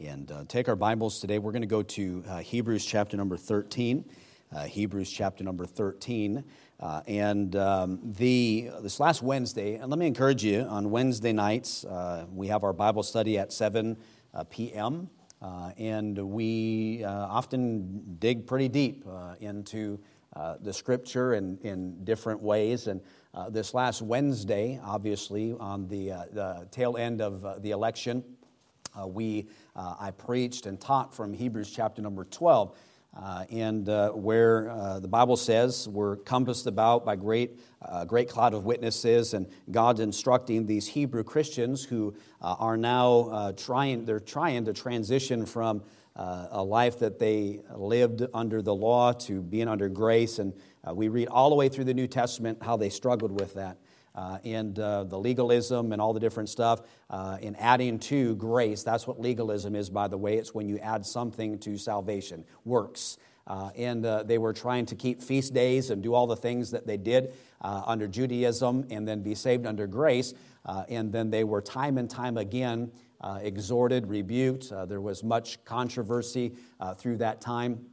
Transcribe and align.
And 0.00 0.30
uh, 0.30 0.44
take 0.46 0.68
our 0.68 0.76
Bibles 0.76 1.18
today. 1.18 1.40
We're 1.40 1.50
going 1.50 1.62
to 1.62 1.66
go 1.66 1.82
to 1.82 2.22
uh, 2.28 2.38
Hebrews 2.38 2.84
chapter 2.84 3.16
number 3.16 3.36
13. 3.36 4.04
Uh, 4.54 4.64
Hebrews 4.64 5.10
chapter 5.10 5.42
number 5.42 5.66
13. 5.66 6.44
Uh, 6.78 7.00
and 7.08 7.56
um, 7.56 7.98
the, 8.16 8.70
this 8.80 9.00
last 9.00 9.22
Wednesday, 9.22 9.74
and 9.74 9.90
let 9.90 9.98
me 9.98 10.06
encourage 10.06 10.44
you 10.44 10.60
on 10.60 10.90
Wednesday 10.90 11.32
nights, 11.32 11.84
uh, 11.84 12.26
we 12.32 12.46
have 12.46 12.62
our 12.62 12.72
Bible 12.72 13.02
study 13.02 13.38
at 13.38 13.52
7 13.52 13.96
uh, 14.34 14.44
p.m. 14.44 15.10
and 15.76 16.16
we 16.16 17.02
often 17.04 18.16
dig 18.20 18.46
pretty 18.46 18.68
deep 18.68 19.04
into 19.40 19.98
the 20.60 20.72
scripture 20.72 21.34
in, 21.34 21.58
in 21.62 22.04
different 22.04 22.40
ways. 22.40 22.86
And 22.86 23.00
this 23.50 23.74
last 23.74 24.00
Wednesday, 24.00 24.78
obviously, 24.84 25.56
on 25.58 25.88
the, 25.88 26.10
the 26.32 26.68
tail 26.70 26.96
end 26.96 27.20
of 27.20 27.62
the 27.62 27.72
election, 27.72 28.22
uh, 29.00 29.06
we, 29.06 29.48
uh, 29.74 29.94
I 29.98 30.10
preached 30.10 30.66
and 30.66 30.80
taught 30.80 31.14
from 31.14 31.32
Hebrews 31.32 31.70
chapter 31.70 32.02
number 32.02 32.24
12, 32.24 32.76
uh, 33.16 33.44
and 33.50 33.88
uh, 33.88 34.10
where 34.10 34.70
uh, 34.70 35.00
the 35.00 35.08
Bible 35.08 35.36
says 35.36 35.88
we're 35.88 36.16
compassed 36.16 36.66
about 36.66 37.04
by 37.04 37.16
great, 37.16 37.58
uh, 37.82 38.04
great 38.04 38.28
cloud 38.28 38.54
of 38.54 38.64
witnesses, 38.64 39.34
and 39.34 39.46
God's 39.70 40.00
instructing 40.00 40.66
these 40.66 40.86
Hebrew 40.86 41.24
Christians 41.24 41.84
who 41.84 42.14
are 42.40 42.76
now 42.76 43.52
trying, 43.56 44.04
they're 44.04 44.20
trying 44.20 44.64
to 44.66 44.72
transition 44.72 45.46
from 45.46 45.82
a 46.16 46.62
life 46.62 46.98
that 47.00 47.18
they 47.18 47.60
lived 47.74 48.24
under 48.34 48.62
the 48.62 48.74
law 48.74 49.12
to 49.12 49.42
being 49.42 49.68
under 49.68 49.88
grace, 49.88 50.38
and 50.38 50.52
we 50.92 51.08
read 51.08 51.28
all 51.28 51.50
the 51.50 51.56
way 51.56 51.68
through 51.68 51.84
the 51.84 51.94
New 51.94 52.06
Testament 52.06 52.58
how 52.62 52.76
they 52.76 52.90
struggled 52.90 53.40
with 53.40 53.54
that 53.54 53.78
uh, 54.18 54.38
and 54.42 54.80
uh, 54.80 55.04
the 55.04 55.16
legalism 55.16 55.92
and 55.92 56.02
all 56.02 56.12
the 56.12 56.18
different 56.18 56.48
stuff 56.48 56.82
uh, 57.08 57.38
in 57.40 57.54
adding 57.54 58.00
to 58.00 58.34
grace. 58.34 58.82
That's 58.82 59.06
what 59.06 59.20
legalism 59.20 59.76
is, 59.76 59.88
by 59.88 60.08
the 60.08 60.18
way. 60.18 60.38
It's 60.38 60.52
when 60.52 60.68
you 60.68 60.76
add 60.78 61.06
something 61.06 61.56
to 61.60 61.78
salvation, 61.78 62.44
works. 62.64 63.16
Uh, 63.46 63.70
and 63.76 64.04
uh, 64.04 64.24
they 64.24 64.36
were 64.36 64.52
trying 64.52 64.86
to 64.86 64.96
keep 64.96 65.22
feast 65.22 65.54
days 65.54 65.90
and 65.90 66.02
do 66.02 66.14
all 66.14 66.26
the 66.26 66.36
things 66.36 66.72
that 66.72 66.84
they 66.84 66.96
did 66.96 67.32
uh, 67.60 67.82
under 67.86 68.08
Judaism 68.08 68.84
and 68.90 69.06
then 69.06 69.22
be 69.22 69.36
saved 69.36 69.66
under 69.66 69.86
grace. 69.86 70.34
and 70.88 71.12
then 71.12 71.30
they 71.30 71.44
were 71.44 71.62
time 71.62 71.96
and 71.96 72.10
time 72.10 72.36
again 72.36 72.90
exhorted, 73.40 74.08
rebuked. 74.08 74.70
there 74.88 75.00
was 75.00 75.22
much 75.22 75.64
controversy 75.64 76.56
through 76.96 77.18
that 77.18 77.40
time. 77.40 77.86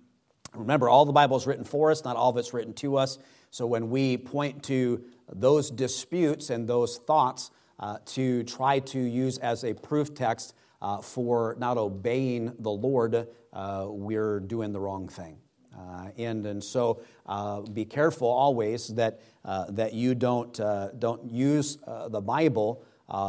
Remember, 0.56 0.90
all 0.90 1.06
the 1.06 1.14
Bible 1.14 1.38
is 1.38 1.46
written 1.46 1.66
for 1.66 1.92
us, 1.92 2.04
not 2.04 2.16
all 2.16 2.32
of 2.32 2.38
it's 2.38 2.54
written 2.54 2.74
to 2.74 2.98
us. 2.98 3.20
So 3.52 3.66
when 3.66 3.90
we 3.90 4.18
point 4.18 4.64
to 4.64 5.02
those 5.32 5.72
disputes 5.72 6.50
and 6.50 6.68
those 6.68 6.98
thoughts 6.98 7.52
uh, 7.80 7.98
to 8.06 8.44
try 8.44 8.80
to 8.80 9.00
use 9.00 9.38
as 9.40 9.64
a 9.64 9.74
proof 9.74 10.14
text 10.14 10.54
uh, 10.82 11.00
for 11.00 11.56
not 11.60 11.78
obeying 11.78 12.54
the 12.60 12.72
Lord, 12.72 13.28
uh, 13.54 13.88
we're 13.90 14.40
doing 14.40 14.72
the 14.72 14.80
wrong 14.80 15.08
thing. 15.08 15.38
Uh, 15.78 16.08
and, 16.18 16.46
and 16.46 16.64
so 16.64 17.02
uh, 17.26 17.62
be 17.62 17.84
careful 17.84 18.28
always 18.28 18.88
that, 18.90 19.20
uh, 19.44 19.66
that 19.72 19.94
you 19.94 20.16
don't, 20.16 20.54
don't 21.00 21.30
use 21.30 21.78
the 22.08 22.22
Bible 22.22 22.84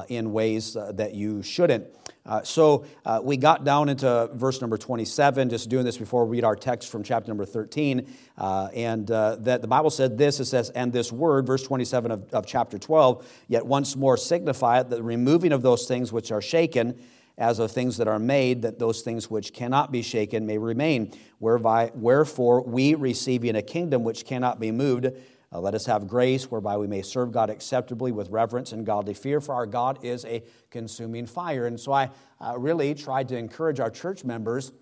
in 0.09 0.33
ways 0.33 0.75
that 0.75 1.15
you 1.15 1.43
shouldn't. 1.43 1.87
Uh, 2.27 2.43
so 2.43 2.85
uh, 3.05 3.21
we 3.23 3.37
got 3.37 3.65
down 3.65 3.89
into 3.89 4.29
verse 4.35 4.61
number 4.61 4.77
27, 4.77 5.49
just 5.49 5.69
doing 5.69 5.85
this 5.85 5.97
before 5.97 6.27
we 6.27 6.39
read 6.39 6.45
our 6.45 6.57
text 6.57 6.91
from 6.91 7.03
chapter 7.03 7.29
number 7.29 7.45
13. 7.45 8.13
Uh, 8.37 8.69
and 8.75 9.11
uh, 9.11 9.37
that 9.37 9.63
the 9.63 9.69
Bible 9.69 9.91
said 9.91 10.19
this 10.19 10.41
it 10.41 10.47
says, 10.47 10.71
And 10.71 10.93
this 10.93 11.13
word, 11.13 11.47
verse 11.47 11.63
27 11.63 12.11
of, 12.11 12.35
of 12.35 12.47
chapter 12.47 12.79
12, 12.79 13.27
yet 13.49 13.65
once 13.65 13.95
more 13.95 14.17
signifieth 14.17 14.91
the 14.91 15.03
removing 15.03 15.53
of 15.53 15.63
those 15.63 15.87
things 15.87 16.13
which 16.13 16.33
are 16.33 16.43
shaken 16.43 17.01
as 17.39 17.59
of 17.59 17.71
things 17.71 17.99
that 17.99 18.09
are 18.09 18.19
made, 18.19 18.63
that 18.63 18.79
those 18.79 19.03
things 19.03 19.31
which 19.31 19.53
cannot 19.53 19.93
be 19.93 20.03
shaken 20.03 20.47
may 20.47 20.59
remain. 20.59 21.13
Whereby, 21.39 21.91
wherefore, 21.95 22.63
we 22.63 22.95
receiving 22.95 23.57
a 23.57 23.63
kingdom 23.63 24.05
which 24.05 24.25
cannot 24.25 24.59
be 24.59 24.73
moved, 24.73 25.11
uh, 25.53 25.61
let 25.61 25.75
us 25.75 25.87
have 25.87 26.09
grace 26.09 26.51
whereby 26.51 26.77
we 26.77 26.87
may 26.87 27.03
serve 27.03 27.33
God 27.33 27.51
acceptably 27.51 28.13
with 28.13 28.31
reverence 28.31 28.73
and 28.73 28.85
godly 28.85 29.15
fear, 29.15 29.41
for 29.41 29.55
our 29.55 29.67
God 29.67 30.05
is 30.05 30.25
a 30.25 30.43
consuming 30.71 31.27
fire. 31.27 31.67
And 31.67 31.79
so 31.79 31.93
I 31.93 32.11
uh, 32.41 32.59
really 32.59 32.95
tried 32.95 33.29
to 33.29 33.37
encourage 33.37 33.81
our 33.81 33.91
church 33.91 34.25
members 34.25 34.73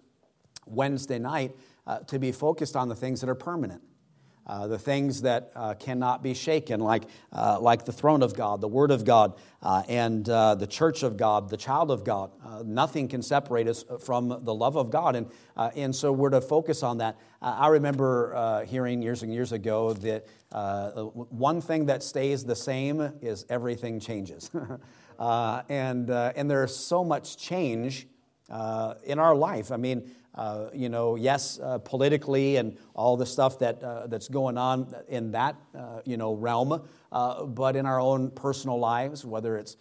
Wednesday 0.67 1.19
night 1.19 1.55
uh, 1.87 1.99
to 2.01 2.19
be 2.19 2.33
focused 2.33 2.77
on 2.77 2.89
the 2.89 2.95
things 2.95 3.21
that 3.21 3.29
are 3.29 3.35
permanent. 3.35 3.83
Uh, 4.47 4.67
the 4.67 4.79
things 4.79 5.23
that 5.23 5.51
uh, 5.57 5.73
cannot 5.75 6.23
be 6.23 6.35
shaken, 6.35 6.79
like, 6.79 7.05
uh, 7.33 7.59
like 7.59 7.87
the 7.87 7.93
throne 7.93 8.23
of 8.23 8.35
God, 8.35 8.61
the 8.61 8.69
Word 8.69 8.91
of 8.91 9.03
God, 9.05 9.33
uh, 9.63 9.83
and 9.89 10.29
uh, 10.29 10.55
the 10.55 10.67
church 10.67 11.03
of 11.03 11.17
God, 11.17 11.49
the 11.49 11.57
child 11.57 11.91
of 11.91 12.05
God. 12.05 12.31
Uh, 12.45 12.63
nothing 12.63 13.09
can 13.09 13.23
separate 13.23 13.67
us 13.67 13.87
from 14.01 14.29
the 14.29 14.55
love 14.55 14.77
of 14.77 14.91
God. 14.91 15.17
And, 15.17 15.31
and 15.57 15.97
so 15.97 16.13
we're 16.13 16.29
to 16.29 16.43
focus 16.43 16.83
on 16.83 16.99
that. 16.99 17.19
I 17.41 17.69
remember 17.69 18.65
hearing 18.67 19.01
years 19.01 19.23
and 19.23 19.33
years 19.33 19.53
ago 19.53 19.95
that 19.95 20.27
one 20.51 21.63
thing 21.63 21.87
that 21.87 22.03
stays 22.03 22.45
the 22.45 22.57
same 22.57 23.01
is 23.23 23.47
everything 23.49 23.99
changes. 23.99 24.51
and, 25.19 26.11
and 26.11 26.51
there's 26.51 26.77
so 26.77 27.03
much 27.03 27.39
change 27.39 28.07
in 28.51 29.19
our 29.19 29.35
life. 29.35 29.73
I 29.73 29.79
mean, 29.79 30.11
uh, 30.35 30.69
you 30.75 30.89
know, 30.89 31.15
yes, 31.15 31.61
uh, 31.63 31.79
politically 31.79 32.57
and 32.57 32.77
all 32.95 33.17
the 33.17 33.27
stuff 33.27 33.59
that, 33.61 33.83
uh, 33.83 34.07
that's 34.09 34.29
going 34.29 34.59
on 34.59 34.93
in 35.09 35.31
that, 35.31 35.57
uh, 35.79 36.01
you 36.05 36.17
know, 36.17 36.35
realm, 36.35 36.83
uh, 37.13 37.45
but 37.45 37.77
in 37.77 37.87
our 37.87 38.01
own 38.01 38.31
personal 38.31 38.79
lives, 38.79 39.25
whether 39.25 39.57
it's, 39.57 39.77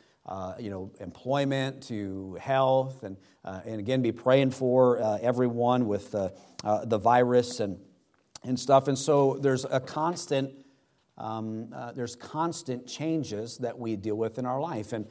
you 0.59 0.69
know, 0.69 0.91
employment 0.99 1.81
to 1.83 2.37
health, 2.39 3.03
and, 3.03 3.17
and 3.43 3.79
again, 3.79 4.01
be 4.01 4.11
praying 4.11 4.51
for 4.51 4.99
everyone 5.21 5.87
with 5.87 6.11
the 6.11 6.99
virus 6.99 7.59
and, 7.59 7.79
and 8.43 8.59
stuff. 8.59 8.87
And 8.87 8.97
so 8.97 9.37
there's 9.41 9.65
a 9.65 9.79
constant, 9.79 10.53
um, 11.17 11.73
there's 11.95 12.15
constant 12.15 12.87
changes 12.87 13.57
that 13.57 13.77
we 13.77 13.95
deal 13.95 14.15
with 14.15 14.37
in 14.37 14.45
our 14.45 14.61
life. 14.61 14.93
And, 14.93 15.07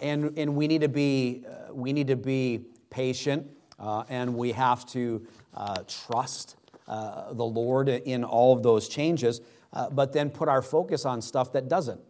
and, 0.00 0.38
and 0.38 0.54
we 0.54 0.68
need 0.68 0.82
to 0.82 0.88
be, 0.88 1.44
we 1.72 1.92
need 1.92 2.06
to 2.06 2.16
be 2.16 2.64
patient 2.90 3.50
uh, 3.84 4.02
and 4.08 4.34
we 4.34 4.52
have 4.52 4.86
to 4.86 5.26
uh, 5.52 5.82
trust 5.86 6.56
uh, 6.88 7.34
the 7.34 7.44
Lord 7.44 7.88
in 7.90 8.24
all 8.24 8.56
of 8.56 8.62
those 8.62 8.88
changes, 8.88 9.42
uh, 9.74 9.90
but 9.90 10.12
then 10.12 10.30
put 10.30 10.48
our 10.48 10.62
focus 10.62 11.04
on 11.04 11.20
stuff 11.20 11.52
that 11.52 11.68
doesn't. 11.68 12.00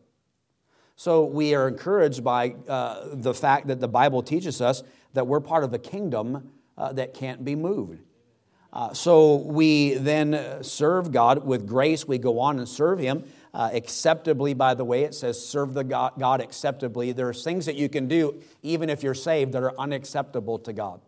So 0.95 1.25
we 1.25 1.55
are 1.57 1.67
encouraged 1.67 2.23
by 2.23 2.55
uh, 2.69 3.09
the 3.13 3.35
fact 3.35 3.67
that 3.67 3.81
the 3.81 3.89
Bible 3.89 4.23
teaches 4.23 4.61
us 4.61 4.85
that 5.15 5.27
we're 5.27 5.41
part 5.41 5.65
of 5.65 5.75
a 5.75 5.79
kingdom 5.79 6.53
uh, 6.79 6.93
that 6.93 7.13
can't 7.13 7.45
be 7.45 7.57
moved. 7.57 8.01
so 8.93 9.37
we 9.37 9.95
then 9.95 10.63
serve 10.63 11.11
God 11.11 11.45
with 11.45 11.67
grace. 11.67 12.07
We 12.07 12.19
go 12.19 12.39
on 12.39 12.59
and 12.61 12.69
serve 12.69 13.01
Him. 13.01 13.25
Acceptably, 13.53 14.55
by 14.55 14.75
the 14.75 14.85
way, 14.85 15.03
it 15.03 15.15
says 15.15 15.45
serve 15.45 15.75
the 15.75 15.85
God, 15.85 16.13
God 16.19 16.41
acceptably. 16.41 17.11
There's 17.11 17.43
things 17.43 17.67
that 17.67 17.75
you 17.75 17.89
can 17.89 18.07
do, 18.07 18.41
even 18.63 18.91
if 18.91 19.03
you're 19.03 19.15
saved, 19.15 19.53
that 19.55 19.63
are 19.65 19.75
unacceptable 19.79 20.61
to 20.61 20.73
God. 20.73 21.01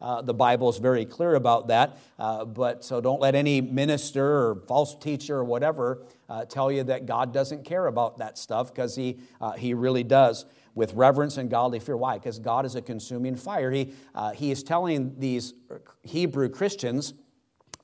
Uh, 0.00 0.22
the 0.22 0.34
Bible 0.34 0.68
is 0.68 0.78
very 0.78 1.04
clear 1.04 1.34
about 1.34 1.68
that. 1.68 1.98
Uh, 2.18 2.44
but 2.44 2.84
so 2.84 3.00
don't 3.00 3.20
let 3.20 3.34
any 3.34 3.60
minister 3.60 4.24
or 4.24 4.62
false 4.66 4.94
teacher 4.94 5.36
or 5.36 5.44
whatever 5.44 6.04
uh, 6.28 6.44
tell 6.44 6.70
you 6.70 6.84
that 6.84 7.06
God 7.06 7.32
doesn't 7.32 7.64
care 7.64 7.86
about 7.86 8.18
that 8.18 8.38
stuff 8.38 8.72
because 8.72 8.96
he, 8.96 9.18
uh, 9.40 9.52
he 9.52 9.74
really 9.74 10.04
does 10.04 10.46
with 10.74 10.94
reverence 10.94 11.36
and 11.38 11.50
godly 11.50 11.80
fear. 11.80 11.96
Why? 11.96 12.18
Because 12.18 12.38
God 12.38 12.64
is 12.64 12.76
a 12.76 12.82
consuming 12.82 13.34
fire. 13.34 13.70
He, 13.70 13.94
uh, 14.14 14.32
he 14.32 14.50
is 14.50 14.62
telling 14.62 15.18
these 15.18 15.54
Hebrew 16.02 16.48
Christians 16.48 17.14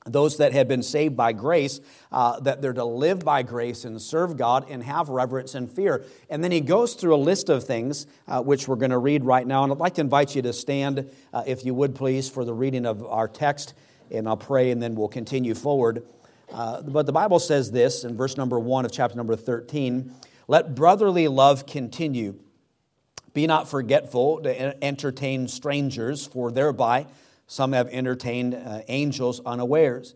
those 0.05 0.37
that 0.37 0.53
have 0.53 0.67
been 0.67 0.83
saved 0.83 1.17
by 1.17 1.33
grace, 1.33 1.81
uh, 2.11 2.39
that 2.41 2.61
they're 2.61 2.73
to 2.73 2.85
live 2.85 3.25
by 3.25 3.41
grace 3.41 3.85
and 3.85 3.99
serve 3.99 4.37
God 4.37 4.69
and 4.69 4.83
have 4.83 5.09
reverence 5.09 5.55
and 5.55 5.69
fear. 5.69 6.05
And 6.29 6.43
then 6.43 6.51
he 6.51 6.61
goes 6.61 6.93
through 6.93 7.15
a 7.15 7.17
list 7.17 7.49
of 7.49 7.63
things, 7.63 8.05
uh, 8.27 8.41
which 8.43 8.67
we're 8.67 8.75
going 8.75 8.91
to 8.91 8.99
read 8.99 9.23
right 9.23 9.45
now. 9.47 9.63
And 9.63 9.71
I'd 9.71 9.79
like 9.79 9.95
to 9.95 10.01
invite 10.01 10.35
you 10.35 10.43
to 10.43 10.53
stand, 10.53 11.09
uh, 11.33 11.43
if 11.47 11.65
you 11.65 11.73
would 11.73 11.95
please, 11.95 12.29
for 12.29 12.45
the 12.45 12.53
reading 12.53 12.85
of 12.85 13.03
our 13.03 13.27
text. 13.27 13.73
And 14.11 14.27
I'll 14.27 14.37
pray 14.37 14.69
and 14.69 14.79
then 14.79 14.93
we'll 14.93 15.07
continue 15.07 15.55
forward. 15.55 16.03
Uh, 16.53 16.83
but 16.83 17.07
the 17.07 17.11
Bible 17.11 17.39
says 17.39 17.71
this 17.71 18.03
in 18.03 18.15
verse 18.15 18.37
number 18.37 18.59
one 18.59 18.85
of 18.85 18.91
chapter 18.91 19.17
number 19.17 19.35
13 19.35 20.13
Let 20.47 20.75
brotherly 20.75 21.27
love 21.27 21.65
continue. 21.65 22.35
Be 23.33 23.47
not 23.47 23.67
forgetful 23.67 24.43
to 24.43 24.83
entertain 24.83 25.47
strangers, 25.47 26.27
for 26.27 26.51
thereby 26.51 27.07
some 27.47 27.73
have 27.73 27.87
entertained 27.89 28.55
uh, 28.55 28.81
angels 28.87 29.41
unawares. 29.45 30.15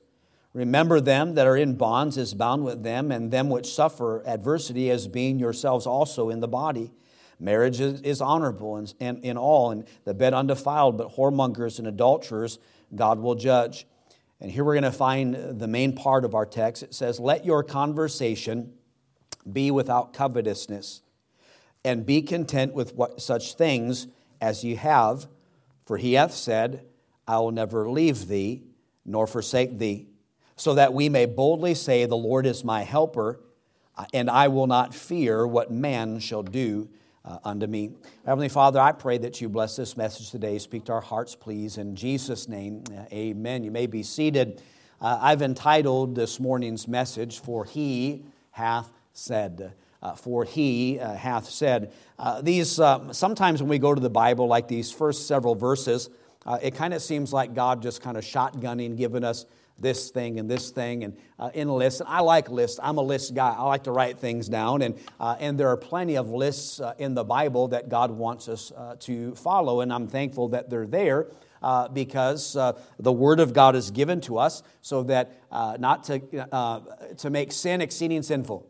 Remember 0.54 1.00
them 1.00 1.36
that 1.36 1.46
are 1.46 1.58
in 1.58 1.76
bonds 1.76 2.18
as 2.18 2.34
bound 2.34 2.64
with 2.64 2.84
them, 2.84 3.12
and 3.12 3.32
them 3.32 3.50
which 3.50 3.68
suffer 3.68 4.24
adversity 4.26 4.90
as 4.90 5.08
being 5.08 5.38
yourselves 5.38 5.86
also 5.86 6.30
in 6.30 6.40
the 6.40 6.48
body. 6.48 6.92
Marriage 7.40 7.80
is, 7.80 8.02
is 8.02 8.20
honorable 8.20 8.78
in, 8.78 9.18
in, 9.22 9.38
all, 9.38 9.72
and 9.72 9.86
the 10.04 10.14
bed 10.14 10.34
undefiled, 10.34 10.98
but 10.98 11.16
whoremongers 11.16 11.80
and 11.80 11.88
adulterers 11.88 12.60
God 12.96 13.20
will 13.20 13.36
judge. 13.36 13.86
And 14.42 14.52
here 14.52 14.64
we're 14.64 14.74
going 14.74 14.84
to 14.84 14.92
find 14.92 15.60
the 15.60 15.68
main 15.68 15.94
part 15.94 16.26
of 16.26 16.34
our 16.34 16.46
text. 16.46 16.82
It 16.82 16.94
says, 16.94 17.20
Let 17.20 17.46
your 17.46 17.64
conversation 17.64 18.74
be 19.50 19.70
without 19.70 20.14
covetousness, 20.14 21.02
and 21.86 22.06
be 22.06 22.22
content 22.22 22.74
with 22.74 22.96
what, 22.96 23.22
such 23.22 23.54
things 23.54 24.08
as 24.42 24.64
you 24.64 24.78
have 24.78 25.28
For 25.86 25.98
he 25.98 26.14
hath 26.14 26.34
said, 26.34 26.86
I 27.30 27.38
will 27.38 27.52
never 27.52 27.88
leave 27.88 28.28
thee 28.28 28.64
nor 29.06 29.28
forsake 29.28 29.78
thee, 29.78 30.08
so 30.56 30.74
that 30.74 30.94
we 30.94 31.10
may 31.10 31.28
boldly 31.28 31.76
say, 31.76 32.06
The 32.06 32.18
Lord 32.18 32.48
is 32.48 32.64
my 32.64 32.82
helper, 32.82 33.40
and 34.12 34.32
I 34.32 34.48
will 34.48 34.66
not 34.66 34.96
fear 34.96 35.46
what 35.46 35.70
man 35.72 36.20
shall 36.20 36.42
do 36.42 36.90
uh, 37.24 37.38
unto 37.44 37.68
me. 37.68 37.92
Heavenly 38.26 38.50
Father, 38.50 38.80
I 38.80 38.94
pray 38.94 39.20
that 39.20 39.42
you 39.42 39.48
bless 39.48 39.76
this 39.76 39.96
message 39.96 40.32
today. 40.32 40.58
Speak 40.58 40.86
to 40.86 40.94
our 40.94 41.02
hearts, 41.02 41.36
please. 41.36 41.78
In 41.78 41.96
Jesus' 41.96 42.48
name, 42.48 42.84
uh, 42.98 43.04
amen. 43.14 43.64
You 43.64 43.70
may 43.70 43.86
be 43.86 44.02
seated. 44.02 44.64
Uh, 45.00 45.20
I've 45.22 45.44
entitled 45.44 46.16
this 46.16 46.40
morning's 46.40 46.88
message, 46.88 47.40
For 47.40 47.64
He 47.64 48.26
Hath 48.52 48.92
Said. 49.14 49.74
Uh, 50.02 50.16
for 50.16 50.46
he 50.46 50.98
uh, 50.98 51.14
hath 51.14 51.50
said. 51.50 51.92
Uh, 52.18 52.42
these, 52.42 52.80
uh, 52.80 53.12
sometimes 53.12 53.62
when 53.62 53.68
we 53.68 53.78
go 53.78 53.94
to 53.94 54.00
the 54.00 54.10
Bible, 54.10 54.48
like 54.48 54.70
these 54.70 54.94
first 54.94 55.28
several 55.28 55.56
verses, 55.56 56.10
uh, 56.50 56.58
it 56.62 56.74
kind 56.74 56.94
of 56.94 57.02
seems 57.02 57.32
like 57.32 57.54
God 57.54 57.82
just 57.82 58.02
kind 58.02 58.18
of 58.18 58.24
shotgunning, 58.26 58.98
giving 58.98 59.24
us 59.24 59.46
this 59.78 60.10
thing 60.10 60.40
and 60.40 60.50
this 60.50 60.72
thing 60.72 61.04
and 61.04 61.16
uh, 61.38 61.52
in 61.54 61.70
lists. 61.70 62.02
And 62.02 62.10
I 62.10 62.20
like 62.20 62.50
lists. 62.50 62.80
I'm 62.84 62.98
a 62.98 63.02
list 63.02 63.36
guy. 63.36 63.54
I 63.58 63.64
like 63.64 63.84
to 63.84 63.92
write 63.92 64.18
things 64.18 64.50
down. 64.50 64.82
And, 64.82 65.00
and 65.20 65.58
there 65.58 65.70
are 65.70 65.78
plenty 65.78 66.18
of 66.18 66.32
lists 66.32 66.82
in 66.98 67.14
the 67.14 67.24
Bible 67.24 67.70
that 67.70 67.88
God 67.88 68.12
wants 68.12 68.50
us 68.50 68.74
to 69.02 69.36
follow. 69.36 69.80
And 69.82 69.94
I'm 69.94 70.08
thankful 70.08 70.50
that 70.50 70.70
they're 70.70 70.88
there. 70.88 71.28
Uh, 71.62 71.90
because 71.90 72.56
uh, 72.56 72.72
the 73.00 73.12
Word 73.12 73.42
of 73.42 73.52
God 73.52 73.76
is 73.76 73.92
given 73.92 74.22
to 74.22 74.38
us 74.38 74.64
so 74.82 75.04
that 75.04 75.42
uh, 75.52 75.76
not 75.78 76.06
to, 76.06 76.20
to 77.18 77.30
make 77.30 77.52
sin 77.52 77.82
exceeding 77.82 78.24
sinful 78.24 78.66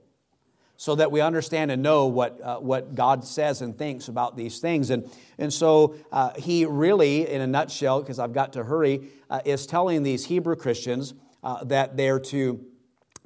so 0.80 0.96
that 0.96 1.12
we 1.12 1.20
understand 1.20 1.72
and 1.72 1.84
know 1.84 2.06
what, 2.06 2.40
uh, 2.42 2.56
what 2.56 2.96
God 2.96 3.26
says 3.26 3.62
and 3.62 3.78
thinks 3.78 4.08
about 4.08 4.38
these 4.38 4.60
things. 4.60 4.92
And, 4.92 5.12
and 5.38 5.52
so 5.52 5.96
uh, 6.10 6.32
he 6.38 6.66
really, 6.66 7.28
in 7.28 7.42
a 7.42 7.48
nutshell, 7.48 8.00
because 8.00 8.18
I've 8.18 8.32
got 8.32 8.54
to 8.54 8.64
hurry, 8.64 9.10
uh, 9.30 9.42
is 9.44 9.68
telling 9.68 10.04
these 10.04 10.24
Hebrew 10.24 10.56
Christians 10.56 11.16
uh, 11.44 11.66
that 11.66 11.98
they're 11.98 12.22
to 12.22 12.66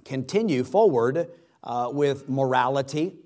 continue 0.04 0.64
forward 0.64 1.30
uh, 1.64 1.92
with 1.94 2.28
morality 2.28 3.18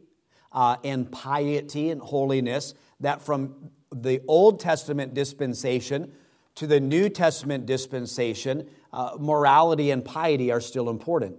uh, 0.51 0.75
and 0.83 1.09
piety 1.09 1.89
and 1.89 2.01
holiness, 2.01 2.73
that 2.99 3.21
from 3.21 3.71
the 3.95 4.19
Old 4.27 4.59
Testament 4.59 5.13
dispensation 5.13 6.11
to 6.55 6.67
the 6.67 6.81
New 6.81 7.07
Testament 7.07 7.65
dispensation, 7.65 8.69
morality 9.17 9.91
and 9.91 10.03
piety 10.03 10.51
are 10.51 10.59
still 10.59 10.89
important. 10.89 11.37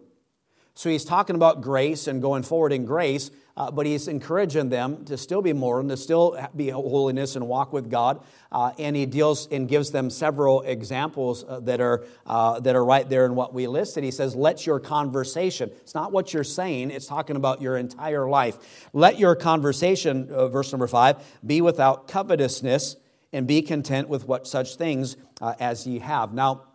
So 0.78 0.88
he's 0.90 1.04
talking 1.04 1.34
about 1.34 1.60
grace 1.60 2.06
and 2.06 2.22
going 2.22 2.44
forward 2.44 2.72
in 2.72 2.84
grace, 2.84 3.32
uh, 3.56 3.68
but 3.68 3.84
he's 3.84 4.06
encouraging 4.06 4.68
them 4.68 5.04
to 5.06 5.18
still 5.18 5.42
be 5.42 5.52
more 5.52 5.80
and 5.80 5.88
to 5.88 5.96
still 5.96 6.38
be 6.54 6.68
holiness 6.68 7.34
and 7.34 7.48
walk 7.48 7.72
with 7.72 7.90
God. 7.90 8.22
Uh, 8.52 8.70
and 8.78 8.94
he 8.94 9.04
deals 9.04 9.48
and 9.50 9.68
gives 9.68 9.90
them 9.90 10.08
several 10.08 10.62
examples 10.62 11.42
uh, 11.42 11.58
that 11.58 11.80
are 11.80 12.04
uh, 12.26 12.60
that 12.60 12.76
are 12.76 12.84
right 12.84 13.08
there 13.08 13.26
in 13.26 13.34
what 13.34 13.52
we 13.52 13.66
listed. 13.66 14.04
He 14.04 14.12
says, 14.12 14.36
"Let 14.36 14.66
your 14.66 14.78
conversation. 14.78 15.68
It's 15.80 15.96
not 15.96 16.12
what 16.12 16.32
you're 16.32 16.44
saying. 16.44 16.92
It's 16.92 17.06
talking 17.06 17.34
about 17.34 17.60
your 17.60 17.76
entire 17.76 18.28
life. 18.28 18.86
Let 18.92 19.18
your 19.18 19.34
conversation, 19.34 20.30
uh, 20.30 20.46
verse 20.46 20.70
number 20.70 20.86
five, 20.86 21.16
be 21.44 21.60
without 21.60 22.06
covetousness, 22.06 22.94
and 23.32 23.48
be 23.48 23.62
content 23.62 24.08
with 24.08 24.28
what 24.28 24.46
such 24.46 24.76
things 24.76 25.16
uh, 25.40 25.54
as 25.58 25.88
ye 25.88 25.98
have." 25.98 26.32
Now, 26.32 26.66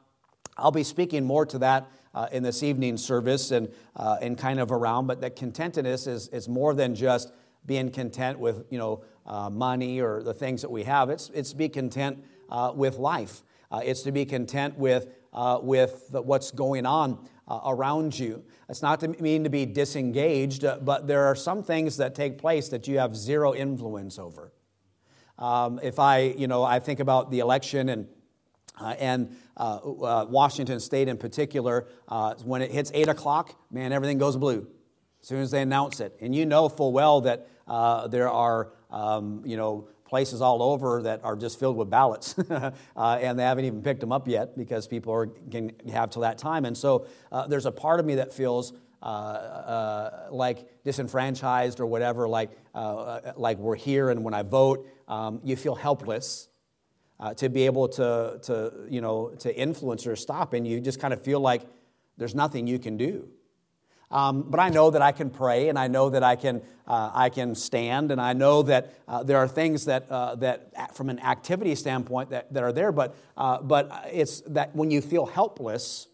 I'll 0.58 0.72
be 0.72 0.84
speaking 0.84 1.24
more 1.24 1.46
to 1.46 1.60
that 1.60 1.90
uh, 2.14 2.28
in 2.32 2.44
this 2.44 2.64
evening 2.64 2.98
service 2.98 3.52
and, 3.52 3.70
uh, 3.96 4.18
and 4.22 4.38
kind 4.38 4.60
of 4.60 4.72
around, 4.72 5.08
but 5.08 5.22
that 5.22 5.36
contentedness 5.36 6.08
is, 6.08 6.28
is 6.30 6.48
more 6.48 6.74
than 6.74 6.96
just 6.96 7.32
being 7.66 7.90
content 7.90 8.38
with 8.40 8.66
you 8.70 8.78
know, 8.78 9.04
uh, 9.26 9.50
money 9.50 10.02
or 10.02 10.22
the 10.22 10.34
things 10.34 10.62
that 10.62 10.70
we 10.70 10.84
have. 10.84 11.10
It's, 11.10 11.30
it's 11.34 11.52
to 11.52 11.56
be 11.56 11.70
content 11.70 12.24
uh, 12.50 12.72
with 12.76 12.98
life. 12.98 13.44
Uh, 13.72 13.82
it's 13.84 14.04
to 14.04 14.12
be 14.12 14.26
content 14.26 14.78
with, 14.78 15.08
uh, 15.34 15.60
with 15.62 16.10
what's 16.12 16.52
going 16.52 16.86
on 16.86 17.28
around 17.66 18.18
you. 18.18 18.44
It's 18.70 18.82
not 18.82 19.00
to 19.02 19.10
mean 19.10 19.44
to 19.44 19.50
be 19.50 19.66
disengaged, 19.66 20.66
but 20.82 21.08
there 21.08 21.26
are 21.26 21.36
some 21.36 21.62
things 21.62 21.98
that 21.98 22.16
take 22.16 22.38
place 22.38 22.70
that 22.70 22.88
you 22.88 23.00
have 23.00 23.16
zero 23.16 23.54
influence 23.54 24.18
over. 24.18 24.54
Um, 25.38 25.80
if 25.84 26.00
I, 26.00 26.20
you 26.20 26.48
know, 26.48 26.64
I 26.64 26.80
think 26.80 27.00
about 27.00 27.32
the 27.32 27.40
election 27.40 27.90
and 27.90 28.08
uh, 28.80 28.96
and 29.00 29.36
uh, 29.56 29.76
uh, 29.76 30.26
Washington 30.30 30.80
State 30.80 31.08
in 31.08 31.18
particular, 31.18 31.88
uh, 32.08 32.36
when 32.44 32.62
it 32.62 32.72
hits 32.72 32.92
8 32.94 33.10
o'clock, 33.10 33.56
man, 33.72 33.92
everything 33.92 34.18
goes 34.18 34.36
blue 34.38 34.68
as 35.22 35.28
soon 35.28 35.42
as 35.42 35.52
they 35.52 35.62
announce 35.62 36.00
it. 36.00 36.18
And 36.22 36.36
you 36.36 36.46
know 36.46 36.70
full 36.70 36.92
well 36.92 37.22
that 37.22 37.48
uh, 37.68 38.08
there 38.08 38.30
are, 38.30 38.74
um, 38.90 39.42
you 39.46 39.58
know, 39.58 39.88
places 40.06 40.42
all 40.42 40.62
over 40.62 41.02
that 41.04 41.24
are 41.24 41.36
just 41.36 41.60
filled 41.60 41.76
with 41.76 41.90
ballots, 41.90 42.36
uh, 42.50 42.72
and 42.96 43.40
they 43.40 43.44
haven't 43.44 43.66
even 43.66 43.82
picked 43.82 44.00
them 44.00 44.12
up 44.12 44.28
yet 44.28 44.56
because 44.56 44.88
people 44.88 45.12
are, 45.14 45.28
can 45.28 45.72
have 45.92 46.10
till 46.12 46.22
that 46.22 46.38
time. 46.38 46.66
And 46.66 46.78
so 46.78 47.08
there's 47.48 47.66
a 47.66 47.72
part 47.72 48.00
of 48.00 48.06
me 48.06 48.16
that 48.16 48.32
feels 48.32 48.74
like 49.02 50.84
disenfranchised 50.84 51.80
or 51.80 51.88
whatever, 51.88 52.28
like, 52.28 52.52
like 52.76 53.58
we're 53.58 53.76
here 53.76 54.10
and 54.12 54.24
when 54.24 54.34
I 54.36 54.44
vote, 54.44 54.88
um, 55.08 55.40
you 55.44 55.56
feel 55.56 55.76
helpless 55.76 56.50
uh, 57.24 57.34
to 57.34 57.48
be 57.48 57.66
able 57.66 57.88
to, 57.88 58.38
to, 58.44 58.74
you 58.90 59.00
know, 59.00 59.30
to 59.40 59.56
influence 59.56 60.06
or 60.06 60.14
stop, 60.14 60.52
and 60.54 60.68
you 60.68 60.82
just 60.82 61.00
kind 61.00 61.14
of 61.14 61.22
feel 61.22 61.40
like 61.40 61.62
there's 62.18 62.36
nothing 62.36 62.68
you 62.68 62.78
can 62.78 62.98
do. 62.98 63.30
Um, 64.12 64.44
but 64.50 64.60
I 64.60 64.68
know 64.68 64.92
that 64.92 65.02
I 65.02 65.14
can 65.14 65.30
pray, 65.30 65.70
and 65.70 65.80
I 65.80 65.88
know 65.88 66.10
that 66.10 66.22
I 66.22 66.36
can, 66.36 66.62
uh, 66.86 67.12
I 67.14 67.30
can 67.30 67.56
stand, 67.56 68.12
and 68.12 68.20
I 68.20 68.34
know 68.34 68.62
that 68.64 68.94
uh, 69.08 69.24
there 69.24 69.38
are 69.38 69.48
things 69.48 69.86
that, 69.86 70.12
uh, 70.12 70.36
that 70.36 70.94
from 70.98 71.10
an 71.10 71.20
activity 71.22 71.76
standpoint, 71.76 72.32
that, 72.32 72.54
that 72.54 72.62
are 72.62 72.74
there. 72.74 72.92
But, 72.92 73.16
uh, 73.38 73.62
but 73.62 74.10
it's 74.12 74.42
that 74.48 74.76
when 74.76 74.92
you 74.92 75.00
feel 75.00 75.26
helpless 75.26 76.08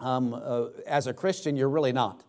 um, 0.00 0.34
uh, 0.34 0.66
as 0.88 1.06
a 1.06 1.14
Christian, 1.14 1.56
you're 1.56 1.70
really 1.70 1.92
not. 1.92 2.24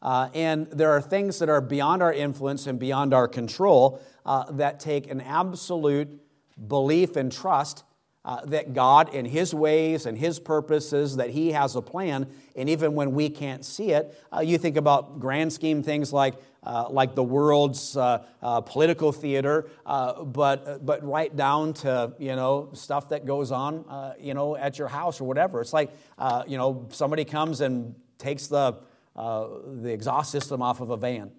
Uh, 0.00 0.28
and 0.32 0.68
there 0.68 0.92
are 0.92 1.02
things 1.02 1.40
that 1.40 1.48
are 1.48 1.60
beyond 1.60 2.04
our 2.04 2.12
influence 2.12 2.68
and 2.68 2.78
beyond 2.78 3.12
our 3.12 3.26
control 3.26 4.00
that 4.52 4.78
take 4.78 5.10
an 5.10 5.20
absolute 5.20 6.20
belief 6.68 7.16
and 7.16 7.30
trust 7.30 7.84
uh, 8.24 8.44
that 8.46 8.72
God 8.72 9.14
and 9.14 9.26
His 9.26 9.52
ways 9.52 10.06
and 10.06 10.16
His 10.16 10.40
purposes, 10.40 11.16
that 11.16 11.30
He 11.30 11.52
has 11.52 11.76
a 11.76 11.82
plan, 11.82 12.26
and 12.56 12.70
even 12.70 12.94
when 12.94 13.12
we 13.12 13.28
can't 13.28 13.64
see 13.64 13.90
it, 13.90 14.18
uh, 14.34 14.40
you 14.40 14.56
think 14.56 14.76
about 14.76 15.20
grand 15.20 15.52
scheme 15.52 15.82
things 15.82 16.12
like, 16.12 16.34
uh, 16.62 16.88
like 16.88 17.14
the 17.14 17.22
world's 17.22 17.96
uh, 17.96 18.24
uh, 18.42 18.62
political 18.62 19.12
theater, 19.12 19.68
uh, 19.84 20.24
but, 20.24 20.86
but 20.86 21.04
right 21.06 21.36
down 21.36 21.74
to, 21.74 22.14
you 22.18 22.34
know, 22.34 22.70
stuff 22.72 23.10
that 23.10 23.26
goes 23.26 23.52
on, 23.52 23.84
you 24.18 24.32
know, 24.32 24.56
at 24.56 24.78
your 24.78 24.88
house 24.88 25.20
or 25.20 25.24
whatever. 25.24 25.60
It's 25.60 25.74
like, 25.74 25.90
you 26.46 26.56
know, 26.56 26.86
somebody 26.90 27.26
comes 27.26 27.60
and 27.60 27.94
takes 28.16 28.46
the, 28.46 28.78
the 29.14 29.90
exhaust 29.92 30.30
system 30.32 30.62
off 30.62 30.80
of 30.80 30.88
a 30.88 30.96
van. 30.96 31.30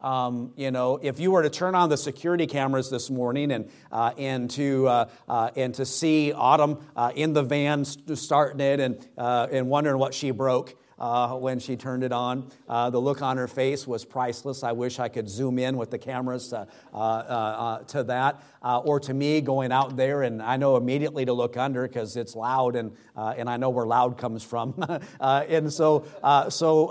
Um, 0.00 0.52
you 0.54 0.70
know, 0.70 1.00
if 1.02 1.18
you 1.18 1.32
were 1.32 1.42
to 1.42 1.50
turn 1.50 1.74
on 1.74 1.88
the 1.88 1.96
security 1.96 2.46
cameras 2.46 2.88
this 2.88 3.10
morning 3.10 3.50
and, 3.50 3.68
uh, 3.90 4.12
and, 4.16 4.48
to, 4.52 4.86
uh, 4.86 5.08
uh, 5.28 5.50
and 5.56 5.74
to 5.74 5.84
see 5.84 6.32
Autumn 6.32 6.78
uh, 6.94 7.10
in 7.16 7.32
the 7.32 7.42
van 7.42 7.84
starting 7.84 8.60
it 8.60 8.78
and, 8.78 9.04
uh, 9.18 9.48
and 9.50 9.68
wondering 9.68 9.98
what 9.98 10.14
she 10.14 10.30
broke, 10.30 10.76
uh, 11.00 11.34
when 11.34 11.58
she 11.58 11.76
turned 11.76 12.04
it 12.04 12.12
on. 12.12 12.48
Uh, 12.68 12.90
the 12.90 13.00
look 13.00 13.22
on 13.22 13.38
her 13.38 13.48
face 13.48 13.88
was 13.88 14.04
priceless. 14.04 14.62
I 14.62 14.70
wish 14.70 15.00
I 15.00 15.08
could 15.08 15.28
zoom 15.28 15.58
in 15.58 15.76
with 15.76 15.90
the 15.90 15.98
cameras 15.98 16.48
to, 16.48 16.68
uh, 16.92 17.78
to 17.78 18.04
that. 18.04 18.40
or 18.62 19.00
to 19.00 19.14
me, 19.14 19.40
going 19.40 19.72
out 19.72 19.96
there, 19.96 20.22
and 20.22 20.40
I 20.40 20.58
know 20.58 20.76
immediately 20.76 21.24
to 21.24 21.32
look 21.32 21.56
under 21.56 21.86
because 21.86 22.16
it's 22.16 22.36
loud, 22.36 22.76
and, 22.76 22.96
and 23.16 23.50
I 23.50 23.56
know 23.56 23.70
where 23.70 23.86
loud 23.86 24.16
comes 24.16 24.44
from. 24.44 24.74
and 25.20 25.72
so, 25.72 26.04
so 26.50 26.86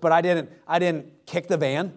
but 0.00 0.12
I 0.12 0.20
didn't, 0.20 0.50
I 0.66 0.78
didn't 0.78 1.26
kick 1.26 1.48
the 1.48 1.56
van. 1.56 1.92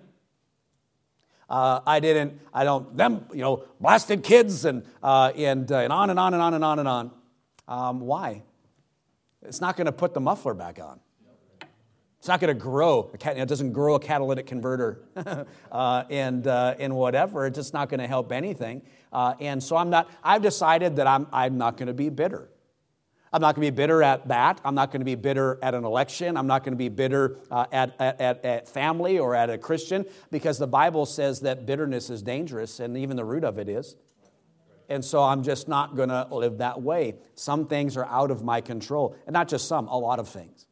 Uh, 1.49 1.79
I 1.85 1.99
didn't, 1.99 2.39
I 2.53 2.63
don't, 2.63 2.95
them, 2.97 3.25
you 3.31 3.41
know, 3.41 3.63
blasted 3.79 4.23
kids 4.23 4.65
and, 4.65 4.83
uh, 5.03 5.31
and, 5.35 5.71
uh, 5.71 5.77
and 5.77 5.93
on 5.93 6.09
and 6.09 6.19
on 6.19 6.33
and 6.33 6.41
on 6.41 6.53
and 6.53 6.63
on 6.63 6.79
and 6.79 6.87
on. 6.87 7.11
Um, 7.67 7.99
why? 8.01 8.43
It's 9.43 9.61
not 9.61 9.77
going 9.77 9.85
to 9.85 9.91
put 9.91 10.13
the 10.13 10.19
muffler 10.19 10.53
back 10.53 10.79
on. 10.79 10.99
It's 12.25 12.27
not 12.27 12.39
going 12.39 12.55
to 12.55 12.59
grow. 12.59 13.11
It 13.13 13.47
doesn't 13.47 13.73
grow 13.73 13.93
a 13.93 13.99
catalytic 13.99 14.47
converter 14.47 15.03
uh, 15.71 16.03
and, 16.09 16.47
uh, 16.47 16.73
and 16.79 16.95
whatever. 16.95 17.45
It's 17.45 17.55
just 17.55 17.71
not 17.71 17.87
going 17.87 17.99
to 17.99 18.07
help 18.07 18.31
anything. 18.31 18.81
Uh, 19.13 19.35
and 19.39 19.63
so 19.63 19.77
I'm 19.77 19.91
not, 19.91 20.09
I've 20.23 20.41
decided 20.41 20.95
that 20.95 21.05
I'm, 21.05 21.27
I'm 21.31 21.59
not 21.59 21.77
going 21.77 21.85
to 21.85 21.93
be 21.93 22.09
bitter. 22.09 22.49
I'm 23.35 23.41
not 23.41 23.53
going 23.53 23.65
to 23.65 23.71
be 23.71 23.75
bitter 23.75 24.01
at 24.01 24.29
that. 24.29 24.61
I'm 24.63 24.75
not 24.75 24.91
going 24.91 25.01
to 25.01 25.05
be 25.05 25.15
bitter 25.15 25.59
at 25.61 25.73
an 25.73 25.83
election. 25.83 26.37
I'm 26.37 26.47
not 26.47 26.63
going 26.63 26.71
to 26.71 26.77
be 26.77 26.87
bitter 26.87 27.37
uh, 27.51 27.65
at, 27.69 27.93
at, 27.99 28.45
at 28.45 28.69
family 28.69 29.19
or 29.19 29.35
at 29.35 29.49
a 29.49 29.57
Christian 29.57 30.05
because 30.31 30.57
the 30.57 30.67
Bible 30.67 31.05
says 31.05 31.41
that 31.41 31.65
bitterness 31.65 32.09
is 32.09 32.21
dangerous 32.21 32.79
and 32.79 32.95
even 32.95 33.17
the 33.17 33.25
root 33.25 33.43
of 33.43 33.59
it 33.59 33.67
is. 33.67 33.97
And 34.87 35.03
so 35.03 35.21
I'm 35.21 35.43
just 35.43 35.67
not 35.67 35.97
going 35.97 36.07
to 36.07 36.29
live 36.31 36.59
that 36.59 36.81
way. 36.81 37.15
Some 37.33 37.67
things 37.67 37.97
are 37.97 38.05
out 38.05 38.31
of 38.31 38.41
my 38.41 38.61
control. 38.61 39.17
And 39.27 39.33
not 39.33 39.49
just 39.49 39.67
some, 39.67 39.89
a 39.89 39.97
lot 39.97 40.19
of 40.19 40.29
things. 40.29 40.64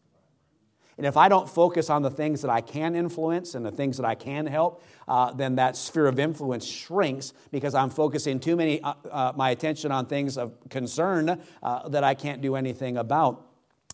And 0.98 1.08
if 1.08 1.18
I 1.18 1.28
don't 1.28 1.50
focus 1.50 1.90
on 1.90 2.04
the 2.04 2.12
things 2.12 2.42
that 2.42 2.52
I 2.52 2.62
can 2.62 2.96
influence 2.96 3.56
and 3.56 3.66
the 3.66 3.72
things 3.72 3.98
that 3.98 4.06
I 4.06 4.16
can 4.16 4.46
help, 4.46 4.84
uh, 5.08 5.34
then 5.34 5.56
that 5.56 5.76
sphere 5.76 6.06
of 6.08 6.20
influence 6.20 6.66
shrinks 6.66 7.34
because 7.52 7.74
I'm 7.74 7.90
focusing 7.90 8.40
too 8.40 8.56
many 8.56 8.82
uh, 8.82 8.94
uh, 9.10 9.34
my 9.36 9.50
attention 9.50 9.92
on 9.92 10.06
things 10.06 10.38
of 10.38 10.54
concern 10.70 11.42
uh, 11.64 11.90
that 11.90 12.04
I 12.04 12.14
can't 12.14 12.42
do 12.42 12.56
anything 12.56 12.98
about. 12.98 13.48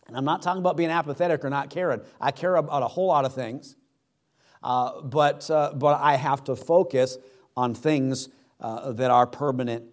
And 0.07 0.17
I'm 0.17 0.25
not 0.25 0.41
talking 0.41 0.59
about 0.59 0.75
being 0.75 0.89
apathetic 0.89 1.45
or 1.45 1.49
not 1.49 1.69
caring. 1.69 2.01
I 2.19 2.31
care 2.31 2.55
about 2.55 2.83
a 2.83 2.87
whole 2.87 3.07
lot 3.07 3.25
of 3.25 3.33
things, 3.33 3.75
uh, 4.61 5.01
but 5.01 5.49
uh, 5.49 5.73
but 5.75 6.01
I 6.01 6.15
have 6.15 6.43
to 6.45 6.55
focus 6.55 7.17
on 7.55 7.73
things 7.75 8.29
that 8.59 9.09
are 9.09 9.25
permanent 9.25 9.85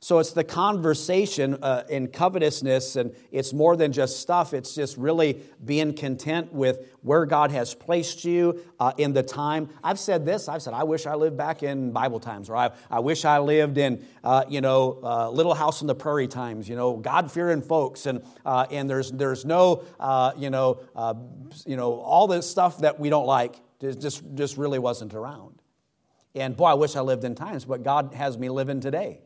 so 0.00 0.18
it's 0.20 0.30
the 0.30 0.44
conversation 0.44 1.54
uh, 1.60 1.82
in 1.88 2.08
covetousness, 2.08 2.94
and 2.94 3.14
it's 3.32 3.52
more 3.52 3.76
than 3.76 3.92
just 3.92 4.20
stuff. 4.20 4.54
It's 4.54 4.74
just 4.74 4.96
really 4.96 5.42
being 5.64 5.92
content 5.92 6.52
with 6.52 6.86
where 7.02 7.26
God 7.26 7.50
has 7.50 7.74
placed 7.74 8.24
you 8.24 8.60
uh, 8.78 8.92
in 8.96 9.12
the 9.12 9.24
time. 9.24 9.70
I've 9.82 9.98
said 9.98 10.24
this. 10.24 10.48
I've 10.48 10.62
said, 10.62 10.72
I 10.72 10.84
wish 10.84 11.06
I 11.06 11.14
lived 11.14 11.36
back 11.36 11.64
in 11.64 11.90
Bible 11.90 12.20
times, 12.20 12.48
or 12.48 12.56
I, 12.56 12.70
I 12.90 13.00
wish 13.00 13.24
I 13.24 13.38
lived 13.40 13.76
in, 13.76 14.04
uh, 14.22 14.44
you 14.48 14.60
know, 14.60 15.00
uh, 15.02 15.30
Little 15.30 15.54
House 15.54 15.80
on 15.80 15.88
the 15.88 15.96
Prairie 15.96 16.28
times. 16.28 16.68
You 16.68 16.76
know, 16.76 16.96
God 16.96 17.32
fearing 17.32 17.60
folks, 17.60 18.06
and 18.06 18.22
uh, 18.46 18.66
and 18.70 18.88
there's 18.88 19.10
there's 19.10 19.44
no, 19.44 19.84
uh, 19.98 20.32
you 20.36 20.50
know, 20.50 20.80
you 21.66 21.76
know, 21.76 21.94
all 21.94 22.28
this 22.28 22.48
stuff 22.48 22.78
that 22.78 23.00
we 23.00 23.10
don't 23.10 23.26
like. 23.26 23.56
Just 23.80 24.22
just 24.34 24.56
really 24.56 24.78
wasn't 24.78 25.14
around. 25.14 25.60
And 26.34 26.56
boy, 26.56 26.66
I 26.66 26.74
wish 26.74 26.94
I 26.94 27.00
lived 27.00 27.24
in 27.24 27.34
times, 27.34 27.64
but 27.64 27.82
God 27.82 28.14
has 28.14 28.38
me 28.38 28.48
living 28.48 28.80
today. 28.80 29.22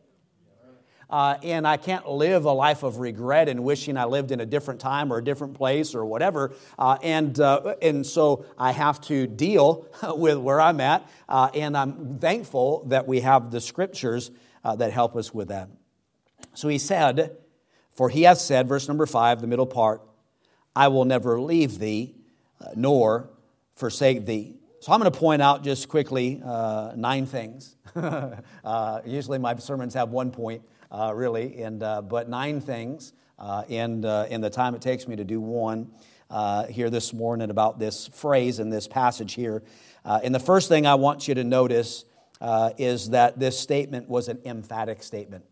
Uh, 1.12 1.36
and 1.42 1.68
I 1.68 1.76
can't 1.76 2.08
live 2.08 2.46
a 2.46 2.52
life 2.52 2.82
of 2.82 2.96
regret 2.96 3.50
and 3.50 3.62
wishing 3.62 3.98
I 3.98 4.06
lived 4.06 4.32
in 4.32 4.40
a 4.40 4.46
different 4.46 4.80
time 4.80 5.12
or 5.12 5.18
a 5.18 5.24
different 5.24 5.52
place 5.52 5.94
or 5.94 6.06
whatever. 6.06 6.54
Uh, 6.78 6.96
and, 7.02 7.38
uh, 7.38 7.74
and 7.82 8.06
so 8.06 8.46
I 8.56 8.72
have 8.72 8.98
to 9.02 9.26
deal 9.26 9.86
with 10.16 10.38
where 10.38 10.58
I'm 10.58 10.80
at. 10.80 11.06
Uh, 11.28 11.50
and 11.52 11.76
I'm 11.76 12.18
thankful 12.18 12.86
that 12.86 13.06
we 13.06 13.20
have 13.20 13.50
the 13.50 13.60
scriptures 13.60 14.30
uh, 14.64 14.74
that 14.76 14.90
help 14.90 15.14
us 15.14 15.34
with 15.34 15.48
that. 15.48 15.68
So 16.54 16.68
he 16.68 16.78
said, 16.78 17.36
For 17.94 18.08
he 18.08 18.22
hath 18.22 18.38
said, 18.38 18.66
verse 18.66 18.88
number 18.88 19.04
five, 19.04 19.42
the 19.42 19.46
middle 19.46 19.66
part, 19.66 20.00
I 20.74 20.88
will 20.88 21.04
never 21.04 21.38
leave 21.38 21.78
thee 21.78 22.14
uh, 22.58 22.68
nor 22.74 23.28
forsake 23.76 24.24
thee. 24.24 24.56
So 24.80 24.92
I'm 24.92 24.98
going 24.98 25.12
to 25.12 25.18
point 25.18 25.42
out 25.42 25.62
just 25.62 25.88
quickly 25.88 26.40
nine 26.96 27.26
things. 27.26 27.76
usually 29.04 29.38
my 29.38 29.54
sermons 29.56 29.94
have 29.94 30.08
one 30.08 30.30
point 30.30 30.62
uh, 30.92 31.12
really, 31.14 31.62
and, 31.62 31.82
uh, 31.82 32.02
but 32.02 32.28
nine 32.28 32.60
things 32.60 33.12
uh, 33.38 33.64
in, 33.68 34.04
uh, 34.04 34.26
in 34.30 34.40
the 34.40 34.50
time 34.50 34.74
it 34.74 34.82
takes 34.82 35.08
me 35.08 35.16
to 35.16 35.24
do 35.24 35.40
one 35.40 35.90
uh, 36.30 36.66
here 36.66 36.90
this 36.90 37.12
morning 37.12 37.50
about 37.50 37.78
this 37.78 38.06
phrase 38.08 38.60
in 38.60 38.70
this 38.70 38.86
passage 38.86 39.34
here. 39.34 39.62
Uh, 40.04 40.20
and 40.22 40.34
the 40.34 40.40
first 40.40 40.68
thing 40.68 40.86
I 40.86 40.94
want 40.94 41.26
you 41.26 41.34
to 41.34 41.44
notice 41.44 42.04
is 42.78 43.10
that 43.10 43.38
this 43.38 43.58
statement 43.58 44.08
was 44.08 44.28
an 44.28 44.38
emphatic 44.44 45.02
statement. 45.02 45.44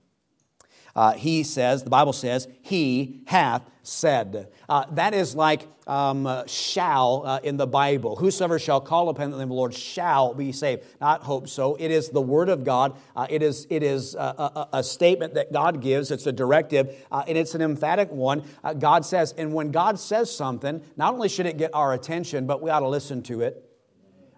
Uh, 0.95 1.13
he 1.13 1.43
says, 1.43 1.83
the 1.85 1.91
Bible 1.91 2.13
says, 2.13 2.49
He 2.63 3.23
hath 3.27 3.63
said. 3.83 4.49
Uh, 4.69 4.85
that 4.93 5.15
is 5.15 5.35
like 5.35 5.67
um, 5.87 6.27
uh, 6.27 6.45
shall 6.47 7.23
uh, 7.27 7.41
in 7.43 7.57
the 7.57 7.67
Bible. 7.67 8.17
Whosoever 8.17 8.59
shall 8.59 8.81
call 8.81 9.09
upon 9.09 9.31
the 9.31 9.37
name 9.37 9.45
of 9.45 9.49
the 9.49 9.55
Lord 9.55 9.75
shall 9.75 10.35
be 10.35 10.53
saved. 10.53 10.85
Not 11.01 11.23
hope 11.23 11.49
so. 11.49 11.77
It 11.77 11.91
is 11.91 12.11
the 12.11 12.21
Word 12.21 12.49
of 12.49 12.65
God. 12.65 12.97
Uh, 13.17 13.27
it 13.29 13.43
is, 13.43 13.67
it 13.71 13.83
is 13.83 14.15
a, 14.15 14.19
a, 14.19 14.69
a, 14.75 14.85
statement 14.85 15.35
that 15.35 15.53
God 15.53 15.81
gives. 15.81 16.11
It's 16.11 16.27
a 16.27 16.33
directive, 16.33 16.95
uh, 17.11 17.25
and 17.27 17.37
it's 17.37 17.55
an 17.55 17.63
emphatic 17.63 18.11
one. 18.11 18.45
God 18.79 19.05
says, 19.05 19.35
and 19.37 19.53
when 19.53 19.71
God 19.71 19.99
says 19.99 20.35
something, 20.35 20.83
not 20.97 21.15
only 21.15 21.29
should 21.29 21.47
it 21.47 21.57
get 21.57 21.71
our 21.75 21.93
attention, 21.93 22.47
but 22.47 22.63
we 22.63 22.71
ought 22.71 22.81
to 22.81 22.89
listen 22.89 23.23
to 23.25 23.41
it. 23.43 23.65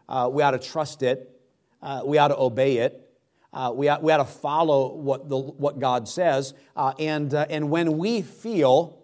we 0.08 0.42
ought 0.42 0.52
to 0.52 0.58
trust 0.58 1.02
it. 1.02 1.30
we 2.04 2.18
ought 2.18 2.28
to 2.28 2.38
obey 2.38 2.78
it. 2.78 3.01
Uh, 3.52 3.72
we, 3.74 3.90
we 4.00 4.12
ought 4.12 4.18
to 4.18 4.24
follow 4.24 4.94
what, 4.94 5.28
the, 5.28 5.38
what 5.38 5.78
God 5.78 6.08
says. 6.08 6.54
Uh, 6.74 6.94
and, 6.98 7.34
uh, 7.34 7.46
and 7.50 7.70
when 7.70 7.98
we 7.98 8.22
feel 8.22 8.98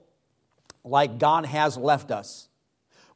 like 0.85 1.19
God 1.19 1.45
has 1.45 1.77
left 1.77 2.11
us, 2.11 2.49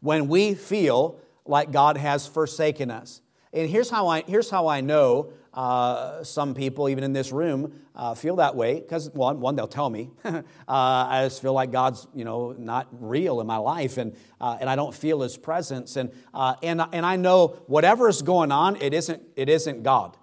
when 0.01 0.29
we 0.29 0.55
feel 0.55 1.21
like 1.47 1.73
God 1.73 1.97
has 1.97 2.27
forsaken 2.27 2.91
us, 2.91 3.23
and 3.53 3.69
here's 3.69 3.91
how 3.91 4.09
I, 4.09 4.23
here's 4.27 4.51
how 4.51 4.67
I 4.67 4.81
know 4.81 5.33
uh, 5.55 6.25
some 6.25 6.55
people, 6.55 6.89
even 6.89 7.05
in 7.05 7.13
this 7.13 7.31
room, 7.33 7.75
uh, 7.95 8.15
feel 8.15 8.37
that 8.37 8.57
way. 8.57 8.81
Because 8.81 9.11
one, 9.11 9.41
one, 9.41 9.55
they'll 9.55 9.69
tell 9.69 9.91
me. 9.91 10.11
uh, 10.25 10.43
I 10.67 11.25
just 11.25 11.43
feel 11.43 11.53
like 11.53 11.71
God's, 11.71 12.07
you 12.15 12.25
know, 12.25 12.53
not 12.53 12.89
real 12.93 13.41
in 13.41 13.47
my 13.47 13.59
life, 13.59 13.99
and 13.99 14.17
uh, 14.41 14.57
and 14.61 14.71
I 14.71 14.77
don't 14.77 14.95
feel 14.95 15.21
His 15.21 15.37
presence. 15.37 15.97
And 15.97 16.11
uh, 16.33 16.55
and 16.63 16.81
and 16.93 17.05
I 17.05 17.17
know 17.17 17.63
whatever 17.67 18.09
is 18.09 18.23
going 18.23 18.51
on, 18.51 18.77
it 18.77 18.95
isn't 18.95 19.23
it 19.37 19.51
isn't 19.51 19.83
God. 19.83 20.17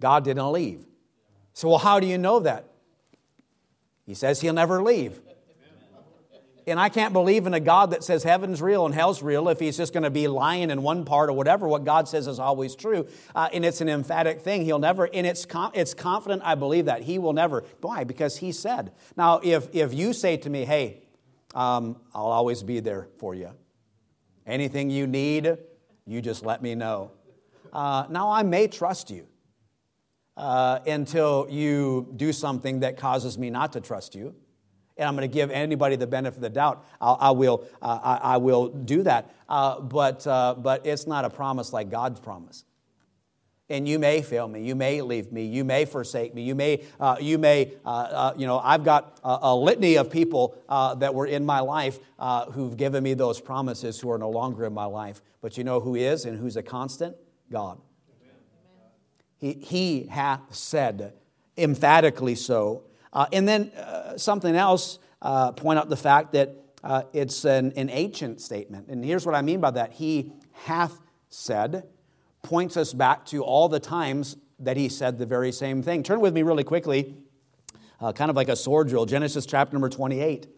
God 0.00 0.24
didn't 0.24 0.52
leave. 0.52 0.84
So, 1.52 1.68
well, 1.68 1.78
how 1.78 2.00
do 2.00 2.06
you 2.06 2.18
know 2.18 2.40
that? 2.40 2.66
He 4.04 4.14
says 4.14 4.40
he'll 4.40 4.52
never 4.52 4.82
leave. 4.82 5.20
And 6.68 6.80
I 6.80 6.88
can't 6.88 7.12
believe 7.12 7.46
in 7.46 7.54
a 7.54 7.60
God 7.60 7.92
that 7.92 8.02
says 8.02 8.24
heaven's 8.24 8.60
real 8.60 8.86
and 8.86 8.94
hell's 8.94 9.22
real 9.22 9.48
if 9.48 9.60
he's 9.60 9.76
just 9.76 9.92
going 9.92 10.02
to 10.02 10.10
be 10.10 10.26
lying 10.26 10.70
in 10.70 10.82
one 10.82 11.04
part 11.04 11.30
or 11.30 11.32
whatever. 11.32 11.68
What 11.68 11.84
God 11.84 12.08
says 12.08 12.26
is 12.26 12.40
always 12.40 12.74
true. 12.74 13.06
Uh, 13.36 13.48
and 13.52 13.64
it's 13.64 13.80
an 13.80 13.88
emphatic 13.88 14.40
thing. 14.40 14.64
He'll 14.64 14.80
never, 14.80 15.04
and 15.04 15.24
it's, 15.26 15.44
com- 15.46 15.70
it's 15.74 15.94
confident 15.94 16.42
I 16.44 16.56
believe 16.56 16.86
that. 16.86 17.02
He 17.02 17.18
will 17.18 17.32
never. 17.32 17.62
Why? 17.80 18.02
Because 18.02 18.38
he 18.38 18.50
said. 18.50 18.90
Now, 19.16 19.40
if, 19.44 19.72
if 19.72 19.94
you 19.94 20.12
say 20.12 20.36
to 20.38 20.50
me, 20.50 20.64
hey, 20.64 21.02
um, 21.54 22.00
I'll 22.12 22.26
always 22.26 22.64
be 22.64 22.80
there 22.80 23.08
for 23.18 23.32
you. 23.34 23.50
Anything 24.44 24.90
you 24.90 25.06
need, 25.06 25.56
you 26.04 26.20
just 26.20 26.44
let 26.44 26.62
me 26.62 26.74
know. 26.74 27.12
Uh, 27.72 28.06
now, 28.10 28.30
I 28.30 28.42
may 28.42 28.66
trust 28.66 29.10
you 29.10 29.28
uh, 30.36 30.80
until 30.86 31.46
you 31.48 32.12
do 32.16 32.32
something 32.32 32.80
that 32.80 32.96
causes 32.96 33.38
me 33.38 33.50
not 33.50 33.72
to 33.72 33.80
trust 33.80 34.14
you. 34.14 34.34
And 34.98 35.08
I'm 35.08 35.14
going 35.14 35.28
to 35.28 35.32
give 35.32 35.50
anybody 35.50 35.96
the 35.96 36.06
benefit 36.06 36.36
of 36.36 36.42
the 36.42 36.50
doubt. 36.50 36.84
I'll, 37.00 37.18
I 37.20 37.30
will, 37.30 37.66
uh, 37.82 37.98
I, 38.02 38.34
I, 38.34 38.36
will 38.38 38.68
do 38.68 39.02
that. 39.02 39.34
Uh, 39.48 39.80
but, 39.80 40.26
uh, 40.26 40.54
but 40.56 40.86
it's 40.86 41.06
not 41.06 41.24
a 41.24 41.30
promise 41.30 41.72
like 41.72 41.90
God's 41.90 42.18
promise. 42.18 42.64
And 43.68 43.86
you 43.86 43.98
may 43.98 44.22
fail 44.22 44.46
me. 44.46 44.62
You 44.62 44.74
may 44.74 45.02
leave 45.02 45.32
me. 45.32 45.44
You 45.44 45.64
may 45.64 45.84
forsake 45.84 46.34
me. 46.34 46.42
You 46.42 46.54
may, 46.54 46.84
uh, 47.00 47.16
you 47.20 47.36
may, 47.36 47.72
uh, 47.84 48.32
you 48.36 48.46
know, 48.46 48.58
I've 48.58 48.84
got 48.84 49.18
a, 49.24 49.38
a 49.42 49.54
litany 49.54 49.96
of 49.96 50.08
people 50.08 50.56
that 50.68 51.14
were 51.14 51.26
in 51.26 51.44
my 51.44 51.60
life 51.60 51.98
who've 52.52 52.76
given 52.76 53.02
me 53.02 53.14
those 53.14 53.40
promises 53.40 54.00
who 54.00 54.10
are 54.10 54.18
no 54.18 54.30
longer 54.30 54.64
in 54.64 54.72
my 54.72 54.84
life. 54.84 55.20
But 55.42 55.58
you 55.58 55.64
know 55.64 55.80
who 55.80 55.94
is 55.96 56.24
and 56.26 56.38
who's 56.38 56.56
a 56.56 56.62
constant? 56.62 57.16
God. 57.50 57.80
He, 59.38 59.52
he 59.54 60.06
hath 60.06 60.54
said, 60.54 61.14
emphatically 61.56 62.34
so. 62.34 62.84
Uh, 63.12 63.26
and 63.32 63.48
then 63.48 63.70
uh, 63.72 64.16
something 64.18 64.54
else, 64.54 64.98
uh, 65.22 65.52
point 65.52 65.78
out 65.78 65.88
the 65.88 65.96
fact 65.96 66.32
that 66.32 66.54
uh, 66.84 67.02
it's 67.12 67.44
an, 67.44 67.72
an 67.76 67.90
ancient 67.90 68.40
statement. 68.40 68.88
And 68.88 69.04
here's 69.04 69.26
what 69.26 69.34
I 69.34 69.42
mean 69.42 69.60
by 69.60 69.70
that 69.72 69.92
He 69.92 70.32
hath 70.52 71.00
said 71.30 71.84
points 72.42 72.76
us 72.76 72.92
back 72.92 73.26
to 73.26 73.42
all 73.42 73.68
the 73.68 73.80
times 73.80 74.36
that 74.60 74.76
He 74.76 74.88
said 74.88 75.18
the 75.18 75.26
very 75.26 75.52
same 75.52 75.82
thing. 75.82 76.02
Turn 76.02 76.20
with 76.20 76.34
me 76.34 76.42
really 76.42 76.64
quickly, 76.64 77.16
uh, 78.00 78.12
kind 78.12 78.30
of 78.30 78.36
like 78.36 78.48
a 78.48 78.56
sword 78.56 78.88
drill, 78.88 79.06
Genesis 79.06 79.46
chapter 79.46 79.74
number 79.74 79.88
28. 79.88 80.48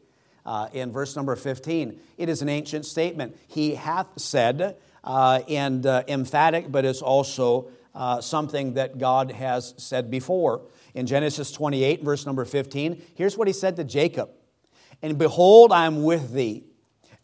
Uh, 0.47 0.66
in 0.73 0.90
verse 0.90 1.14
number 1.14 1.37
15. 1.37 2.00
It 2.16 2.30
is 2.30 2.40
an 2.40 2.49
ancient 2.49 2.87
statement. 2.87 3.37
He 3.49 3.75
hath 3.75 4.08
said, 4.16 4.78
and 5.04 5.85
emphatic, 5.85 6.73
but 6.73 6.87
it's 6.87 7.02
also 7.02 7.68
uh, 7.99 8.21
something 8.21 8.75
that 8.75 8.97
God 8.97 9.33
has 9.33 9.75
said 9.76 10.09
before. 10.09 10.62
In 10.95 11.05
Genesis 11.05 11.50
28, 11.50 12.05
verse 12.05 12.25
number 12.25 12.45
15, 12.45 13.02
here's 13.17 13.37
what 13.37 13.49
he 13.49 13.52
said 13.52 13.75
to 13.76 13.85
Jacob 13.85 14.31
And 15.02 15.19
behold, 15.19 15.73
I 15.73 15.85
am 15.85 16.05
with 16.05 16.33
thee, 16.33 16.64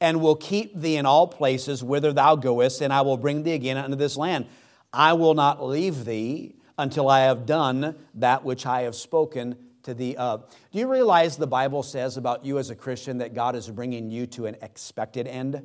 and 0.00 0.20
will 0.20 0.34
keep 0.34 0.76
thee 0.76 0.96
in 0.96 1.06
all 1.06 1.28
places 1.28 1.84
whither 1.84 2.12
thou 2.12 2.34
goest, 2.34 2.82
and 2.82 2.92
I 2.92 3.02
will 3.02 3.16
bring 3.16 3.44
thee 3.44 3.52
again 3.52 3.76
unto 3.76 3.96
this 3.96 4.16
land. 4.16 4.46
I 4.92 5.12
will 5.12 5.34
not 5.34 5.64
leave 5.64 6.04
thee 6.04 6.56
until 6.76 7.08
I 7.08 7.20
have 7.20 7.46
done 7.46 7.94
that 8.14 8.44
which 8.44 8.66
I 8.66 8.82
have 8.82 8.96
spoken 8.96 9.56
to 9.84 9.94
thee 9.94 10.16
of. 10.16 10.50
Do 10.72 10.78
you 10.80 10.90
realize 10.90 11.36
the 11.36 11.46
Bible 11.46 11.84
says 11.84 12.16
about 12.16 12.44
you 12.44 12.58
as 12.58 12.70
a 12.70 12.74
Christian 12.74 13.18
that 13.18 13.32
God 13.32 13.54
is 13.54 13.70
bringing 13.70 14.10
you 14.10 14.26
to 14.28 14.46
an 14.46 14.56
expected 14.60 15.28
end? 15.28 15.62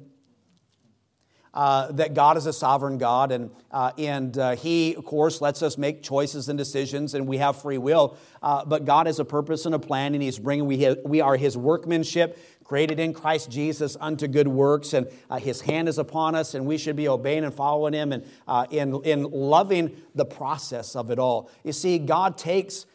Uh, 1.53 1.91
that 1.93 2.13
God 2.13 2.37
is 2.37 2.45
a 2.45 2.53
sovereign 2.53 2.97
God, 2.97 3.31
and, 3.31 3.49
uh, 3.71 3.91
and 3.97 4.37
uh, 4.37 4.55
He, 4.55 4.93
of 4.95 5.05
course, 5.05 5.41
lets 5.41 5.63
us 5.63 5.77
make 5.77 6.03
choices 6.03 6.47
and 6.47 6.57
decisions, 6.57 7.13
and 7.13 7.27
we 7.27 7.37
have 7.37 7.61
free 7.61 7.77
will. 7.77 8.17
Uh, 8.41 8.63
but 8.65 8.85
God 8.85 9.07
has 9.07 9.19
a 9.19 9.25
purpose 9.25 9.65
and 9.65 9.73
a 9.73 9.79
plan, 9.79 10.13
and 10.13 10.21
He's 10.21 10.37
bringing, 10.37 10.65
we, 10.67 10.95
we 11.05 11.21
are 11.21 11.37
His 11.37 11.57
workmanship, 11.57 12.37
created 12.63 12.99
in 12.99 13.13
Christ 13.13 13.49
Jesus 13.49 13.97
unto 13.99 14.27
good 14.27 14.47
works, 14.47 14.93
and 14.93 15.07
uh, 15.29 15.39
His 15.39 15.61
hand 15.61 15.89
is 15.89 15.97
upon 15.97 16.35
us, 16.35 16.53
and 16.53 16.65
we 16.65 16.77
should 16.77 16.95
be 16.95 17.07
obeying 17.07 17.43
and 17.43 17.53
following 17.53 17.93
Him 17.93 18.11
and 18.11 18.25
uh, 18.47 18.67
in, 18.69 19.01
in 19.03 19.23
loving 19.23 19.99
the 20.13 20.25
process 20.25 20.95
of 20.95 21.09
it 21.09 21.17
all. 21.17 21.49
You 21.63 21.73
see, 21.73 21.97
God 21.97 22.37
takes 22.37 22.85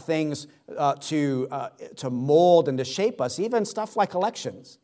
things 0.00 0.46
to, 1.00 1.70
to 1.96 2.10
mold 2.10 2.68
and 2.68 2.76
to 2.76 2.84
shape 2.84 3.22
us, 3.22 3.40
even 3.40 3.64
stuff 3.64 3.96
like 3.96 4.12
elections. 4.12 4.78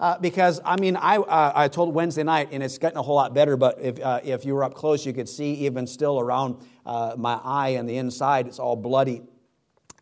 Uh, 0.00 0.16
because 0.18 0.60
I 0.64 0.76
mean, 0.76 0.96
I, 0.96 1.16
uh, 1.16 1.52
I 1.54 1.68
told 1.68 1.92
Wednesday 1.92 2.22
night, 2.22 2.50
and 2.52 2.62
it's 2.62 2.78
getting 2.78 2.98
a 2.98 3.02
whole 3.02 3.16
lot 3.16 3.34
better. 3.34 3.56
But 3.56 3.80
if, 3.80 4.00
uh, 4.00 4.20
if 4.22 4.44
you 4.44 4.54
were 4.54 4.62
up 4.62 4.74
close, 4.74 5.04
you 5.04 5.12
could 5.12 5.28
see 5.28 5.54
even 5.54 5.86
still 5.86 6.20
around 6.20 6.56
uh, 6.86 7.14
my 7.16 7.40
eye 7.42 7.70
and 7.70 7.88
the 7.88 7.96
inside, 7.96 8.46
it's 8.46 8.60
all 8.60 8.76
bloody. 8.76 9.22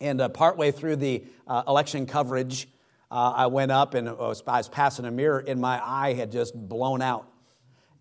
And 0.01 0.21
uh, 0.21 0.29
partway 0.29 0.71
through 0.71 0.97
the 0.97 1.25
uh, 1.47 1.63
election 1.67 2.05
coverage, 2.05 2.69
I 3.11 3.47
went 3.47 3.73
up 3.73 3.95
and 3.95 4.07
was, 4.19 4.43
I 4.47 4.59
was 4.59 4.69
passing 4.69 5.07
a 5.07 5.11
mirror, 5.11 5.43
and 5.47 5.59
my 5.59 5.81
eye 5.83 6.13
had 6.13 6.31
just 6.31 6.55
blown 6.55 7.01
out. 7.01 7.27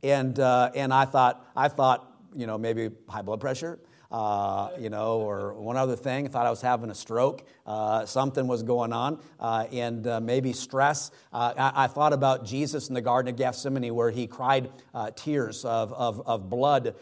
And 0.03 0.37
and 0.37 0.93
I 0.93 1.05
thought 1.05 1.47
I 1.55 1.69
thought 1.69 2.11
you 2.35 2.47
know 2.47 2.57
maybe 2.57 2.89
high 3.07 3.21
blood 3.21 3.39
pressure 3.39 3.79
uh, 4.11 4.69
you 4.79 4.89
know, 4.89 5.19
or 5.19 5.53
one 5.53 5.77
other 5.77 5.95
thing. 5.95 6.25
I 6.25 6.29
thought 6.29 6.45
I 6.45 6.49
was 6.49 6.61
having 6.61 6.89
a 6.89 6.95
stroke. 6.95 7.43
Uh, 7.65 8.05
something 8.05 8.47
was 8.47 8.61
going 8.63 8.93
on, 8.93 9.19
uh, 9.39 9.65
and 9.71 10.05
uh, 10.05 10.19
maybe 10.19 10.53
stress. 10.53 11.09
Uh, 11.33 11.53
I, 11.57 11.85
I, 11.85 11.87
thought 11.87 12.13
about 12.13 12.45
Jesus 12.45 12.89
in 12.89 12.93
the 12.93 13.01
Garden 13.01 13.33
of 13.33 13.37
Gethsemane, 13.37 13.93
where 13.95 14.11
he 14.11 14.27
cried 14.27 14.69
tears 15.15 15.65
of, 15.65 15.91
of, 15.93 16.25
of 16.27 16.49
blood 16.49 16.95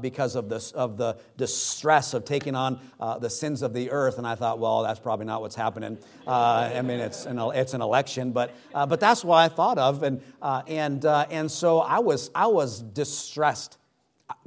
because 0.00 0.36
of, 0.36 0.48
this, 0.48 0.72
of 0.72 0.98
the 0.98 1.16
distress 1.36 2.12
of 2.12 2.24
taking 2.24 2.54
on 2.54 2.80
the 3.20 3.30
sins 3.30 3.62
of 3.62 3.72
the 3.72 3.90
earth. 3.90 4.18
And 4.18 4.26
I 4.26 4.34
thought, 4.34 4.58
well, 4.58 4.82
that's 4.82 5.00
probably 5.00 5.26
not 5.26 5.40
what's 5.40 5.56
happening. 5.56 5.98
I 6.26 6.82
mean, 6.82 7.00
it's 7.00 7.24
an, 7.24 7.38
it's 7.38 7.74
an 7.74 7.80
election, 7.80 8.32
but, 8.32 8.54
but 8.72 9.00
that's 9.00 9.24
what 9.24 9.36
I 9.36 9.48
thought 9.48 9.78
of. 9.78 10.02
And, 10.02 10.20
and, 10.42 11.04
and 11.04 11.50
so 11.50 11.80
I 11.80 12.00
was, 12.00 12.30
I 12.34 12.48
was 12.48 12.82
distressed 12.82 13.78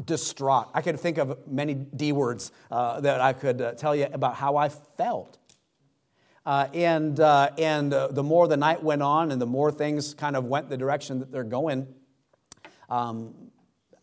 distraught. 0.04 0.70
I 0.74 0.82
could 0.82 1.00
think 1.00 1.18
of 1.18 1.48
many 1.48 1.74
D 1.74 2.12
words 2.12 2.52
uh, 2.72 3.02
that 3.02 3.22
I 3.22 3.34
could 3.34 3.62
uh, 3.62 3.72
tell 3.74 3.96
you 3.96 4.08
about 4.12 4.36
how 4.36 4.58
I 4.58 4.70
felt. 4.70 5.38
Uh, 6.46 6.68
and 6.74 7.20
uh, 7.20 7.52
and 7.58 7.94
uh, 7.94 8.08
the 8.08 8.24
more 8.24 8.48
the 8.48 8.58
night 8.58 8.84
went 8.84 9.02
on 9.02 9.32
and 9.32 9.42
the 9.42 9.46
more 9.46 9.72
things 9.72 10.13
kind 10.13 10.36
of 10.36 10.46
went 10.46 10.70
the 10.70 10.78
direction 10.78 11.20
that 11.20 11.32
they're 11.32 11.44
going, 11.44 11.88
um, 12.90 13.34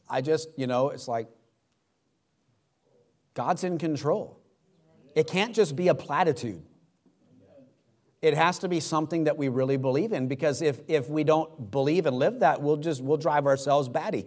I 0.08 0.22
just, 0.22 0.48
you 0.56 0.66
know, 0.66 0.88
it's 0.88 1.06
like 1.06 1.28
God's 3.34 3.62
in 3.62 3.78
control. 3.78 4.40
It 5.14 5.26
can't 5.26 5.54
just 5.54 5.76
be 5.76 5.88
a 5.88 5.94
platitude. 5.94 6.62
It 8.22 8.34
has 8.34 8.58
to 8.58 8.68
be 8.68 8.80
something 8.80 9.24
that 9.24 9.38
we 9.38 9.48
really 9.48 9.76
believe 9.76 10.12
in 10.12 10.28
because 10.28 10.60
if, 10.60 10.80
if 10.88 11.08
we 11.08 11.24
don't 11.24 11.70
believe 11.70 12.04
and 12.04 12.16
live 12.16 12.40
that, 12.40 12.60
we'll 12.60 12.76
just 12.76 13.02
we'll 13.02 13.16
drive 13.16 13.46
ourselves 13.46 13.88
batty. 13.88 14.26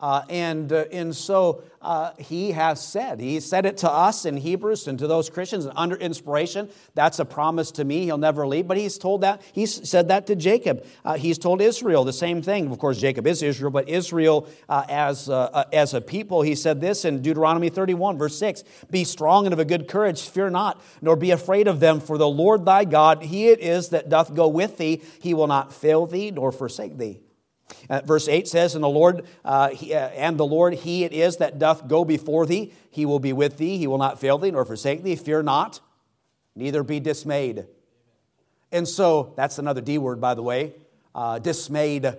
Uh, 0.00 0.22
and, 0.28 0.72
uh, 0.72 0.84
and 0.90 1.14
so 1.14 1.62
uh, 1.80 2.12
he 2.18 2.50
has 2.50 2.84
said, 2.84 3.20
he 3.20 3.38
said 3.38 3.64
it 3.64 3.76
to 3.78 3.90
us 3.90 4.24
in 4.24 4.36
Hebrews 4.36 4.88
and 4.88 4.98
to 4.98 5.06
those 5.06 5.30
Christians 5.30 5.68
under 5.76 5.94
inspiration. 5.96 6.68
That's 6.94 7.20
a 7.20 7.24
promise 7.24 7.70
to 7.72 7.84
me. 7.84 8.04
He'll 8.04 8.18
never 8.18 8.46
leave. 8.46 8.66
But 8.66 8.76
he's 8.76 8.98
told 8.98 9.20
that, 9.20 9.40
he 9.52 9.66
said 9.66 10.08
that 10.08 10.26
to 10.26 10.36
Jacob. 10.36 10.84
Uh, 11.04 11.14
he's 11.14 11.38
told 11.38 11.60
Israel 11.60 12.04
the 12.04 12.12
same 12.12 12.42
thing. 12.42 12.70
Of 12.70 12.78
course, 12.78 12.98
Jacob 12.98 13.26
is 13.26 13.42
Israel, 13.42 13.70
but 13.70 13.88
Israel 13.88 14.48
uh, 14.68 14.84
as, 14.88 15.30
uh, 15.30 15.64
as 15.72 15.94
a 15.94 16.00
people, 16.00 16.42
he 16.42 16.56
said 16.56 16.80
this 16.80 17.04
in 17.04 17.22
Deuteronomy 17.22 17.68
31, 17.68 18.18
verse 18.18 18.36
6 18.38 18.64
Be 18.90 19.04
strong 19.04 19.46
and 19.46 19.52
of 19.52 19.58
a 19.58 19.64
good 19.64 19.86
courage, 19.86 20.22
fear 20.22 20.50
not, 20.50 20.82
nor 21.02 21.14
be 21.14 21.30
afraid 21.30 21.68
of 21.68 21.78
them, 21.80 22.00
for 22.00 22.18
the 22.18 22.28
Lord 22.28 22.64
thy 22.64 22.84
God, 22.84 23.22
he 23.22 23.48
it 23.48 23.60
is 23.60 23.90
that 23.90 24.08
doth 24.08 24.34
go 24.34 24.48
with 24.48 24.76
thee. 24.76 25.02
He 25.20 25.34
will 25.34 25.46
not 25.46 25.72
fail 25.72 26.06
thee 26.06 26.30
nor 26.30 26.50
forsake 26.50 26.98
thee. 26.98 27.20
Uh, 27.88 28.00
verse 28.04 28.28
8 28.28 28.48
says, 28.48 28.74
And 28.74 28.82
the 28.82 28.88
Lord, 28.88 29.26
uh, 29.44 29.70
he, 29.70 29.94
uh, 29.94 30.08
and 30.08 30.38
the 30.38 30.46
Lord, 30.46 30.74
He 30.74 31.04
it 31.04 31.12
is 31.12 31.38
that 31.38 31.58
doth 31.58 31.86
go 31.88 32.04
before 32.04 32.46
thee. 32.46 32.72
He 32.90 33.06
will 33.06 33.18
be 33.18 33.32
with 33.32 33.58
thee. 33.58 33.78
He 33.78 33.86
will 33.86 33.98
not 33.98 34.20
fail 34.20 34.38
thee 34.38 34.50
nor 34.50 34.64
forsake 34.64 35.02
thee. 35.02 35.16
Fear 35.16 35.42
not, 35.42 35.80
neither 36.54 36.82
be 36.82 37.00
dismayed. 37.00 37.66
And 38.72 38.88
so, 38.88 39.32
that's 39.36 39.58
another 39.58 39.80
D 39.80 39.98
word, 39.98 40.20
by 40.20 40.34
the 40.34 40.42
way. 40.42 40.74
Uh, 41.14 41.38
dismayed. 41.38 42.12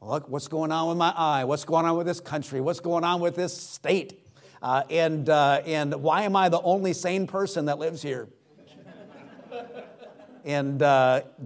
Look, 0.00 0.28
what's 0.28 0.48
going 0.48 0.72
on 0.72 0.88
with 0.88 0.96
my 0.96 1.12
eye? 1.14 1.44
What's 1.44 1.64
going 1.64 1.84
on 1.84 1.96
with 1.96 2.06
this 2.06 2.20
country? 2.20 2.60
What's 2.60 2.80
going 2.80 3.04
on 3.04 3.20
with 3.20 3.36
this 3.36 3.56
state? 3.56 4.18
Uh, 4.62 4.84
and, 4.90 5.28
uh, 5.28 5.60
and 5.66 5.94
why 5.96 6.22
am 6.22 6.36
I 6.36 6.48
the 6.48 6.60
only 6.60 6.92
sane 6.92 7.26
person 7.26 7.66
that 7.66 7.78
lives 7.78 8.00
here? 8.00 8.28
and 10.44 10.78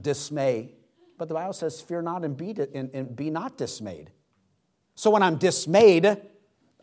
dismay. 0.00 0.75
But 1.18 1.28
the 1.28 1.34
Bible 1.34 1.52
says, 1.52 1.80
Fear 1.80 2.02
not 2.02 2.24
and 2.24 2.36
be, 2.36 2.54
and, 2.74 2.90
and 2.92 3.16
be 3.16 3.30
not 3.30 3.56
dismayed. 3.56 4.10
So 4.94 5.10
when 5.10 5.22
I'm 5.22 5.36
dismayed, 5.36 6.16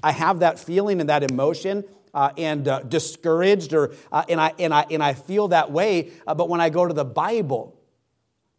I 0.04 0.12
have 0.12 0.40
that 0.40 0.60
feeling 0.60 1.00
and 1.00 1.10
that 1.10 1.30
emotion. 1.30 1.84
Uh, 2.16 2.32
and 2.38 2.68
uh, 2.68 2.80
discouraged, 2.82 3.74
or 3.74 3.92
uh, 4.12 4.24
and 4.30 4.40
I 4.40 4.54
and 4.60 4.72
I 4.72 4.86
and 4.92 5.02
I 5.02 5.16
feel 5.16 5.48
that 5.48 5.72
way. 5.72 6.12
Uh, 6.28 6.36
but 6.36 6.48
when 6.48 6.62
I 6.62 6.70
go 6.70 6.86
to 6.86 6.94
the 6.94 7.04
Bible, 7.04 7.82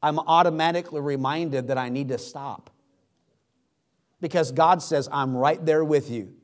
I'm 0.02 0.18
automatically 0.18 1.00
reminded 1.00 1.68
that 1.68 1.78
I 1.78 1.88
need 1.88 2.08
to 2.08 2.18
stop 2.18 2.70
because 4.20 4.50
God 4.50 4.82
says, 4.82 5.08
"I'm 5.12 5.36
right 5.36 5.64
there 5.64 5.84
with 5.84 6.10
you, 6.10 6.34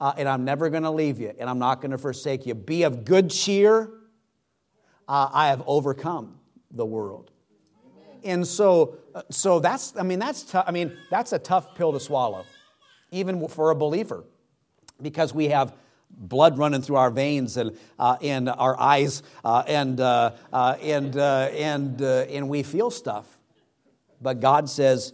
uh, 0.00 0.14
and 0.18 0.28
I'm 0.28 0.44
never 0.44 0.68
going 0.68 0.82
to 0.82 0.90
leave 0.90 1.20
you, 1.20 1.32
and 1.38 1.48
I'm 1.48 1.60
not 1.60 1.80
going 1.80 1.92
to 1.92 1.98
forsake 1.98 2.44
you. 2.44 2.56
Be 2.56 2.82
of 2.82 3.04
good 3.04 3.30
cheer. 3.30 3.88
Uh, 5.06 5.28
I 5.32 5.46
have 5.50 5.62
overcome 5.64 6.40
the 6.72 6.84
world." 6.84 7.30
And 8.26 8.46
so, 8.46 8.98
uh, 9.14 9.22
so 9.30 9.60
that's, 9.60 9.96
I 9.96 10.02
mean, 10.02 10.18
that's. 10.18 10.54
I 10.54 10.70
mean, 10.70 10.96
that's 11.10 11.32
a 11.32 11.38
tough 11.38 11.74
pill 11.74 11.92
to 11.92 12.00
swallow, 12.00 12.44
even 13.10 13.46
for 13.48 13.70
a 13.70 13.74
believer, 13.74 14.24
because 15.00 15.32
we 15.32 15.48
have 15.48 15.72
blood 16.10 16.58
running 16.58 16.82
through 16.82 16.96
our 16.96 17.10
veins 17.10 17.56
and, 17.56 17.76
uh, 17.98 18.16
and 18.22 18.48
our 18.48 18.78
eyes, 18.78 19.22
uh, 19.44 19.62
and, 19.66 20.00
uh, 20.00 20.32
uh 20.52 20.76
and, 20.82 21.16
uh, 21.16 21.48
and, 21.52 22.00
and 22.00 22.48
we 22.48 22.62
feel 22.62 22.90
stuff. 22.90 23.38
But 24.20 24.40
God 24.40 24.68
says, 24.68 25.12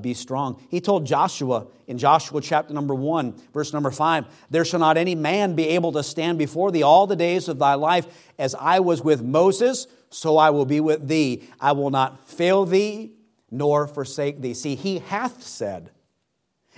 be 0.00 0.14
strong. 0.14 0.60
He 0.70 0.80
told 0.80 1.06
Joshua 1.06 1.66
in 1.86 1.98
Joshua 1.98 2.40
chapter 2.40 2.72
number 2.74 2.94
1, 2.94 3.34
verse 3.52 3.72
number 3.72 3.90
5 3.90 4.26
There 4.50 4.64
shall 4.64 4.80
not 4.80 4.96
any 4.96 5.14
man 5.14 5.54
be 5.54 5.68
able 5.68 5.92
to 5.92 6.02
stand 6.02 6.38
before 6.38 6.70
thee 6.72 6.82
all 6.82 7.06
the 7.06 7.16
days 7.16 7.48
of 7.48 7.58
thy 7.58 7.74
life, 7.74 8.06
as 8.38 8.54
I 8.54 8.80
was 8.80 9.02
with 9.02 9.22
Moses 9.22 9.86
so 10.10 10.36
I 10.36 10.50
will 10.50 10.66
be 10.66 10.80
with 10.80 11.08
thee. 11.08 11.48
I 11.60 11.72
will 11.72 11.90
not 11.90 12.28
fail 12.28 12.64
thee 12.64 13.12
nor 13.50 13.86
forsake 13.86 14.40
thee. 14.40 14.54
See, 14.54 14.74
he 14.74 14.98
hath 14.98 15.42
said. 15.42 15.90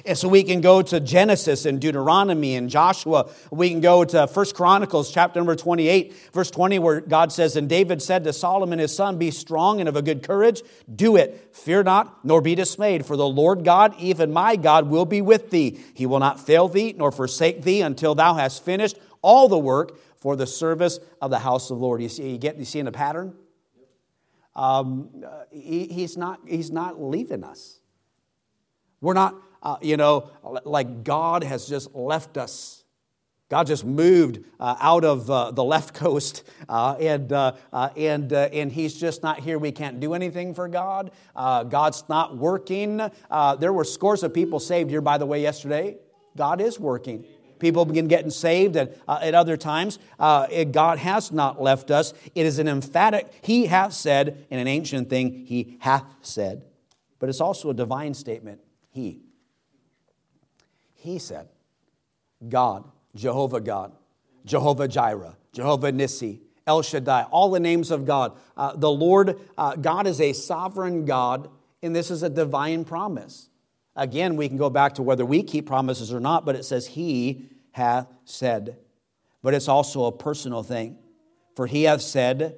And 0.04 0.16
so 0.16 0.26
we 0.26 0.42
can 0.42 0.60
go 0.62 0.82
to 0.82 0.98
Genesis 1.00 1.64
and 1.64 1.80
Deuteronomy 1.80 2.56
and 2.56 2.68
Joshua. 2.68 3.30
We 3.50 3.70
can 3.70 3.80
go 3.80 4.04
to 4.04 4.26
First 4.26 4.56
Chronicles 4.56 5.12
chapter 5.12 5.38
number 5.38 5.54
28, 5.54 6.14
verse 6.32 6.50
20, 6.50 6.78
where 6.78 7.00
God 7.00 7.30
says, 7.30 7.56
And 7.56 7.68
David 7.68 8.02
said 8.02 8.24
to 8.24 8.32
Solomon 8.32 8.78
his 8.78 8.94
son, 8.94 9.18
Be 9.18 9.30
strong 9.30 9.80
and 9.80 9.88
of 9.88 9.94
a 9.94 10.02
good 10.02 10.22
courage. 10.22 10.62
Do 10.92 11.16
it. 11.16 11.50
Fear 11.52 11.84
not, 11.84 12.24
nor 12.24 12.40
be 12.40 12.54
dismayed. 12.54 13.06
For 13.06 13.16
the 13.16 13.28
Lord 13.28 13.64
God, 13.64 13.94
even 13.98 14.32
my 14.32 14.56
God, 14.56 14.88
will 14.88 15.04
be 15.04 15.20
with 15.20 15.50
thee. 15.50 15.78
He 15.94 16.06
will 16.06 16.20
not 16.20 16.40
fail 16.40 16.68
thee, 16.68 16.94
nor 16.96 17.12
forsake 17.12 17.62
thee 17.62 17.82
until 17.82 18.14
thou 18.14 18.34
hast 18.34 18.64
finished 18.64 18.98
all 19.20 19.46
the 19.46 19.58
work 19.58 19.96
for 20.22 20.36
the 20.36 20.46
service 20.46 21.00
of 21.20 21.30
the 21.30 21.40
house 21.40 21.68
of 21.68 21.78
the 21.78 21.82
Lord. 21.82 22.00
You 22.00 22.08
see, 22.08 22.30
you 22.30 22.38
get 22.38 22.56
you 22.56 22.64
see 22.64 22.78
in 22.78 22.86
a 22.86 22.92
pattern. 22.92 23.34
Um, 24.54 25.24
he, 25.50 25.86
he's 25.86 26.16
not 26.16 26.38
he's 26.46 26.70
not 26.70 27.02
leaving 27.02 27.42
us. 27.42 27.80
We're 29.00 29.14
not, 29.14 29.34
uh, 29.64 29.78
you 29.82 29.96
know, 29.96 30.30
like 30.64 31.02
God 31.02 31.42
has 31.42 31.66
just 31.66 31.92
left 31.92 32.38
us. 32.38 32.84
God 33.48 33.66
just 33.66 33.84
moved 33.84 34.44
uh, 34.60 34.76
out 34.78 35.04
of 35.04 35.28
uh, 35.28 35.50
the 35.50 35.64
left 35.64 35.92
coast, 36.04 36.44
uh, 36.68 36.94
and 37.00 37.32
uh, 37.32 37.56
uh, 37.72 37.88
and 37.96 38.32
and 38.32 38.70
He's 38.70 38.94
just 38.94 39.24
not 39.24 39.40
here. 39.40 39.58
We 39.58 39.72
can't 39.72 39.98
do 39.98 40.14
anything 40.14 40.54
for 40.54 40.68
God. 40.68 41.10
God's 41.34 42.04
not 42.08 42.38
working. 42.38 42.98
there 43.58 43.72
were 43.72 43.84
scores 43.84 44.22
of 44.22 44.32
people 44.32 44.60
saved 44.60 44.88
here, 44.88 45.00
by 45.00 45.18
the 45.18 45.26
way, 45.26 45.42
yesterday. 45.42 45.96
God 46.36 46.60
is 46.60 46.78
working. 46.78 47.24
People 47.62 47.84
begin 47.84 48.08
getting 48.08 48.30
saved 48.30 48.76
at, 48.76 48.98
uh, 49.06 49.20
at 49.22 49.36
other 49.36 49.56
times. 49.56 50.00
Uh, 50.18 50.64
God 50.64 50.98
has 50.98 51.30
not 51.30 51.62
left 51.62 51.92
us. 51.92 52.12
It 52.34 52.44
is 52.44 52.58
an 52.58 52.66
emphatic, 52.66 53.32
He 53.40 53.66
hath 53.66 53.92
said, 53.92 54.46
in 54.50 54.58
an 54.58 54.66
ancient 54.66 55.08
thing, 55.08 55.46
He 55.46 55.76
hath 55.78 56.04
said. 56.22 56.64
But 57.20 57.28
it's 57.28 57.40
also 57.40 57.70
a 57.70 57.74
divine 57.74 58.14
statement. 58.14 58.60
He. 58.90 59.20
He 60.94 61.20
said, 61.20 61.48
God, 62.48 62.90
Jehovah 63.14 63.60
God, 63.60 63.92
Jehovah 64.44 64.88
Jireh, 64.88 65.36
Jehovah 65.52 65.92
Nissi, 65.92 66.40
El 66.66 66.82
Shaddai, 66.82 67.22
all 67.30 67.52
the 67.52 67.60
names 67.60 67.92
of 67.92 68.04
God. 68.04 68.36
Uh, 68.56 68.74
the 68.74 68.90
Lord, 68.90 69.38
uh, 69.56 69.76
God 69.76 70.08
is 70.08 70.20
a 70.20 70.32
sovereign 70.32 71.04
God, 71.04 71.48
and 71.80 71.94
this 71.94 72.10
is 72.10 72.24
a 72.24 72.28
divine 72.28 72.84
promise. 72.84 73.50
Again, 73.94 74.36
we 74.36 74.48
can 74.48 74.56
go 74.56 74.70
back 74.70 74.94
to 74.94 75.02
whether 75.02 75.24
we 75.24 75.42
keep 75.42 75.66
promises 75.66 76.12
or 76.12 76.20
not, 76.20 76.46
but 76.46 76.56
it 76.56 76.64
says 76.64 76.88
He 76.88 77.51
hath 77.72 78.06
said. 78.24 78.78
But 79.42 79.54
it's 79.54 79.68
also 79.68 80.04
a 80.04 80.12
personal 80.12 80.62
thing. 80.62 80.98
For 81.56 81.66
he 81.66 81.82
hath 81.82 82.00
said, 82.00 82.56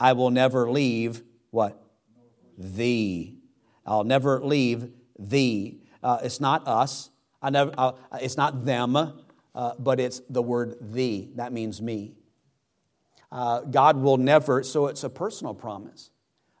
I 0.00 0.14
will 0.14 0.30
never 0.30 0.70
leave 0.70 1.22
what? 1.50 1.80
Thee. 2.58 3.38
I'll 3.86 4.04
never 4.04 4.40
leave 4.42 4.90
thee. 5.18 5.80
Uh, 6.02 6.18
it's 6.22 6.40
not 6.40 6.66
us. 6.66 7.10
I 7.40 7.50
never, 7.50 7.72
uh, 7.78 7.92
it's 8.20 8.36
not 8.36 8.64
them, 8.64 8.96
uh, 8.96 9.12
but 9.78 10.00
it's 10.00 10.20
the 10.30 10.42
word 10.42 10.76
thee. 10.80 11.30
That 11.36 11.52
means 11.52 11.80
me. 11.82 12.14
Uh, 13.30 13.60
God 13.60 13.96
will 13.96 14.16
never, 14.16 14.62
so 14.62 14.86
it's 14.86 15.04
a 15.04 15.10
personal 15.10 15.54
promise. 15.54 16.10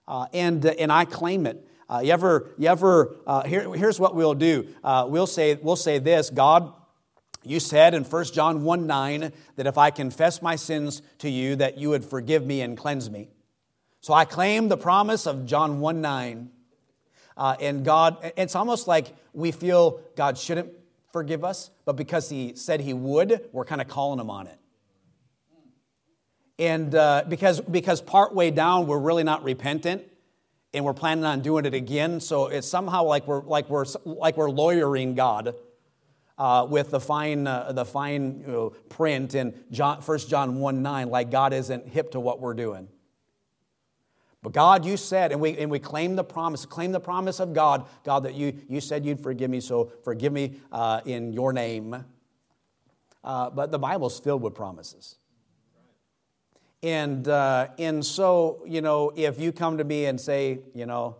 uh, 0.08 0.26
and, 0.32 0.64
and 0.64 0.92
I 0.92 1.04
claim 1.04 1.46
it. 1.46 1.66
Uh, 1.88 2.00
you 2.02 2.12
ever, 2.12 2.50
you 2.58 2.68
ever 2.68 3.16
here, 3.46 3.72
here's 3.74 4.00
what 4.00 4.14
we'll 4.14 4.34
do. 4.34 4.66
We'll, 4.82 5.26
say, 5.26 5.54
we'll 5.54 5.76
say 5.76 5.98
this 5.98 6.30
God, 6.30 6.72
you 7.44 7.60
said 7.60 7.94
in 7.94 8.04
1 8.04 8.24
John 8.26 8.64
1 8.64 8.86
9 8.86 9.32
that 9.56 9.66
if 9.66 9.78
I 9.78 9.90
confess 9.90 10.42
my 10.42 10.56
sins 10.56 11.02
to 11.18 11.28
you, 11.28 11.56
that 11.56 11.78
you 11.78 11.90
would 11.90 12.04
forgive 12.04 12.46
me 12.46 12.60
and 12.60 12.76
cleanse 12.76 13.10
me. 13.10 13.28
So 14.00 14.12
I 14.12 14.24
claim 14.24 14.68
the 14.68 14.76
promise 14.76 15.26
of 15.26 15.46
John 15.46 15.80
1 15.80 16.00
9. 16.00 16.50
Uh, 17.36 17.56
and 17.60 17.84
God, 17.84 18.32
it's 18.36 18.54
almost 18.54 18.86
like 18.86 19.14
we 19.32 19.52
feel 19.52 20.00
God 20.16 20.36
shouldn't 20.36 20.70
forgive 21.12 21.44
us, 21.44 21.70
but 21.84 21.96
because 21.96 22.28
He 22.28 22.54
said 22.54 22.80
He 22.80 22.92
would, 22.92 23.48
we're 23.52 23.64
kind 23.64 23.80
of 23.80 23.88
calling 23.88 24.20
Him 24.20 24.30
on 24.30 24.46
it. 24.46 24.58
And 26.58 26.94
uh, 26.94 27.24
because, 27.28 27.60
because 27.60 28.00
partway 28.00 28.50
down, 28.50 28.86
we're 28.86 28.98
really 28.98 29.24
not 29.24 29.42
repentant 29.42 30.04
and 30.74 30.84
we're 30.84 30.94
planning 30.94 31.24
on 31.24 31.40
doing 31.40 31.64
it 31.64 31.74
again. 31.74 32.20
So 32.20 32.46
it's 32.46 32.68
somehow 32.68 33.04
like 33.04 33.26
we're, 33.26 33.42
like 33.42 33.68
we're, 33.68 33.84
like 34.04 34.36
we're 34.36 34.50
lawyering 34.50 35.14
God. 35.14 35.54
Uh, 36.42 36.64
with 36.64 36.90
the 36.90 36.98
fine, 36.98 37.46
uh, 37.46 37.70
the 37.70 37.84
fine 37.84 38.42
you 38.44 38.52
know, 38.52 38.70
print 38.88 39.36
in 39.36 39.54
John, 39.70 39.98
1 40.00 40.18
John 40.18 40.56
1 40.56 40.82
9, 40.82 41.08
like 41.08 41.30
God 41.30 41.52
isn't 41.52 41.86
hip 41.86 42.10
to 42.10 42.18
what 42.18 42.40
we're 42.40 42.54
doing. 42.54 42.88
But 44.42 44.52
God, 44.52 44.84
you 44.84 44.96
said, 44.96 45.30
and 45.30 45.40
we, 45.40 45.56
and 45.56 45.70
we 45.70 45.78
claim 45.78 46.16
the 46.16 46.24
promise, 46.24 46.66
claim 46.66 46.90
the 46.90 46.98
promise 46.98 47.38
of 47.38 47.52
God, 47.52 47.86
God, 48.02 48.24
that 48.24 48.34
you, 48.34 48.60
you 48.68 48.80
said 48.80 49.06
you'd 49.06 49.20
forgive 49.20 49.50
me, 49.50 49.60
so 49.60 49.92
forgive 50.02 50.32
me 50.32 50.56
uh, 50.72 51.00
in 51.04 51.32
your 51.32 51.52
name. 51.52 52.04
Uh, 53.22 53.50
but 53.50 53.70
the 53.70 53.78
Bible's 53.78 54.18
filled 54.18 54.42
with 54.42 54.56
promises. 54.56 55.18
And, 56.82 57.28
uh, 57.28 57.68
and 57.78 58.04
so, 58.04 58.64
you 58.66 58.80
know, 58.80 59.12
if 59.14 59.38
you 59.38 59.52
come 59.52 59.78
to 59.78 59.84
me 59.84 60.06
and 60.06 60.20
say, 60.20 60.58
you 60.74 60.86
know, 60.86 61.18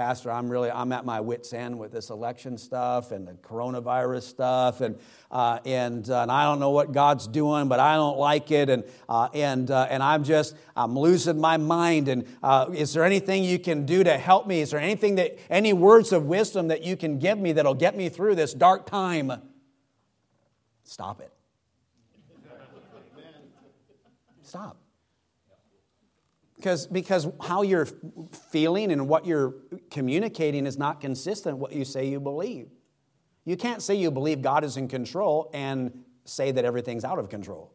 Pastor, 0.00 0.30
I'm 0.30 0.48
really, 0.48 0.70
I'm 0.70 0.92
at 0.92 1.04
my 1.04 1.20
wit's 1.20 1.52
end 1.52 1.78
with 1.78 1.92
this 1.92 2.08
election 2.08 2.56
stuff 2.56 3.12
and 3.12 3.28
the 3.28 3.34
coronavirus 3.34 4.22
stuff, 4.22 4.80
and, 4.80 4.98
uh, 5.30 5.58
and, 5.66 6.08
uh, 6.08 6.22
and 6.22 6.32
I 6.32 6.44
don't 6.44 6.58
know 6.58 6.70
what 6.70 6.92
God's 6.92 7.26
doing, 7.26 7.68
but 7.68 7.80
I 7.80 7.96
don't 7.96 8.16
like 8.16 8.50
it, 8.50 8.70
and, 8.70 8.84
uh, 9.10 9.28
and, 9.34 9.70
uh, 9.70 9.88
and 9.90 10.02
I'm 10.02 10.24
just, 10.24 10.56
I'm 10.74 10.98
losing 10.98 11.38
my 11.38 11.58
mind, 11.58 12.08
and 12.08 12.26
uh, 12.42 12.70
is 12.72 12.94
there 12.94 13.04
anything 13.04 13.44
you 13.44 13.58
can 13.58 13.84
do 13.84 14.02
to 14.02 14.16
help 14.16 14.46
me? 14.46 14.62
Is 14.62 14.70
there 14.70 14.80
anything 14.80 15.16
that, 15.16 15.38
any 15.50 15.74
words 15.74 16.12
of 16.12 16.24
wisdom 16.24 16.68
that 16.68 16.82
you 16.82 16.96
can 16.96 17.18
give 17.18 17.38
me 17.38 17.52
that'll 17.52 17.74
get 17.74 17.94
me 17.94 18.08
through 18.08 18.36
this 18.36 18.54
dark 18.54 18.86
time? 18.86 19.30
Stop 20.82 21.20
it. 21.20 21.30
Stop. 24.44 24.79
Because, 26.60 26.86
because 26.86 27.26
how 27.40 27.62
you're 27.62 27.86
feeling 28.50 28.92
and 28.92 29.08
what 29.08 29.24
you're 29.24 29.54
communicating 29.90 30.66
is 30.66 30.76
not 30.76 31.00
consistent 31.00 31.56
with 31.56 31.70
what 31.70 31.72
you 31.72 31.86
say 31.86 32.06
you 32.06 32.20
believe. 32.20 32.68
You 33.46 33.56
can't 33.56 33.80
say 33.80 33.94
you 33.94 34.10
believe 34.10 34.42
God 34.42 34.62
is 34.62 34.76
in 34.76 34.86
control 34.86 35.50
and 35.54 36.04
say 36.26 36.52
that 36.52 36.66
everything's 36.66 37.02
out 37.02 37.18
of 37.18 37.30
control. 37.30 37.72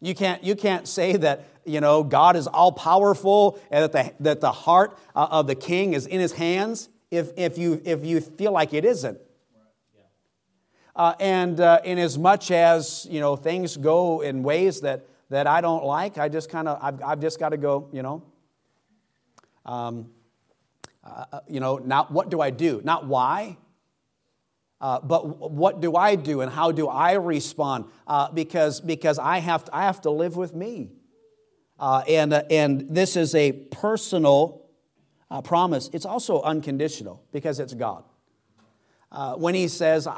You 0.00 0.14
can't, 0.14 0.44
you 0.44 0.54
can't 0.54 0.86
say 0.86 1.16
that 1.16 1.46
you 1.64 1.80
know, 1.80 2.04
God 2.04 2.36
is 2.36 2.46
all 2.46 2.70
powerful 2.70 3.58
and 3.72 3.82
that 3.82 3.92
the, 3.92 4.12
that 4.22 4.40
the 4.40 4.52
heart 4.52 4.96
uh, 5.16 5.26
of 5.32 5.48
the 5.48 5.56
king 5.56 5.94
is 5.94 6.06
in 6.06 6.20
his 6.20 6.32
hands 6.32 6.88
if, 7.10 7.32
if, 7.36 7.58
you, 7.58 7.82
if 7.84 8.04
you 8.04 8.20
feel 8.20 8.52
like 8.52 8.72
it 8.72 8.84
isn't. 8.84 9.18
Uh, 10.94 11.14
and 11.18 11.60
uh, 11.60 11.80
in 11.84 11.98
as 11.98 12.18
much 12.18 12.50
as 12.50 13.06
you 13.08 13.20
know 13.20 13.36
things 13.36 13.76
go 13.76 14.20
in 14.20 14.42
ways 14.42 14.80
that 14.80 15.06
that 15.30 15.46
I 15.46 15.60
don't 15.60 15.84
like, 15.84 16.18
I 16.18 16.28
just 16.28 16.50
kind 16.50 16.68
of, 16.68 16.78
I've, 16.82 17.02
I've, 17.02 17.20
just 17.20 17.38
got 17.38 17.50
to 17.50 17.56
go, 17.56 17.88
you 17.92 18.02
know. 18.02 18.22
Um, 19.64 20.10
uh, 21.04 21.24
uh, 21.32 21.40
you 21.48 21.60
know, 21.60 21.78
not 21.78 22.10
what 22.10 22.28
do 22.28 22.40
I 22.40 22.50
do? 22.50 22.80
Not 22.84 23.06
why, 23.06 23.56
uh, 24.80 25.00
but 25.00 25.50
what 25.50 25.80
do 25.80 25.96
I 25.96 26.14
do 26.14 26.40
and 26.40 26.52
how 26.52 26.72
do 26.72 26.88
I 26.88 27.12
respond? 27.12 27.86
Uh, 28.06 28.30
because 28.30 28.80
because 28.80 29.18
I, 29.18 29.38
have 29.38 29.64
to, 29.64 29.76
I 29.76 29.84
have 29.84 30.00
to 30.02 30.10
live 30.10 30.36
with 30.36 30.54
me. 30.54 30.90
Uh, 31.78 32.02
and, 32.06 32.32
uh, 32.34 32.42
and 32.50 32.94
this 32.94 33.16
is 33.16 33.34
a 33.34 33.52
personal 33.52 34.66
promise. 35.44 35.88
It's 35.92 36.04
also 36.04 36.42
unconditional 36.42 37.24
because 37.32 37.60
it's 37.60 37.72
God. 37.72 38.04
When 39.36 39.54
he 39.54 39.68
says, 39.68 40.08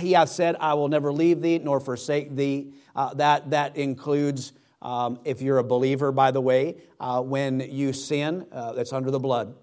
He 0.00 0.12
hath 0.12 0.30
said, 0.30 0.56
I 0.60 0.74
will 0.74 0.88
never 0.88 1.12
leave 1.12 1.40
thee 1.40 1.58
nor 1.58 1.80
forsake 1.80 2.34
thee, 2.34 2.72
that, 3.14 3.50
that 3.50 3.76
includes 3.76 4.52
um, 4.80 5.18
if 5.24 5.42
you're 5.42 5.58
a 5.58 5.64
believer, 5.64 6.12
by 6.12 6.30
the 6.30 6.40
way, 6.40 6.76
uh, 7.00 7.20
when 7.20 7.60
you 7.60 7.92
sin, 7.92 8.46
uh, 8.52 8.72
that's 8.72 8.92
under 8.92 9.10
the 9.10 9.18
blood. 9.18 9.54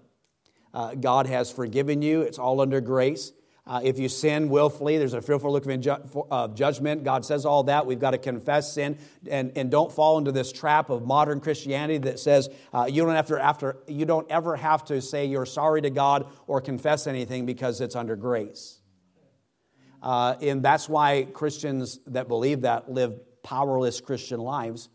Uh, 0.74 0.94
God 0.94 1.26
has 1.26 1.50
forgiven 1.50 2.02
you, 2.02 2.20
it's 2.20 2.38
all 2.38 2.60
under 2.60 2.80
grace. 2.80 3.32
Uh, 3.68 3.80
if 3.82 3.98
you 3.98 4.08
sin 4.08 4.48
willfully, 4.48 4.96
there's 4.96 5.14
a 5.14 5.20
fearful 5.20 5.50
look 5.50 5.66
of 6.30 6.54
judgment. 6.54 7.02
God 7.02 7.24
says 7.24 7.44
all 7.44 7.64
that. 7.64 7.84
We've 7.84 7.98
got 7.98 8.12
to 8.12 8.18
confess 8.18 8.72
sin 8.72 8.96
and, 9.28 9.50
and 9.56 9.72
don't 9.72 9.90
fall 9.90 10.18
into 10.18 10.30
this 10.30 10.52
trap 10.52 10.88
of 10.88 11.04
modern 11.04 11.40
Christianity 11.40 11.98
that 11.98 12.20
says 12.20 12.48
uh, 12.72 12.86
you, 12.88 13.04
don't 13.04 13.16
have 13.16 13.26
to, 13.26 13.42
after, 13.42 13.78
you 13.88 14.04
don't 14.04 14.30
ever 14.30 14.54
have 14.54 14.84
to 14.84 15.02
say 15.02 15.26
you're 15.26 15.46
sorry 15.46 15.82
to 15.82 15.90
God 15.90 16.28
or 16.46 16.60
confess 16.60 17.08
anything 17.08 17.44
because 17.44 17.80
it's 17.80 17.96
under 17.96 18.14
grace. 18.14 18.80
Uh, 20.00 20.36
and 20.40 20.62
that's 20.62 20.88
why 20.88 21.26
Christians 21.32 21.98
that 22.06 22.28
believe 22.28 22.60
that 22.60 22.88
live 22.88 23.18
powerless 23.42 24.00
Christian 24.00 24.38
lives 24.38 24.88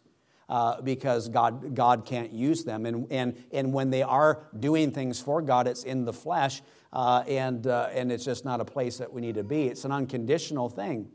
uh, 0.52 0.82
because 0.82 1.30
God, 1.30 1.74
God 1.76 2.04
can't 2.04 2.34
use 2.34 2.66
them. 2.66 2.86
And, 2.86 3.08
and, 3.10 3.42
and 3.54 3.72
when 3.72 3.90
they 3.90 4.04
are 4.04 4.44
doing 4.60 4.92
things 4.92 5.22
for 5.22 5.42
God, 5.42 5.66
it's 5.66 5.86
in 5.86 6.04
the 6.04 6.12
flesh, 6.12 6.62
uh, 6.92 7.24
and, 7.26 7.66
uh, 7.66 7.88
and 7.94 8.12
it's 8.12 8.26
just 8.26 8.44
not 8.44 8.60
a 8.60 8.66
place 8.66 8.98
that 8.98 9.14
we 9.14 9.22
need 9.22 9.36
to 9.36 9.46
be. 9.46 9.68
It's 9.68 9.86
an 9.86 9.94
unconditional 9.94 10.68
thing. 10.68 11.10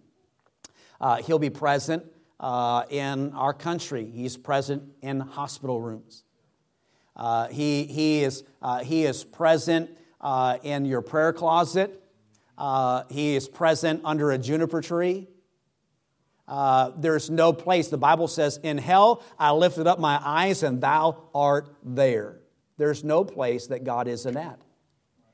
Uh, 1.02 1.16
he'll 1.16 1.38
be 1.38 1.50
present 1.50 2.02
uh, 2.40 2.84
in 2.88 3.32
our 3.34 3.52
country, 3.52 4.10
He's 4.10 4.38
present 4.38 4.82
in 5.02 5.20
hospital 5.20 5.82
rooms. 5.82 6.24
He, 7.50 7.84
he, 7.84 8.24
is, 8.24 8.42
he 8.84 9.04
is 9.04 9.22
present 9.22 9.90
in 10.62 10.86
your 10.86 11.02
prayer 11.02 11.34
closet. 11.34 12.02
he 13.10 13.36
is 13.36 13.50
present 13.50 14.00
under 14.02 14.30
a 14.30 14.38
juniper 14.38 14.80
tree. 14.80 15.28
Uh, 16.48 16.92
there's 16.96 17.28
no 17.28 17.52
place. 17.52 17.88
The 17.88 17.98
Bible 17.98 18.28
says, 18.28 18.58
In 18.62 18.78
hell 18.78 19.22
I 19.38 19.50
lifted 19.52 19.86
up 19.86 19.98
my 19.98 20.20
eyes, 20.22 20.62
and 20.62 20.80
thou 20.80 21.28
art 21.34 21.74
there. 21.82 22.40
There's 22.78 23.02
no 23.02 23.24
place 23.24 23.68
that 23.68 23.84
God 23.84 24.06
isn't 24.06 24.36
at. 24.36 24.60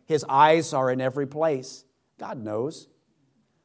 His 0.07 0.25
eyes 0.29 0.73
are 0.73 0.91
in 0.91 1.01
every 1.01 1.27
place. 1.27 1.85
God 2.19 2.43
knows. 2.43 2.89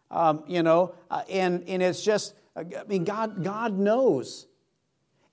Um, 0.09 0.43
you 0.47 0.63
know, 0.63 0.95
uh, 1.11 1.23
and, 1.29 1.63
and 1.67 1.83
it's 1.83 2.03
just, 2.03 2.33
I 2.55 2.63
mean, 2.87 3.03
God, 3.03 3.43
God 3.43 3.77
knows. 3.77 4.47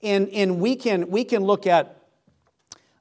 And, 0.02 0.28
and 0.30 0.60
we, 0.60 0.76
can, 0.76 1.10
we 1.10 1.24
can 1.24 1.44
look 1.44 1.66
at 1.66 1.96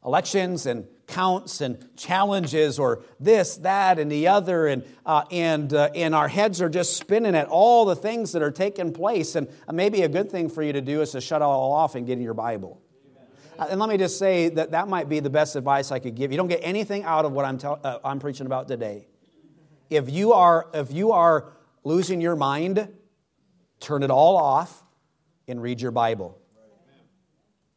elections 0.06 0.66
and 0.66 0.86
counts 1.14 1.62
and 1.62 1.88
challenges 1.96 2.80
or 2.80 3.04
this, 3.20 3.58
that, 3.58 4.00
and 4.00 4.12
the 4.12 4.28
other, 4.28 4.66
and, 4.68 4.84
uh, 5.06 5.24
and, 5.30 5.72
uh, 5.74 5.90
and 5.94 6.16
our 6.16 6.28
heads 6.28 6.60
are 6.60 6.70
just 6.70 6.98
spinning 6.98 7.36
at 7.36 7.48
all 7.48 7.86
the 7.86 7.96
things 7.96 8.32
that 8.32 8.42
are 8.42 8.52
taking 8.52 8.92
place. 8.92 9.36
And 9.36 9.48
maybe 9.72 10.02
a 10.02 10.10
good 10.10 10.32
thing 10.32 10.50
for 10.50 10.64
you 10.64 10.74
to 10.74 10.82
do 10.82 11.02
is 11.02 11.12
to 11.12 11.22
shut 11.22 11.44
all 11.44 11.72
off 11.72 11.94
and 11.94 12.08
get 12.08 12.14
in 12.18 12.24
your 12.24 12.34
Bible. 12.34 12.82
Uh, 13.60 13.68
and 13.70 13.80
let 13.80 13.90
me 13.90 13.98
just 13.98 14.18
say 14.18 14.50
that 14.50 14.72
that 14.72 14.88
might 14.88 15.08
be 15.08 15.20
the 15.20 15.30
best 15.30 15.56
advice 15.56 15.92
I 15.92 16.00
could 16.00 16.16
give. 16.16 16.32
You 16.32 16.38
don't 16.38 16.48
get 16.48 16.62
anything 16.64 17.04
out 17.04 17.26
of 17.26 17.32
what 17.32 17.46
I'm, 17.46 17.60
tell, 17.60 17.80
uh, 17.84 18.00
I'm 18.04 18.20
preaching 18.20 18.48
about 18.48 18.68
today. 18.68 19.08
If 19.92 20.10
you, 20.10 20.34
are, 20.34 20.68
if 20.74 20.92
you 20.92 21.12
are 21.12 21.54
losing 21.84 22.22
your 22.22 22.36
mind, 22.36 22.88
turn 23.80 24.02
it 24.02 24.10
all 24.10 24.36
off 24.36 24.84
and 25.48 25.62
read 25.62 25.80
your 25.80 25.92
Bible. 25.92 26.40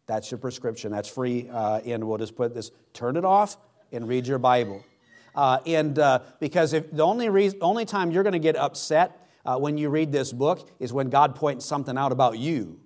That's 0.06 0.30
your 0.30 0.38
prescription. 0.38 0.92
That's 0.92 1.08
free. 1.08 1.48
Uh, 1.50 1.80
and 1.84 2.06
we'll 2.06 2.18
just 2.18 2.36
put 2.36 2.54
this 2.54 2.70
turn 2.92 3.16
it 3.16 3.24
off 3.24 3.56
and 3.92 4.08
read 4.08 4.26
your 4.26 4.38
Bible. 4.38 4.84
Uh, 5.34 5.58
and 5.66 5.98
uh, 5.98 6.20
because 6.40 6.72
if 6.72 6.90
the 6.90 7.04
only, 7.04 7.28
reason, 7.28 7.58
only 7.60 7.84
time 7.84 8.10
you're 8.10 8.22
going 8.22 8.32
to 8.32 8.38
get 8.38 8.56
upset 8.56 9.28
uh, 9.44 9.58
when 9.58 9.76
you 9.76 9.90
read 9.90 10.12
this 10.12 10.32
book 10.32 10.70
is 10.80 10.92
when 10.92 11.10
God 11.10 11.34
points 11.34 11.66
something 11.66 11.98
out 11.98 12.12
about 12.12 12.38
you. 12.38 12.80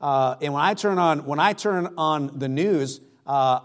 Uh, 0.00 0.36
and 0.40 0.54
when 0.54 0.62
I 0.62 0.72
turn 0.74 0.98
on 0.98 1.26
when 1.26 1.38
I 1.38 1.52
turn 1.52 1.92
on 1.98 2.38
the 2.38 2.48
news, 2.48 3.02
uh, 3.26 3.60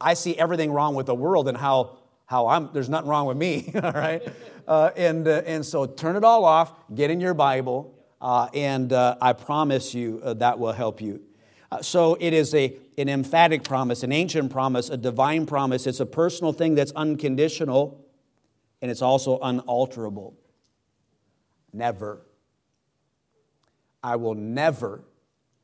I 0.00 0.14
see 0.14 0.38
everything 0.38 0.72
wrong 0.72 0.94
with 0.94 1.04
the 1.04 1.14
world 1.14 1.46
and 1.46 1.58
how 1.58 1.98
how 2.24 2.48
I'm 2.48 2.70
there's 2.72 2.88
nothing 2.88 3.10
wrong 3.10 3.26
with 3.26 3.36
me. 3.36 3.70
all 3.82 3.92
right, 3.92 4.26
and 4.66 5.28
and 5.28 5.66
so 5.66 5.84
turn 5.84 6.16
it 6.16 6.24
all 6.24 6.46
off. 6.46 6.72
Get 6.94 7.10
in 7.10 7.20
your 7.20 7.34
Bible 7.34 7.94
uh, 8.22 8.48
and 8.54 8.92
uh, 8.92 9.16
I 9.20 9.32
promise 9.32 9.94
you 9.94 10.20
uh, 10.24 10.34
that 10.34 10.58
will 10.58 10.72
help 10.72 11.02
you. 11.02 11.20
Uh, 11.72 11.82
so 11.82 12.16
it 12.20 12.32
is 12.32 12.54
a, 12.54 12.74
an 12.96 13.08
emphatic 13.08 13.64
promise, 13.64 14.04
an 14.04 14.12
ancient 14.12 14.52
promise, 14.52 14.88
a 14.90 14.96
divine 14.96 15.44
promise. 15.44 15.86
It's 15.88 16.00
a 16.00 16.06
personal 16.06 16.52
thing 16.52 16.76
that's 16.76 16.92
unconditional, 16.92 18.06
and 18.80 18.90
it's 18.90 19.02
also 19.02 19.40
unalterable. 19.40 20.36
Never. 21.72 22.22
I 24.04 24.16
will 24.16 24.34
never 24.34 25.02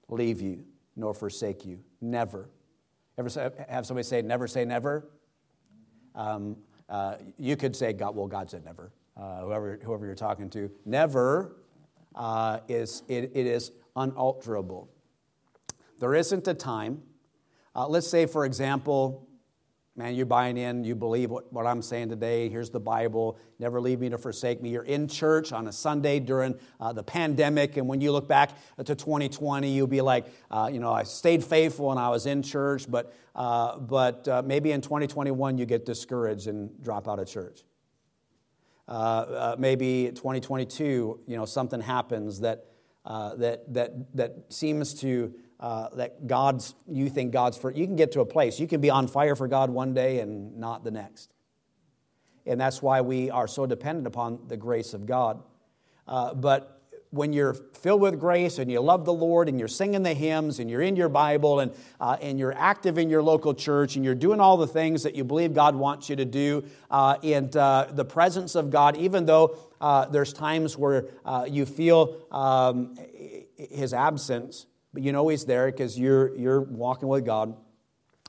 leave 0.08 0.40
you 0.40 0.64
nor 0.96 1.14
forsake 1.14 1.64
you. 1.64 1.78
Never. 2.00 2.48
Ever 3.16 3.28
say, 3.28 3.50
have 3.68 3.86
somebody 3.86 4.04
say, 4.04 4.20
never 4.22 4.48
say 4.48 4.64
never? 4.64 5.08
Um, 6.14 6.56
uh, 6.88 7.16
you 7.36 7.56
could 7.56 7.76
say, 7.76 7.92
God, 7.92 8.16
well, 8.16 8.26
God 8.26 8.50
said 8.50 8.64
never. 8.64 8.90
Uh, 9.16 9.42
whoever, 9.42 9.78
whoever 9.82 10.06
you're 10.06 10.14
talking 10.14 10.50
to. 10.50 10.70
Never 10.84 11.57
uh, 12.18 12.60
is, 12.68 13.04
it, 13.08 13.30
it 13.34 13.46
is 13.46 13.70
unalterable. 13.96 14.90
There 16.00 16.14
isn't 16.14 16.46
a 16.48 16.54
time. 16.54 17.02
Uh, 17.74 17.86
let's 17.88 18.08
say, 18.08 18.26
for 18.26 18.44
example, 18.44 19.28
man, 19.94 20.14
you're 20.14 20.26
buying 20.26 20.56
in, 20.56 20.84
you 20.84 20.94
believe 20.94 21.30
what, 21.30 21.52
what 21.52 21.66
I'm 21.66 21.80
saying 21.80 22.08
today. 22.08 22.48
Here's 22.48 22.70
the 22.70 22.80
Bible. 22.80 23.38
Never 23.60 23.80
leave 23.80 24.00
me 24.00 24.08
to 24.10 24.18
forsake 24.18 24.60
me. 24.60 24.70
You're 24.70 24.82
in 24.84 25.06
church 25.06 25.52
on 25.52 25.68
a 25.68 25.72
Sunday 25.72 26.18
during 26.18 26.58
uh, 26.80 26.92
the 26.92 27.02
pandemic, 27.02 27.76
and 27.76 27.86
when 27.86 28.00
you 28.00 28.10
look 28.10 28.28
back 28.28 28.50
to 28.78 28.94
2020, 28.94 29.70
you'll 29.70 29.86
be 29.86 30.00
like, 30.00 30.26
uh, 30.50 30.68
you 30.72 30.80
know, 30.80 30.92
I 30.92 31.04
stayed 31.04 31.44
faithful 31.44 31.90
and 31.92 32.00
I 32.00 32.08
was 32.08 32.26
in 32.26 32.42
church, 32.42 32.90
but, 32.90 33.12
uh, 33.36 33.78
but 33.78 34.26
uh, 34.26 34.42
maybe 34.44 34.72
in 34.72 34.80
2021 34.80 35.56
you 35.56 35.66
get 35.66 35.86
discouraged 35.86 36.48
and 36.48 36.70
drop 36.82 37.08
out 37.08 37.18
of 37.20 37.28
church. 37.28 37.62
Uh, 38.88 38.90
uh, 38.90 39.56
maybe 39.58 40.10
2022, 40.14 41.20
you 41.26 41.36
know, 41.36 41.44
something 41.44 41.80
happens 41.80 42.40
that, 42.40 42.64
that, 43.04 43.62
that, 43.72 44.16
that 44.16 44.34
seems 44.48 44.94
to 44.94 45.34
uh, 45.60 45.88
that 45.94 46.26
God's, 46.26 46.74
you 46.86 47.08
think 47.08 47.32
God's 47.32 47.58
for, 47.58 47.70
you 47.70 47.86
can 47.86 47.96
get 47.96 48.12
to 48.12 48.20
a 48.20 48.24
place, 48.26 48.60
you 48.60 48.68
can 48.68 48.80
be 48.80 48.90
on 48.90 49.08
fire 49.08 49.34
for 49.34 49.48
God 49.48 49.70
one 49.70 49.92
day 49.92 50.20
and 50.20 50.56
not 50.56 50.84
the 50.84 50.90
next. 50.90 51.32
And 52.46 52.60
that's 52.60 52.80
why 52.80 53.00
we 53.00 53.30
are 53.30 53.48
so 53.48 53.66
dependent 53.66 54.06
upon 54.06 54.38
the 54.46 54.56
grace 54.56 54.94
of 54.94 55.04
God. 55.04 55.42
Uh, 56.06 56.32
but 56.32 56.77
when 57.10 57.32
you're 57.32 57.54
filled 57.54 58.00
with 58.00 58.20
grace 58.20 58.58
and 58.58 58.70
you 58.70 58.80
love 58.80 59.04
the 59.04 59.12
Lord 59.12 59.48
and 59.48 59.58
you're 59.58 59.68
singing 59.68 60.02
the 60.02 60.12
hymns 60.12 60.58
and 60.58 60.70
you're 60.70 60.82
in 60.82 60.94
your 60.96 61.08
Bible 61.08 61.60
and, 61.60 61.72
uh, 62.00 62.16
and 62.20 62.38
you're 62.38 62.52
active 62.54 62.98
in 62.98 63.08
your 63.08 63.22
local 63.22 63.54
church 63.54 63.96
and 63.96 64.04
you're 64.04 64.14
doing 64.14 64.40
all 64.40 64.56
the 64.56 64.66
things 64.66 65.02
that 65.04 65.14
you 65.14 65.24
believe 65.24 65.54
God 65.54 65.74
wants 65.74 66.10
you 66.10 66.16
to 66.16 66.24
do, 66.24 66.64
uh, 66.90 67.16
and 67.22 67.56
uh, 67.56 67.86
the 67.90 68.04
presence 68.04 68.54
of 68.54 68.70
God, 68.70 68.96
even 68.96 69.24
though 69.26 69.56
uh, 69.80 70.06
there's 70.06 70.32
times 70.32 70.76
where 70.76 71.06
uh, 71.24 71.46
you 71.48 71.64
feel 71.64 72.16
um, 72.30 72.96
His 73.56 73.94
absence, 73.94 74.66
but 74.92 75.02
you 75.02 75.12
know 75.12 75.28
He's 75.28 75.44
there 75.44 75.66
because 75.70 75.98
you're, 75.98 76.34
you're 76.36 76.60
walking 76.60 77.08
with 77.08 77.24
God. 77.24 77.56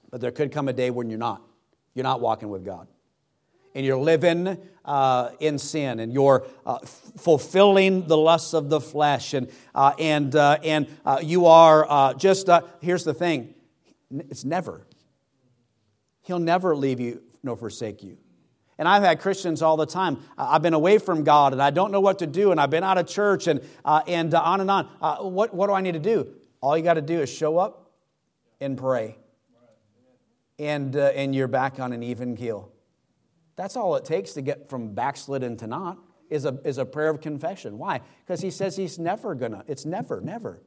But 0.09 0.21
there 0.21 0.31
could 0.31 0.51
come 0.51 0.67
a 0.67 0.73
day 0.73 0.89
when 0.89 1.09
you're 1.09 1.19
not. 1.19 1.41
You're 1.93 2.03
not 2.03 2.21
walking 2.21 2.49
with 2.49 2.65
God. 2.65 2.87
And 3.79 3.85
you're 3.85 3.97
living 3.97 4.57
uh, 4.83 5.29
in 5.39 5.57
sin 5.57 6.01
and 6.01 6.11
you're 6.11 6.45
uh, 6.65 6.79
fulfilling 6.79 8.07
the 8.07 8.17
lusts 8.17 8.53
of 8.53 8.69
the 8.69 8.81
flesh. 8.81 9.33
And, 9.33 9.49
uh, 9.73 9.93
and, 9.97 10.35
uh, 10.35 10.57
and 10.65 10.87
uh, 11.05 11.19
you 11.23 11.45
are 11.45 11.89
uh, 11.89 12.13
just, 12.15 12.49
here's 12.81 13.05
the 13.05 13.13
thing 13.13 13.53
it's 14.11 14.43
never. 14.43 14.85
He'll 16.23 16.39
never 16.39 16.75
leave 16.75 16.99
you 16.99 17.21
nor 17.41 17.55
forsake 17.55 18.03
you. 18.03 18.17
And 18.77 18.85
I've 18.85 19.01
had 19.01 19.21
Christians 19.21 19.61
all 19.61 19.77
the 19.77 19.85
time. 19.85 20.17
I've 20.37 20.61
been 20.61 20.73
away 20.73 20.97
from 20.97 21.23
God 21.23 21.53
and 21.53 21.61
I 21.61 21.69
don't 21.69 21.93
know 21.93 22.01
what 22.01 22.19
to 22.19 22.27
do, 22.27 22.51
and 22.51 22.59
I've 22.59 22.69
been 22.69 22.83
out 22.83 22.97
of 22.97 23.07
church 23.07 23.47
and, 23.47 23.61
and 23.85 24.33
on 24.33 24.59
and 24.59 24.69
on. 24.69 24.87
what, 25.21 25.53
what 25.53 25.67
do 25.67 25.73
I 25.73 25.79
need 25.79 25.93
to 25.93 25.99
do? 25.99 26.27
All 26.59 26.77
you 26.77 26.83
got 26.83 26.95
to 26.95 27.01
do 27.01 27.21
is 27.21 27.29
show 27.29 27.57
up 27.57 27.93
and 28.59 28.77
pray. 28.77 29.15
And, 30.57 30.93
and 30.97 31.33
you're 31.33 31.47
back 31.47 31.79
on 31.79 31.93
an 31.93 32.03
even 32.03 32.35
keel. 32.35 32.73
That's 33.59 33.75
all 33.75 33.97
it 33.97 34.05
takes 34.05 34.31
to 34.35 34.41
get 34.41 34.69
from 34.69 34.93
backslidden 34.93 35.57
to 35.57 35.67
not 35.67 35.97
is 36.29 36.45
a, 36.45 36.57
is 36.63 36.77
a 36.77 36.85
prayer 36.85 37.09
of 37.09 37.19
confession. 37.19 37.77
Why? 37.77 37.99
Because 38.25 38.39
he 38.39 38.51
says 38.51 38.77
he's 38.77 38.97
never 38.97 39.35
gonna, 39.35 39.65
it's 39.67 39.85
never, 39.85 40.21
never. 40.21 40.61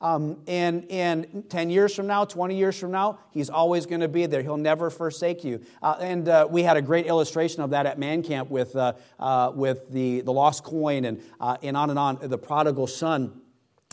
Um, 0.00 0.42
and, 0.46 0.88
and 0.92 1.50
10 1.50 1.70
years 1.70 1.92
from 1.92 2.06
now, 2.06 2.24
20 2.24 2.56
years 2.56 2.78
from 2.78 2.92
now, 2.92 3.18
he's 3.32 3.50
always 3.50 3.86
going 3.86 4.00
to 4.00 4.06
be 4.06 4.26
there. 4.26 4.42
He'll 4.42 4.56
never 4.56 4.90
forsake 4.90 5.42
you. 5.42 5.60
Uh, 5.82 5.96
and 5.98 6.28
uh, 6.28 6.46
we 6.48 6.62
had 6.62 6.76
a 6.76 6.82
great 6.82 7.06
illustration 7.06 7.64
of 7.64 7.70
that 7.70 7.86
at 7.86 7.98
Man 7.98 8.22
Camp 8.22 8.48
with, 8.48 8.76
uh, 8.76 8.92
uh 9.18 9.50
with 9.52 9.90
the, 9.90 10.20
the 10.20 10.32
lost 10.32 10.62
coin 10.62 11.04
and, 11.04 11.20
uh, 11.40 11.56
and 11.64 11.76
on 11.76 11.90
and 11.90 11.98
on, 11.98 12.18
the 12.22 12.38
prodigal 12.38 12.86
son. 12.86 13.41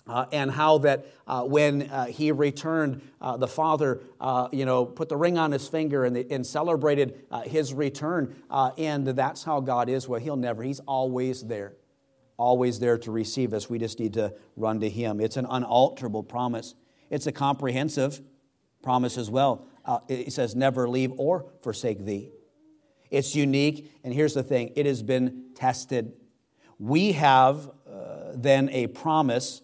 Uh, 0.10 0.26
and 0.32 0.50
how 0.50 0.80
that 0.80 1.06
uh, 1.28 1.44
when 1.44 1.84
uh, 1.84 2.08
he 2.08 2.32
returned, 2.32 3.00
uh, 3.22 3.38
the 3.38 3.48
father, 3.48 4.02
uh, 4.20 4.48
you 4.52 4.66
know, 4.66 4.84
put 4.84 5.08
the 5.08 5.16
ring 5.16 5.38
on 5.38 5.52
his 5.52 5.68
finger 5.68 6.04
and, 6.04 6.18
and 6.18 6.46
celebrated 6.46 7.26
uh, 7.30 7.42
his 7.42 7.76
return. 7.76 8.36
and 8.50 9.06
that's 9.06 9.44
how 9.44 9.60
God 9.60 9.88
is. 9.88 10.08
Well, 10.08 10.20
he'll 10.20 10.36
never, 10.36 10.64
he's 10.64 10.80
always 10.80 11.44
there, 11.44 11.74
always 12.38 12.80
there 12.80 12.98
to 12.98 13.12
receive 13.12 13.54
us. 13.54 13.70
We 13.70 13.78
just 13.78 14.00
need 14.00 14.14
to 14.16 14.34
run 14.56 14.80
to 14.80 14.90
him. 14.90 15.22
It's 15.22 15.38
an 15.38 15.46
unalterable 15.48 16.24
promise, 16.24 16.74
it's 17.12 17.28
a 17.28 17.32
comprehensive 17.32 18.20
promise 18.82 19.16
as 19.16 19.30
well. 19.30 19.68
it 20.08 20.34
says, 20.34 20.56
never 20.56 20.90
leave 20.90 21.12
or 21.18 21.46
forsake 21.62 22.04
thee. 22.04 22.32
It's 23.12 23.36
unique, 23.36 23.92
and 24.04 24.12
here's 24.12 24.34
the 24.34 24.44
thing 24.44 24.74
it 24.76 24.88
has 24.88 25.04
been 25.04 25.52
tested. 25.54 26.14
We 26.80 27.12
have 27.12 27.70
then 28.34 28.70
a 28.70 28.88
promise 28.88 29.62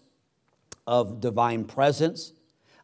of 0.86 1.20
divine 1.20 1.64
presence, 1.64 2.32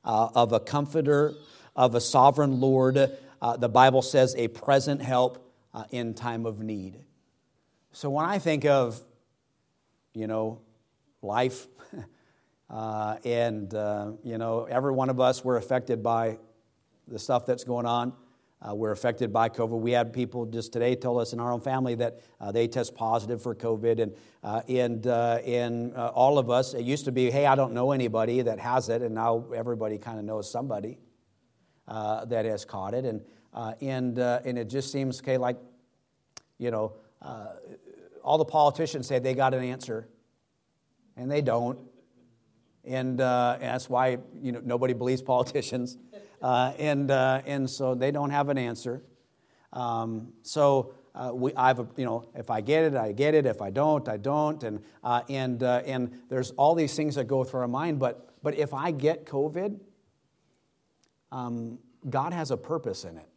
uh, 0.04 0.28
of 0.34 0.52
a 0.52 0.60
comforter, 0.60 1.34
of 1.76 1.94
a 1.94 2.00
sovereign 2.00 2.60
Lord. 2.60 2.98
Uh, 3.40 3.56
the 3.56 3.68
Bible 3.68 4.02
says 4.02 4.34
a 4.36 4.48
present 4.48 5.02
help 5.02 5.52
uh, 5.74 5.84
in 5.90 6.14
time 6.14 6.46
of 6.46 6.60
need. 6.60 6.98
So 7.92 8.10
when 8.10 8.24
I 8.24 8.38
think 8.38 8.64
of, 8.64 9.00
you 10.14 10.26
know, 10.26 10.60
life, 11.22 11.66
uh, 12.70 13.16
and, 13.24 13.72
uh, 13.74 14.12
you 14.24 14.38
know, 14.38 14.64
every 14.64 14.92
one 14.92 15.10
of 15.10 15.20
us, 15.20 15.44
we're 15.44 15.56
affected 15.56 16.02
by 16.02 16.38
the 17.08 17.18
stuff 17.18 17.46
that's 17.46 17.64
going 17.64 17.86
on. 17.86 18.12
Uh, 18.64 18.74
we're 18.74 18.92
affected 18.92 19.32
by 19.32 19.48
COVID. 19.48 19.80
We 19.80 19.90
had 19.90 20.12
people 20.12 20.46
just 20.46 20.72
today 20.72 20.94
tell 20.94 21.18
us 21.18 21.32
in 21.32 21.40
our 21.40 21.50
own 21.52 21.60
family 21.60 21.96
that 21.96 22.20
uh, 22.40 22.52
they 22.52 22.68
test 22.68 22.94
positive 22.94 23.42
for 23.42 23.54
COVID, 23.54 24.00
and 24.00 24.14
uh, 24.44 24.62
and 24.68 25.06
uh, 25.06 25.38
and 25.44 25.94
uh, 25.96 26.12
all 26.14 26.38
of 26.38 26.48
us. 26.48 26.72
It 26.74 26.84
used 26.84 27.04
to 27.06 27.12
be, 27.12 27.30
hey, 27.30 27.46
I 27.46 27.56
don't 27.56 27.72
know 27.72 27.90
anybody 27.90 28.40
that 28.42 28.60
has 28.60 28.88
it, 28.88 29.02
and 29.02 29.14
now 29.14 29.46
everybody 29.54 29.98
kind 29.98 30.18
of 30.18 30.24
knows 30.24 30.48
somebody 30.48 30.98
uh, 31.88 32.24
that 32.26 32.44
has 32.44 32.64
caught 32.64 32.94
it, 32.94 33.04
and 33.04 33.22
and 33.80 34.18
and 34.18 34.58
it 34.58 34.68
just 34.68 34.92
seems 34.92 35.20
okay, 35.20 35.38
like 35.38 35.56
you 36.58 36.70
know, 36.70 36.92
all 38.22 38.38
the 38.38 38.44
politicians 38.44 39.08
say 39.08 39.18
they 39.18 39.34
got 39.34 39.54
an 39.54 39.64
answer, 39.64 40.06
and 41.16 41.28
they 41.28 41.42
don't, 41.42 41.80
and, 42.84 43.18
and 43.18 43.18
that's 43.18 43.90
why 43.90 44.18
you 44.40 44.52
know 44.52 44.60
nobody 44.62 44.94
believes 44.94 45.22
politicians. 45.34 45.98
Uh, 46.42 46.72
and, 46.78 47.10
uh, 47.12 47.40
and 47.46 47.70
so 47.70 47.94
they 47.94 48.10
don't 48.10 48.30
have 48.30 48.48
an 48.48 48.58
answer. 48.58 49.00
Um, 49.72 50.32
so 50.42 50.92
uh, 51.14 51.30
we, 51.32 51.54
I've, 51.54 51.78
you 51.96 52.04
know, 52.04 52.28
if 52.34 52.50
I 52.50 52.60
get 52.60 52.84
it, 52.84 52.96
I 52.96 53.12
get 53.12 53.34
it. 53.34 53.46
If 53.46 53.62
I 53.62 53.70
don't, 53.70 54.08
I 54.08 54.16
don't. 54.16 54.62
And, 54.64 54.82
uh, 55.04 55.22
and, 55.28 55.62
uh, 55.62 55.82
and 55.86 56.10
there's 56.28 56.50
all 56.52 56.74
these 56.74 56.96
things 56.96 57.14
that 57.14 57.28
go 57.28 57.44
through 57.44 57.60
our 57.60 57.68
mind. 57.68 58.00
But, 58.00 58.28
but 58.42 58.56
if 58.58 58.74
I 58.74 58.90
get 58.90 59.24
COVID, 59.24 59.78
um, 61.30 61.78
God 62.10 62.32
has 62.32 62.50
a 62.50 62.56
purpose 62.56 63.04
in 63.04 63.18
it. 63.18 63.28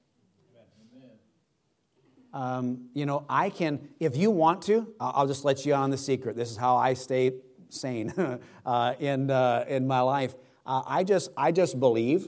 Um, 2.34 2.90
you 2.94 3.06
know, 3.06 3.24
I 3.30 3.50
can, 3.50 3.88
if 3.98 4.18
you 4.18 4.30
want 4.30 4.64
to, 4.64 4.94
I'll 5.00 5.28
just 5.28 5.46
let 5.46 5.66
you 5.66 5.74
on 5.74 5.90
the 5.90 5.98
secret. 5.98 6.36
This 6.36 6.52
is 6.52 6.58
how 6.58 6.76
I 6.76 6.94
stay 6.94 7.36
sane 7.70 8.14
uh, 8.66 8.94
in, 9.00 9.30
in 9.30 9.88
my 9.88 10.02
life. 10.02 10.36
I, 10.66 11.06
just, 11.06 11.30
I 11.38 11.54
just 11.54 11.80
believe 11.80 12.28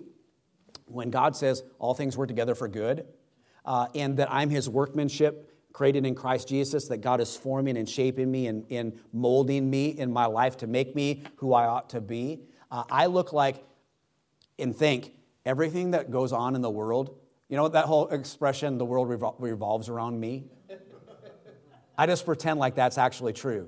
when 0.87 1.09
God 1.09 1.35
says 1.35 1.63
all 1.79 1.93
things 1.93 2.17
work 2.17 2.27
together 2.27 2.55
for 2.55 2.67
good, 2.67 3.05
uh, 3.65 3.87
and 3.93 4.17
that 4.17 4.31
I'm 4.31 4.49
his 4.49 4.69
workmanship 4.69 5.53
created 5.73 6.05
in 6.05 6.15
Christ 6.15 6.47
Jesus, 6.47 6.87
that 6.87 6.97
God 6.97 7.21
is 7.21 7.35
forming 7.35 7.77
and 7.77 7.87
shaping 7.87 8.31
me 8.31 8.47
and, 8.47 8.65
and 8.71 8.99
molding 9.13 9.69
me 9.69 9.89
in 9.89 10.11
my 10.11 10.25
life 10.25 10.57
to 10.57 10.67
make 10.67 10.95
me 10.95 11.23
who 11.35 11.53
I 11.53 11.67
ought 11.67 11.89
to 11.91 12.01
be, 12.01 12.41
uh, 12.71 12.83
I 12.89 13.05
look 13.05 13.31
like 13.31 13.63
and 14.57 14.75
think 14.75 15.11
everything 15.45 15.91
that 15.91 16.09
goes 16.09 16.33
on 16.33 16.55
in 16.55 16.61
the 16.61 16.69
world, 16.69 17.19
you 17.47 17.57
know 17.57 17.67
that 17.67 17.85
whole 17.85 18.07
expression, 18.07 18.77
the 18.77 18.85
world 18.85 19.07
revol- 19.07 19.35
revolves 19.37 19.87
around 19.87 20.19
me? 20.19 20.45
I 21.97 22.05
just 22.05 22.25
pretend 22.25 22.59
like 22.59 22.75
that's 22.75 22.97
actually 22.97 23.33
true. 23.33 23.67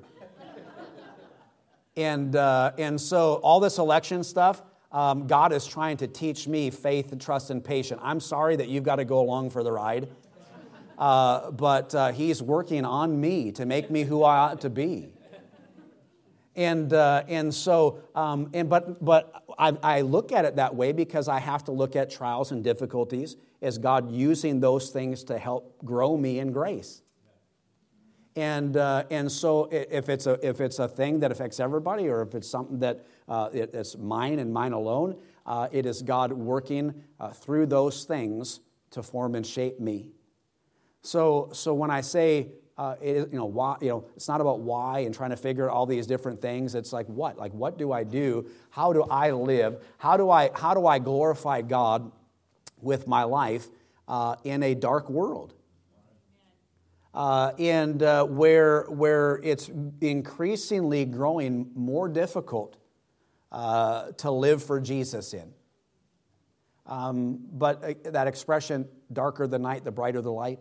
And, 1.96 2.36
uh, 2.36 2.72
and 2.78 3.00
so 3.00 3.36
all 3.36 3.60
this 3.60 3.78
election 3.78 4.24
stuff, 4.24 4.62
um, 4.91 5.28
God 5.28 5.54
is 5.54 5.67
trying 5.67 5.97
to 5.97 6.08
teach 6.08 6.47
me 6.47 6.69
faith 6.69 7.12
and 7.12 7.21
trust 7.21 7.52
and 7.52 7.63
patience. 7.63 8.02
I'm 8.04 8.19
sorry 8.19 8.56
that 8.56 8.69
you've 8.69 8.84
got 8.84 8.95
to 8.95 9.06
go 9.06 9.19
along 9.19 9.52
for 9.52 9.63
the 9.63 9.71
ride, 9.71 10.10
uh, 10.97 11.52
but 11.52 11.93
uh, 11.93 12.12
He's 12.12 12.41
working 12.41 12.86
on 12.86 13.19
me 13.19 13.52
to 13.54 13.65
make 13.65 13.91
me 13.91 14.04
who 14.04 14.23
I 14.23 14.38
ought 14.38 14.62
to 14.62 14.69
be. 14.69 15.10
And, 16.56 16.91
uh, 16.91 17.23
and 17.30 17.54
so, 17.54 18.02
um, 18.15 18.49
and, 18.54 18.69
but, 18.69 19.04
but 19.04 19.45
I, 19.58 19.78
I 19.82 20.02
look 20.02 20.34
at 20.34 20.43
it 20.43 20.58
that 20.58 20.75
way 20.75 20.91
because 20.91 21.30
I 21.30 21.39
have 21.39 21.63
to 21.65 21.71
look 21.71 21.95
at 21.95 22.10
trials 22.10 22.52
and 22.52 22.63
difficulties 22.63 23.38
as 23.62 23.78
God 23.78 24.12
using 24.12 24.60
those 24.60 24.89
things 24.89 25.23
to 25.25 25.38
help 25.38 25.78
grow 25.86 26.17
me 26.17 26.39
in 26.39 26.52
grace. 26.52 27.02
And, 28.36 28.78
uh, 28.78 29.04
and 29.10 29.32
so 29.32 29.69
if 29.71 30.10
it's, 30.10 30.28
a, 30.28 30.45
if 30.45 30.62
it's 30.62 30.80
a 30.80 30.88
thing 30.88 31.19
that 31.21 31.32
affects 31.32 31.60
everybody 31.60 32.08
or 32.08 32.21
if 32.21 32.36
it's 32.36 32.49
something 32.49 32.80
that 32.80 33.06
uh, 33.30 33.50
it, 33.54 33.74
it's 33.74 33.96
mine 33.96 34.39
and 34.39 34.52
mine 34.52 34.74
alone, 34.74 35.15
uh, 35.46 35.68
it 35.72 35.86
is 35.86 36.02
God 36.02 36.34
working 36.34 36.94
uh, 37.20 37.30
through 37.30 37.68
those 37.68 38.04
things 38.04 38.60
to 38.92 39.04
form 39.04 39.36
and 39.36 39.46
shape 39.46 39.80
me. 39.80 40.10
So, 41.02 41.50
so 41.54 41.74
when 41.74 41.92
I 41.92 42.02
say, 42.02 42.50
uh, 42.78 42.96
it, 43.02 43.32
you 43.32 43.38
know, 43.38 43.46
why, 43.46 43.78
you 43.82 43.89
know, 43.89 44.06
it's 44.15 44.28
not 44.28 44.42
about 44.42 44.62
why 44.62 45.00
and 45.00 45.13
trying 45.13 45.32
to 45.32 45.38
figure 45.38 45.70
out 45.70 45.76
all 45.76 45.86
these 45.86 46.08
different 46.08 46.42
things. 46.42 46.76
It's 46.76 46.94
like 46.94 47.08
what? 47.08 47.38
Like 47.38 47.54
what 47.54 47.78
do 47.78 47.92
I 47.92 48.04
do? 48.04 48.50
How 48.70 48.94
do 48.94 49.04
I 49.04 49.32
live? 49.32 49.84
How 49.98 50.15
do 50.15 50.30
I 50.30 50.50
how 50.56 50.74
do 50.74 50.88
I 50.88 50.98
glorify 50.98 51.62
God 51.62 52.10
with 52.82 53.06
my 53.06 53.24
life 53.24 53.68
uh, 54.08 54.38
in 54.46 54.63
a 54.63 54.76
dark 54.76 55.10
world? 55.10 55.54
Uh, 57.13 57.52
and 57.60 58.02
uh, 58.02 58.24
where 58.24 58.84
where 58.84 59.42
it's 59.44 59.70
increasingly 60.00 61.04
growing 61.04 61.70
more 61.76 62.08
difficult 62.08 62.79
uh, 63.52 64.12
to 64.14 64.32
live 64.32 64.64
for 64.64 64.80
Jesus 64.80 65.34
in. 65.34 65.54
Um, 66.86 67.40
but 67.52 67.84
uh, 67.84 68.12
that 68.12 68.28
expression, 68.28 68.88
darker 69.14 69.48
the 69.48 69.60
night, 69.60 69.84
the 69.84 69.92
brighter 69.92 70.22
the 70.22 70.32
light. 70.32 70.60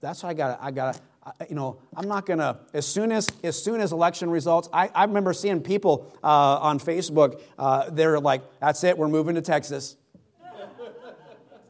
That's 0.00 0.22
what 0.22 0.30
I 0.30 0.34
got. 0.34 0.58
I 0.62 0.70
got. 0.70 1.00
You 1.48 1.54
know, 1.54 1.80
I'm 1.94 2.08
not 2.08 2.24
gonna. 2.24 2.60
As 2.72 2.86
soon 2.86 3.12
as 3.12 3.28
as 3.44 3.62
soon 3.62 3.80
as 3.80 3.92
election 3.92 4.30
results, 4.30 4.68
I, 4.72 4.90
I 4.94 5.04
remember 5.04 5.32
seeing 5.32 5.60
people 5.60 6.16
uh, 6.22 6.58
on 6.58 6.78
Facebook. 6.78 7.42
Uh, 7.58 7.90
they're 7.90 8.18
like, 8.18 8.42
"That's 8.60 8.82
it. 8.84 8.96
We're 8.96 9.08
moving 9.08 9.34
to 9.34 9.42
Texas." 9.42 9.96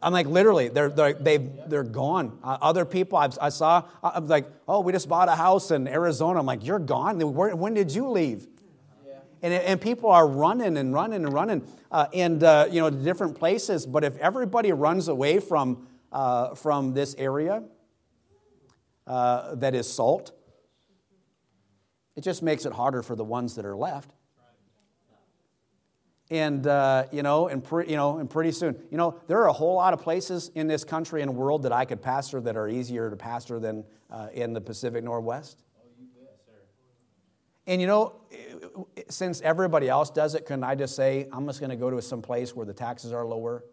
I'm 0.02 0.14
like, 0.14 0.26
literally, 0.26 0.68
they're 0.68 0.88
they 0.88 1.38
they're 1.38 1.82
gone. 1.82 2.38
Uh, 2.42 2.58
other 2.62 2.84
people 2.84 3.18
I've, 3.18 3.38
i 3.40 3.48
saw, 3.48 3.84
I'm 4.02 4.28
like, 4.28 4.46
"Oh, 4.68 4.80
we 4.80 4.92
just 4.92 5.08
bought 5.08 5.28
a 5.28 5.34
house 5.34 5.70
in 5.70 5.88
Arizona." 5.88 6.38
I'm 6.38 6.46
like, 6.46 6.64
"You're 6.64 6.78
gone. 6.78 7.18
When 7.18 7.74
did 7.74 7.92
you 7.92 8.08
leave?" 8.08 8.46
And, 9.42 9.54
and 9.54 9.80
people 9.80 10.10
are 10.10 10.26
running 10.26 10.76
and 10.76 10.92
running 10.92 11.24
and 11.24 11.32
running 11.32 11.66
uh, 11.90 12.06
and 12.12 12.42
uh, 12.44 12.66
you 12.70 12.80
know 12.80 12.90
to 12.90 12.96
different 12.96 13.38
places 13.38 13.86
but 13.86 14.04
if 14.04 14.16
everybody 14.18 14.72
runs 14.72 15.08
away 15.08 15.40
from 15.40 15.86
uh, 16.12 16.54
from 16.54 16.92
this 16.92 17.14
area 17.16 17.62
uh, 19.10 19.56
that 19.56 19.74
is 19.74 19.92
salt. 19.92 20.30
It 22.14 22.20
just 22.22 22.42
makes 22.42 22.64
it 22.64 22.72
harder 22.72 23.02
for 23.02 23.16
the 23.16 23.24
ones 23.24 23.56
that 23.56 23.64
are 23.64 23.76
left. 23.76 24.14
And 26.30 26.64
uh, 26.64 27.06
you 27.10 27.24
know, 27.24 27.48
and 27.48 27.64
pre- 27.64 27.88
you 27.88 27.96
know, 27.96 28.18
and 28.18 28.30
pretty 28.30 28.52
soon, 28.52 28.80
you 28.88 28.96
know, 28.96 29.18
there 29.26 29.38
are 29.40 29.48
a 29.48 29.52
whole 29.52 29.74
lot 29.74 29.92
of 29.94 30.00
places 30.00 30.52
in 30.54 30.68
this 30.68 30.84
country 30.84 31.22
and 31.22 31.34
world 31.34 31.64
that 31.64 31.72
I 31.72 31.84
could 31.84 32.00
pastor 32.00 32.40
that 32.42 32.56
are 32.56 32.68
easier 32.68 33.10
to 33.10 33.16
pastor 33.16 33.58
than 33.58 33.84
uh, 34.10 34.28
in 34.32 34.52
the 34.52 34.60
Pacific 34.60 35.02
Northwest. 35.02 35.64
And 37.70 37.80
you 37.80 37.86
know, 37.86 38.16
since 39.08 39.40
everybody 39.42 39.88
else 39.88 40.10
does 40.10 40.34
it, 40.34 40.44
can 40.44 40.64
I 40.64 40.74
just 40.74 40.96
say 40.96 41.28
I'm 41.32 41.46
just 41.46 41.60
going 41.60 41.70
to 41.70 41.76
go 41.76 41.88
to 41.88 42.02
some 42.02 42.20
place 42.20 42.52
where 42.52 42.66
the 42.66 42.74
taxes 42.74 43.12
are 43.12 43.24
lower, 43.24 43.64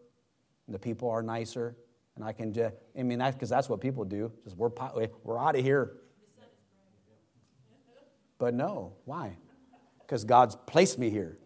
and 0.68 0.76
the 0.76 0.78
people 0.78 1.10
are 1.10 1.24
nicer, 1.24 1.76
and 2.16 2.24
I 2.24 2.32
can 2.32 2.54
just, 2.54 2.76
I 2.96 3.02
mean, 3.02 3.18
because 3.18 3.50
that's 3.50 3.68
what 3.68 3.82
people 3.82 4.06
do. 4.06 4.32
Just 4.44 4.56
we're, 4.56 4.70
we're 5.24 5.40
out 5.40 5.56
of 5.56 5.64
here. 5.64 5.94
But 8.38 8.54
no, 8.54 8.94
why? 9.06 9.36
Because 10.02 10.24
God's 10.24 10.56
placed 10.68 11.00
me 11.00 11.10
here. 11.10 11.40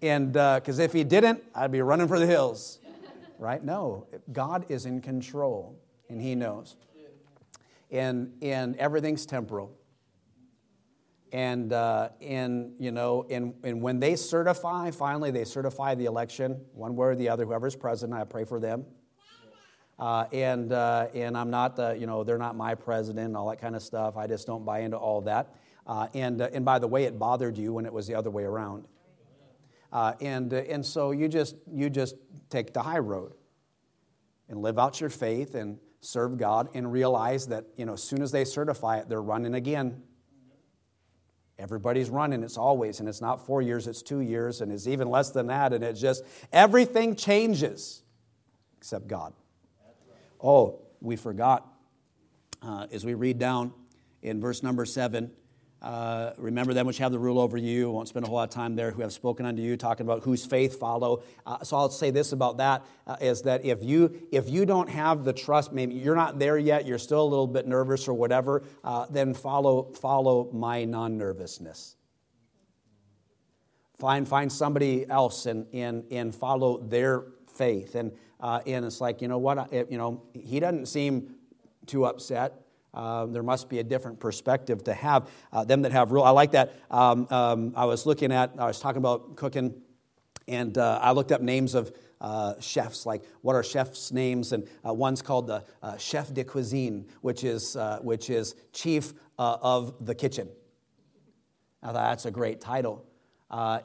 And 0.00 0.32
because 0.32 0.80
uh, 0.80 0.84
if 0.84 0.94
He 0.94 1.04
didn't, 1.04 1.44
I'd 1.54 1.70
be 1.70 1.82
running 1.82 2.08
for 2.08 2.18
the 2.18 2.26
hills. 2.26 2.78
Right? 3.38 3.62
No, 3.62 4.06
God 4.32 4.64
is 4.70 4.86
in 4.86 5.02
control, 5.02 5.78
and 6.08 6.18
He 6.18 6.34
knows. 6.34 6.76
And, 7.90 8.32
and 8.40 8.74
everything's 8.76 9.26
temporal. 9.26 9.76
And, 11.32 11.72
uh, 11.72 12.08
and 12.20 12.72
you 12.78 12.90
know, 12.90 13.24
and, 13.30 13.54
and 13.62 13.80
when 13.80 14.00
they 14.00 14.16
certify, 14.16 14.90
finally, 14.90 15.30
they 15.30 15.44
certify 15.44 15.94
the 15.94 16.06
election, 16.06 16.60
one 16.72 16.96
way 16.96 17.08
or 17.08 17.14
the 17.14 17.28
other, 17.28 17.44
whoever's 17.44 17.76
president, 17.76 18.18
I 18.18 18.24
pray 18.24 18.44
for 18.44 18.58
them. 18.58 18.84
Uh, 19.98 20.24
and, 20.32 20.72
uh, 20.72 21.08
and 21.14 21.36
I'm 21.36 21.50
not 21.50 21.76
the, 21.76 21.92
you 21.92 22.06
know, 22.06 22.24
they're 22.24 22.38
not 22.38 22.56
my 22.56 22.74
president 22.74 23.26
and 23.26 23.36
all 23.36 23.50
that 23.50 23.60
kind 23.60 23.76
of 23.76 23.82
stuff. 23.82 24.16
I 24.16 24.26
just 24.26 24.46
don't 24.46 24.64
buy 24.64 24.80
into 24.80 24.96
all 24.96 25.20
that. 25.22 25.54
Uh, 25.86 26.08
and, 26.14 26.40
uh, 26.40 26.48
and 26.52 26.64
by 26.64 26.78
the 26.78 26.88
way, 26.88 27.04
it 27.04 27.18
bothered 27.18 27.58
you 27.58 27.74
when 27.74 27.84
it 27.84 27.92
was 27.92 28.06
the 28.06 28.14
other 28.14 28.30
way 28.30 28.44
around. 28.44 28.86
Uh, 29.92 30.14
and, 30.20 30.52
and 30.52 30.84
so 30.86 31.10
you 31.10 31.28
just, 31.28 31.56
you 31.70 31.90
just 31.90 32.16
take 32.48 32.72
the 32.72 32.82
high 32.82 32.98
road 32.98 33.34
and 34.48 34.62
live 34.62 34.78
out 34.78 35.00
your 35.00 35.10
faith 35.10 35.54
and 35.54 35.78
serve 36.00 36.38
God 36.38 36.70
and 36.74 36.90
realize 36.90 37.48
that, 37.48 37.66
you 37.76 37.84
know, 37.84 37.92
as 37.92 38.02
soon 38.02 38.22
as 38.22 38.32
they 38.32 38.44
certify 38.44 38.98
it, 38.98 39.08
they're 39.08 39.20
running 39.20 39.54
again. 39.54 40.02
Everybody's 41.60 42.08
running, 42.08 42.42
it's 42.42 42.56
always, 42.56 43.00
and 43.00 43.08
it's 43.08 43.20
not 43.20 43.44
four 43.46 43.60
years, 43.60 43.86
it's 43.86 44.00
two 44.00 44.20
years, 44.20 44.62
and 44.62 44.72
it's 44.72 44.86
even 44.86 45.10
less 45.10 45.30
than 45.30 45.46
that, 45.48 45.74
and 45.74 45.84
it's 45.84 46.00
just 46.00 46.24
everything 46.52 47.14
changes 47.14 48.02
except 48.78 49.06
God. 49.06 49.34
Oh, 50.42 50.80
we 51.02 51.16
forgot 51.16 51.70
uh, 52.62 52.86
as 52.90 53.04
we 53.04 53.12
read 53.12 53.38
down 53.38 53.74
in 54.22 54.40
verse 54.40 54.62
number 54.62 54.86
seven. 54.86 55.30
Uh, 55.82 56.32
remember 56.36 56.74
them 56.74 56.86
which 56.86 56.98
have 56.98 57.10
the 57.10 57.18
rule 57.18 57.38
over 57.38 57.56
you. 57.56 57.88
I 57.88 57.92
won't 57.92 58.08
spend 58.08 58.26
a 58.26 58.28
whole 58.28 58.36
lot 58.36 58.48
of 58.48 58.54
time 58.54 58.76
there. 58.76 58.90
Who 58.90 59.00
have 59.00 59.12
spoken 59.12 59.46
unto 59.46 59.62
you, 59.62 59.76
talking 59.76 60.04
about 60.04 60.22
whose 60.22 60.44
faith 60.44 60.78
follow. 60.78 61.22
Uh, 61.46 61.62
so 61.64 61.76
I'll 61.76 61.88
say 61.88 62.10
this 62.10 62.32
about 62.32 62.58
that: 62.58 62.84
uh, 63.06 63.16
is 63.20 63.42
that 63.42 63.64
if 63.64 63.82
you 63.82 64.28
if 64.30 64.50
you 64.50 64.66
don't 64.66 64.90
have 64.90 65.24
the 65.24 65.32
trust, 65.32 65.72
maybe 65.72 65.94
you're 65.94 66.16
not 66.16 66.38
there 66.38 66.58
yet, 66.58 66.86
you're 66.86 66.98
still 66.98 67.22
a 67.22 67.30
little 67.30 67.46
bit 67.46 67.66
nervous 67.66 68.08
or 68.08 68.14
whatever, 68.14 68.62
uh, 68.84 69.06
then 69.08 69.32
follow 69.32 69.92
follow 69.94 70.50
my 70.52 70.84
non-nervousness. 70.84 71.96
Find 73.98 74.28
find 74.28 74.52
somebody 74.52 75.08
else 75.08 75.46
and 75.46 75.66
and 75.72 76.04
and 76.10 76.34
follow 76.34 76.78
their 76.78 77.24
faith 77.54 77.94
and 77.94 78.12
uh, 78.40 78.60
and 78.66 78.84
it's 78.84 79.00
like, 79.00 79.20
you 79.20 79.28
know 79.28 79.38
what, 79.38 79.72
you 79.72 79.98
know, 79.98 80.22
he 80.32 80.60
doesn't 80.60 80.86
seem 80.86 81.34
too 81.86 82.06
upset. 82.06 82.54
Uh, 82.92 83.26
there 83.26 83.42
must 83.42 83.68
be 83.68 83.78
a 83.78 83.84
different 83.84 84.18
perspective 84.18 84.84
to 84.84 84.94
have. 84.94 85.28
Uh, 85.52 85.64
them 85.64 85.82
that 85.82 85.92
have 85.92 86.12
rule, 86.12 86.24
I 86.24 86.30
like 86.30 86.52
that. 86.52 86.74
Um, 86.90 87.26
um, 87.30 87.72
I 87.76 87.84
was 87.84 88.06
looking 88.06 88.32
at, 88.32 88.52
I 88.58 88.66
was 88.66 88.80
talking 88.80 88.98
about 88.98 89.36
cooking, 89.36 89.80
and 90.48 90.76
uh, 90.76 90.98
I 91.02 91.12
looked 91.12 91.32
up 91.32 91.40
names 91.40 91.74
of 91.74 91.92
uh, 92.20 92.54
chefs, 92.60 93.06
like 93.06 93.22
what 93.42 93.54
are 93.54 93.62
chefs' 93.62 94.12
names, 94.12 94.52
and 94.52 94.68
uh, 94.86 94.92
one's 94.92 95.22
called 95.22 95.46
the 95.46 95.64
uh, 95.82 95.96
chef 95.96 96.34
de 96.34 96.44
cuisine, 96.44 97.06
which 97.20 97.44
is, 97.44 97.76
which 98.02 98.28
is 98.28 98.54
chief 98.72 99.14
of 99.38 100.04
the 100.04 100.14
kitchen. 100.14 100.48
Now 101.82 101.92
that's 101.92 102.26
a 102.26 102.30
great 102.30 102.60
title. 102.60 103.06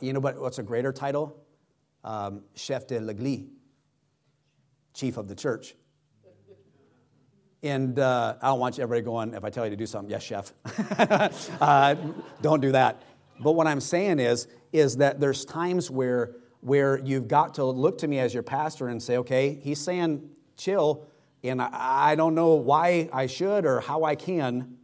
you 0.02 0.13
know 0.13 0.20
but 0.20 0.39
what's 0.39 0.60
a 0.60 0.63
greater 0.63 0.91
title? 0.91 1.41
Um, 2.04 2.44
chef 2.56 2.88
de 2.88 3.00
l'église 3.00 3.50
chief 4.96 5.18
of 5.18 5.28
the 5.28 5.36
church. 5.36 5.76
And 7.65 7.97
uh, 7.97 8.36
I 8.43 8.49
don't 8.49 8.60
want 8.60 8.78
you 8.78 8.84
everybody 8.84 9.04
going, 9.04 9.34
if 9.34 9.43
I 9.43 9.49
tell 9.49 9.63
you 9.65 9.71
to 9.71 9.75
do 9.75 9.88
something, 9.88 10.12
yes, 10.12 10.21
chef. 10.21 10.54
uh, 11.60 11.95
don't 12.39 12.62
do 12.62 12.71
that. 12.73 13.01
But 13.39 13.54
what 13.54 13.65
I'm 13.65 13.82
saying 13.82 14.19
is, 14.19 14.47
is 14.71 14.97
that 14.97 15.19
there's 15.19 15.45
times 15.45 15.89
where, 15.89 16.36
where 16.62 16.99
you've 16.99 17.28
got 17.28 17.56
to 17.56 17.65
look 17.65 17.97
to 17.97 18.08
me 18.08 18.19
as 18.19 18.36
your 18.36 18.43
pastor 18.43 18.88
and 18.89 19.01
say, 19.01 19.17
okay, 19.17 19.60
he's 19.63 19.82
saying 19.82 20.30
chill, 20.56 21.08
and 21.43 21.60
I, 21.60 21.69
I 22.12 22.15
don't 22.15 22.36
know 22.36 22.54
why 22.54 23.10
I 23.12 23.25
should 23.25 23.65
or 23.65 23.80
how 23.80 24.04
I 24.04 24.13
can, 24.13 24.78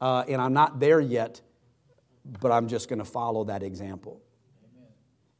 uh, 0.00 0.24
and 0.26 0.42
I'm 0.42 0.54
not 0.54 0.80
there 0.80 1.00
yet, 1.00 1.40
but 2.40 2.50
I'm 2.50 2.66
just 2.66 2.88
going 2.88 2.98
to 2.98 3.04
follow 3.04 3.44
that 3.44 3.62
example. 3.62 4.20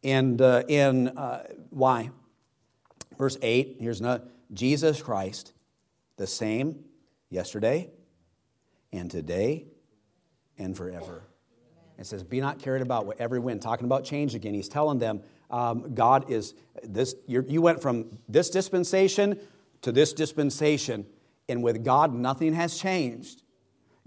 Amen. 0.04 0.16
And, 0.16 0.40
uh, 0.40 0.62
and 0.68 1.18
uh, 1.18 1.40
why? 1.70 2.10
Verse 3.18 3.36
8, 3.42 3.78
here's 3.80 4.00
not 4.00 4.22
Jesus 4.54 5.02
Christ, 5.02 5.52
the 6.16 6.26
same 6.26 6.84
yesterday 7.30 7.90
and 8.92 9.10
today 9.10 9.66
and 10.58 10.76
forever. 10.76 11.22
It 11.98 12.06
says, 12.06 12.22
Be 12.22 12.40
not 12.40 12.58
carried 12.58 12.82
about 12.82 13.06
with 13.06 13.20
every 13.20 13.38
wind. 13.38 13.62
Talking 13.62 13.86
about 13.86 14.04
change 14.04 14.34
again. 14.34 14.54
He's 14.54 14.68
telling 14.68 14.98
them, 14.98 15.22
um, 15.50 15.94
God 15.94 16.30
is 16.30 16.54
this, 16.82 17.14
you 17.26 17.62
went 17.62 17.80
from 17.80 18.18
this 18.28 18.50
dispensation 18.50 19.38
to 19.82 19.92
this 19.92 20.12
dispensation, 20.12 21.06
and 21.48 21.62
with 21.62 21.84
God, 21.84 22.12
nothing 22.14 22.54
has 22.54 22.78
changed. 22.78 23.42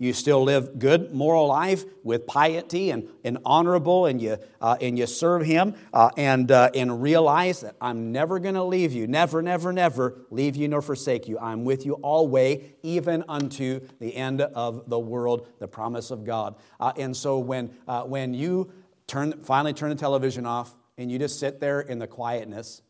You 0.01 0.13
still 0.13 0.41
live 0.43 0.79
good 0.79 1.13
moral 1.13 1.47
life 1.47 1.83
with 2.03 2.25
piety 2.25 2.91
and, 2.91 3.09
and 3.25 3.37
honorable, 3.43 4.05
and 4.05 4.21
you, 4.21 4.37
uh, 4.61 4.77
and 4.79 4.97
you 4.97 5.05
serve 5.05 5.45
Him 5.45 5.75
uh, 5.93 6.09
and, 6.15 6.49
uh, 6.49 6.69
and 6.73 7.01
realize 7.01 7.59
that 7.61 7.75
I'm 7.81 8.13
never 8.13 8.39
going 8.39 8.55
to 8.55 8.63
leave 8.63 8.93
you, 8.93 9.07
never, 9.07 9.41
never, 9.41 9.73
never 9.73 10.21
leave 10.31 10.55
you 10.55 10.69
nor 10.69 10.81
forsake 10.81 11.27
you. 11.27 11.37
I'm 11.37 11.65
with 11.65 11.85
you 11.85 11.95
always, 11.95 12.63
even 12.81 13.25
unto 13.27 13.81
the 13.99 14.15
end 14.15 14.39
of 14.39 14.89
the 14.89 14.97
world, 14.97 15.49
the 15.59 15.67
promise 15.67 16.11
of 16.11 16.23
God. 16.23 16.55
Uh, 16.79 16.93
and 16.95 17.15
so 17.15 17.37
when, 17.37 17.69
uh, 17.85 18.03
when 18.03 18.33
you 18.33 18.71
turn, 19.05 19.43
finally 19.43 19.73
turn 19.73 19.89
the 19.89 19.97
television 19.97 20.45
off 20.45 20.73
and 20.97 21.11
you 21.11 21.19
just 21.19 21.41
sit 21.41 21.59
there 21.59 21.81
in 21.81 21.99
the 21.99 22.07
quietness, 22.07 22.81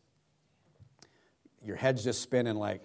your 1.64 1.74
head's 1.74 2.04
just 2.04 2.22
spinning 2.22 2.54
like, 2.54 2.82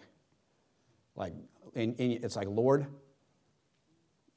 like 1.15 1.33
and, 1.75 1.99
and 1.99 2.25
it's 2.25 2.35
like, 2.35 2.47
Lord, 2.47 2.87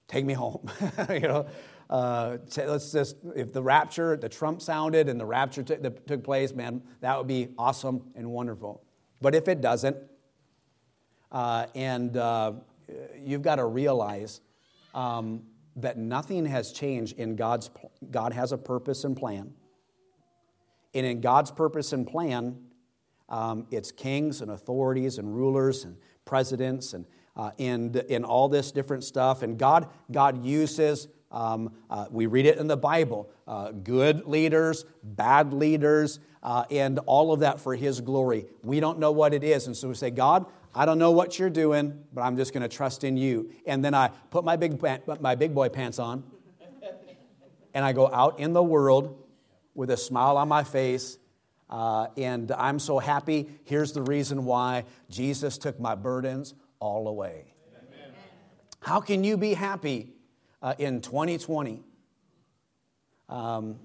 take 0.09 0.25
me 0.25 0.33
home. 0.33 0.69
you 1.11 1.21
know, 1.21 1.47
uh, 1.91 2.39
let's 2.57 2.93
just, 2.93 3.17
if 3.37 3.53
the 3.53 3.63
rapture, 3.63 4.17
the 4.17 4.29
trump 4.29 4.61
sounded 4.61 5.09
and 5.09 5.21
the 5.21 5.27
rapture 5.27 5.63
t- 5.63 5.77
that 5.77 6.07
took 6.07 6.25
place, 6.25 6.53
man, 6.53 6.83
that 7.01 7.17
would 7.17 7.27
be 7.27 7.49
awesome 7.57 8.03
and 8.17 8.31
wonderful. 8.31 8.83
But 9.21 9.35
if 9.35 9.49
it 9.49 9.61
doesn't, 9.61 9.97
uh, 11.31 11.67
and 11.75 12.17
uh, 12.17 12.53
you've 13.23 13.43
got 13.43 13.57
to 13.57 13.67
realize 13.67 14.41
um, 14.95 15.43
that 15.77 15.97
nothing 15.97 16.47
has 16.47 16.73
changed 16.73 17.19
in 17.19 17.37
God's, 17.37 17.71
God 18.11 18.33
has 18.33 18.53
a 18.53 18.59
purpose 18.59 19.05
and 19.05 19.17
plan. 19.17 19.53
And 20.95 21.07
in 21.07 21.21
God's 21.21 21.51
purpose 21.51 21.93
and 21.93 22.07
plan, 22.07 22.57
um, 23.29 23.67
it's 23.71 23.93
kings 23.93 24.41
and 24.41 24.51
authorities 24.51 25.19
and 25.19 25.35
rulers 25.35 25.85
and 25.85 25.97
presidents 26.25 26.95
and, 26.95 27.05
uh, 27.39 27.53
and 27.59 28.25
all 28.25 28.49
this 28.49 28.73
different 28.73 29.05
stuff. 29.05 29.43
And 29.43 29.57
God, 29.57 29.89
God 30.11 30.45
uses, 30.45 31.09
um, 31.31 31.73
uh, 31.89 32.07
we 32.11 32.27
read 32.27 32.45
it 32.45 32.59
in 32.59 32.67
the 32.67 32.77
Bible, 32.77 33.31
uh, 33.47 33.71
good 33.71 34.27
leaders, 34.27 34.85
bad 35.03 35.53
leaders, 35.53 36.19
uh, 36.43 36.65
and 36.71 36.99
all 37.07 37.33
of 37.33 37.41
that 37.41 37.61
for 37.61 37.77
His 37.77 38.01
glory. 38.01 38.47
We 38.63 38.81
don't 38.81 38.99
know 38.99 39.13
what 39.13 39.33
it 39.33 39.45
is. 39.45 39.69
And 39.69 39.77
so 39.77 39.89
we 39.89 39.95
say, 39.95 40.11
God, 40.11 40.47
I 40.75 40.85
don't 40.85 40.99
know 40.99 41.13
what 41.13 41.39
you're 41.39 41.49
doing, 41.49 42.05
but 42.13 42.23
I'm 42.23 42.37
just 42.37 42.53
going 42.53 42.63
to 42.63 42.69
trust 42.69 43.05
in 43.05 43.17
you. 43.17 43.53
And 43.67 43.85
then 43.85 43.95
I 43.95 44.09
put 44.31 44.45
my 44.45 44.57
big, 44.57 44.83
my 45.21 45.35
big 45.35 45.55
boy 45.55 45.69
pants 45.69 45.99
on 45.99 46.25
and 47.75 47.85
I 47.85 47.93
go 47.93 48.13
out 48.13 48.41
in 48.41 48.53
the 48.53 48.63
world 48.63 49.25
with 49.75 49.91
a 49.91 49.97
smile 49.97 50.37
on 50.37 50.49
my 50.49 50.65
face. 50.65 51.19
Uh, 51.71 52.09
and 52.17 52.51
I'm 52.53 52.79
so 52.79 52.99
happy. 52.99 53.49
Here's 53.65 53.93
the 53.93 54.03
reason 54.03 54.45
why 54.45 54.85
Jesus 55.11 55.59
took 55.59 55.79
my 55.79 55.95
burdens 55.95 56.55
all 56.81 57.09
away. 57.09 57.55
Amen. 57.77 58.13
How 58.81 59.01
can 59.01 59.25
you 59.25 59.37
be 59.37 59.55
happy 59.55 60.13
uh, 60.63 60.75
in 60.79 61.01
2020? 61.01 61.83
Um, 63.29 63.79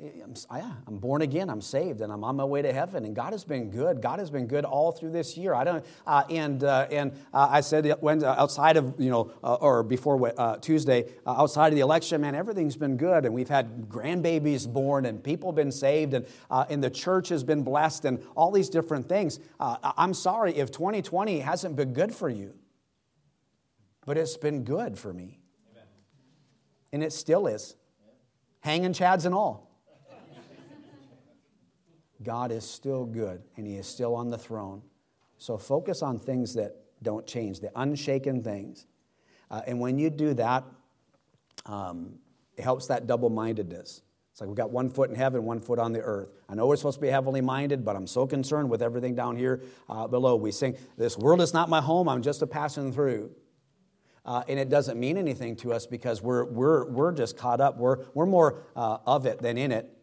I'm, 0.00 0.34
yeah, 0.54 0.72
I'm 0.86 0.98
born 0.98 1.22
again. 1.22 1.50
I'm 1.50 1.60
saved, 1.60 2.02
and 2.02 2.12
I'm 2.12 2.22
on 2.22 2.36
my 2.36 2.44
way 2.44 2.62
to 2.62 2.72
heaven. 2.72 3.04
And 3.04 3.16
God 3.16 3.32
has 3.32 3.44
been 3.44 3.68
good. 3.68 4.00
God 4.00 4.20
has 4.20 4.30
been 4.30 4.46
good 4.46 4.64
all 4.64 4.92
through 4.92 5.10
this 5.10 5.36
year. 5.36 5.54
I 5.54 5.64
don't. 5.64 5.84
Uh, 6.06 6.22
and 6.30 6.62
uh, 6.62 6.86
and 6.88 7.12
uh, 7.34 7.48
I 7.50 7.62
said 7.62 7.92
when 8.00 8.22
uh, 8.22 8.36
outside 8.38 8.76
of 8.76 8.94
you 9.00 9.10
know 9.10 9.32
uh, 9.42 9.54
or 9.54 9.82
before 9.82 10.32
uh, 10.38 10.58
Tuesday, 10.58 11.06
outside 11.26 11.68
of 11.68 11.74
the 11.74 11.80
election, 11.80 12.20
man, 12.20 12.36
everything's 12.36 12.76
been 12.76 12.96
good. 12.96 13.24
And 13.24 13.34
we've 13.34 13.48
had 13.48 13.88
grandbabies 13.88 14.72
born, 14.72 15.04
and 15.04 15.22
people 15.22 15.50
been 15.50 15.72
saved, 15.72 16.14
and 16.14 16.26
and 16.48 16.82
the 16.82 16.90
church 16.90 17.28
has 17.30 17.42
been 17.42 17.64
blessed, 17.64 18.04
and 18.04 18.22
all 18.36 18.52
these 18.52 18.68
different 18.68 19.08
things. 19.08 19.40
I'm 19.58 20.14
sorry 20.14 20.54
if 20.54 20.70
2020 20.70 21.40
hasn't 21.40 21.74
been 21.74 21.92
good 21.92 22.14
for 22.14 22.28
you, 22.28 22.54
but 24.06 24.16
it's 24.16 24.36
been 24.36 24.62
good 24.62 24.96
for 24.96 25.12
me, 25.12 25.40
Amen. 25.72 25.86
and 26.92 27.02
it 27.02 27.12
still 27.12 27.48
is, 27.48 27.74
hanging 28.60 28.92
chads 28.92 29.26
and 29.26 29.34
all. 29.34 29.67
God 32.22 32.50
is 32.52 32.68
still 32.68 33.04
good 33.04 33.42
and 33.56 33.66
He 33.66 33.76
is 33.76 33.86
still 33.86 34.14
on 34.14 34.28
the 34.30 34.38
throne. 34.38 34.82
So 35.38 35.56
focus 35.56 36.02
on 36.02 36.18
things 36.18 36.54
that 36.54 36.76
don't 37.02 37.26
change, 37.26 37.60
the 37.60 37.70
unshaken 37.76 38.42
things. 38.42 38.86
Uh, 39.50 39.62
and 39.66 39.80
when 39.80 39.98
you 39.98 40.10
do 40.10 40.34
that, 40.34 40.64
um, 41.66 42.18
it 42.56 42.62
helps 42.62 42.88
that 42.88 43.06
double 43.06 43.30
mindedness. 43.30 44.02
It's 44.32 44.40
like 44.40 44.48
we've 44.48 44.56
got 44.56 44.70
one 44.70 44.88
foot 44.88 45.10
in 45.10 45.16
heaven, 45.16 45.44
one 45.44 45.60
foot 45.60 45.78
on 45.78 45.92
the 45.92 46.00
earth. 46.00 46.28
I 46.48 46.54
know 46.54 46.66
we're 46.66 46.76
supposed 46.76 46.98
to 46.98 47.00
be 47.00 47.08
heavenly 47.08 47.40
minded, 47.40 47.84
but 47.84 47.96
I'm 47.96 48.06
so 48.06 48.26
concerned 48.26 48.68
with 48.68 48.82
everything 48.82 49.14
down 49.14 49.36
here 49.36 49.62
uh, 49.88 50.06
below. 50.06 50.36
We 50.36 50.52
sing, 50.52 50.76
This 50.96 51.16
world 51.16 51.40
is 51.40 51.54
not 51.54 51.68
my 51.68 51.80
home, 51.80 52.08
I'm 52.08 52.22
just 52.22 52.42
a 52.42 52.46
passing 52.46 52.92
through. 52.92 53.30
Uh, 54.24 54.42
and 54.46 54.58
it 54.58 54.68
doesn't 54.68 54.98
mean 55.00 55.16
anything 55.16 55.56
to 55.56 55.72
us 55.72 55.86
because 55.86 56.20
we're, 56.20 56.44
we're, 56.44 56.90
we're 56.90 57.12
just 57.12 57.36
caught 57.38 57.60
up. 57.60 57.78
We're, 57.78 58.04
we're 58.12 58.26
more 58.26 58.62
uh, 58.76 58.98
of 59.06 59.24
it 59.24 59.40
than 59.40 59.56
in 59.56 59.72
it 59.72 59.97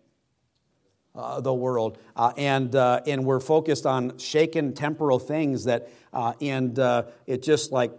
uh, 1.16 1.40
the 1.42 1.54
world. 1.54 1.98
Uh, 2.16 2.34
and, 2.38 2.76
uh, 2.76 3.02
and 3.08 3.26
we're 3.26 3.40
focused 3.40 3.86
on 3.86 4.18
shaken 4.18 4.74
temporal 4.74 5.20
things 5.20 5.66
that, 5.66 5.90
uh, 6.14 6.34
and 6.42 6.78
uh, 6.78 7.04
it 7.26 7.42
just 7.42 7.72
like, 7.72 7.92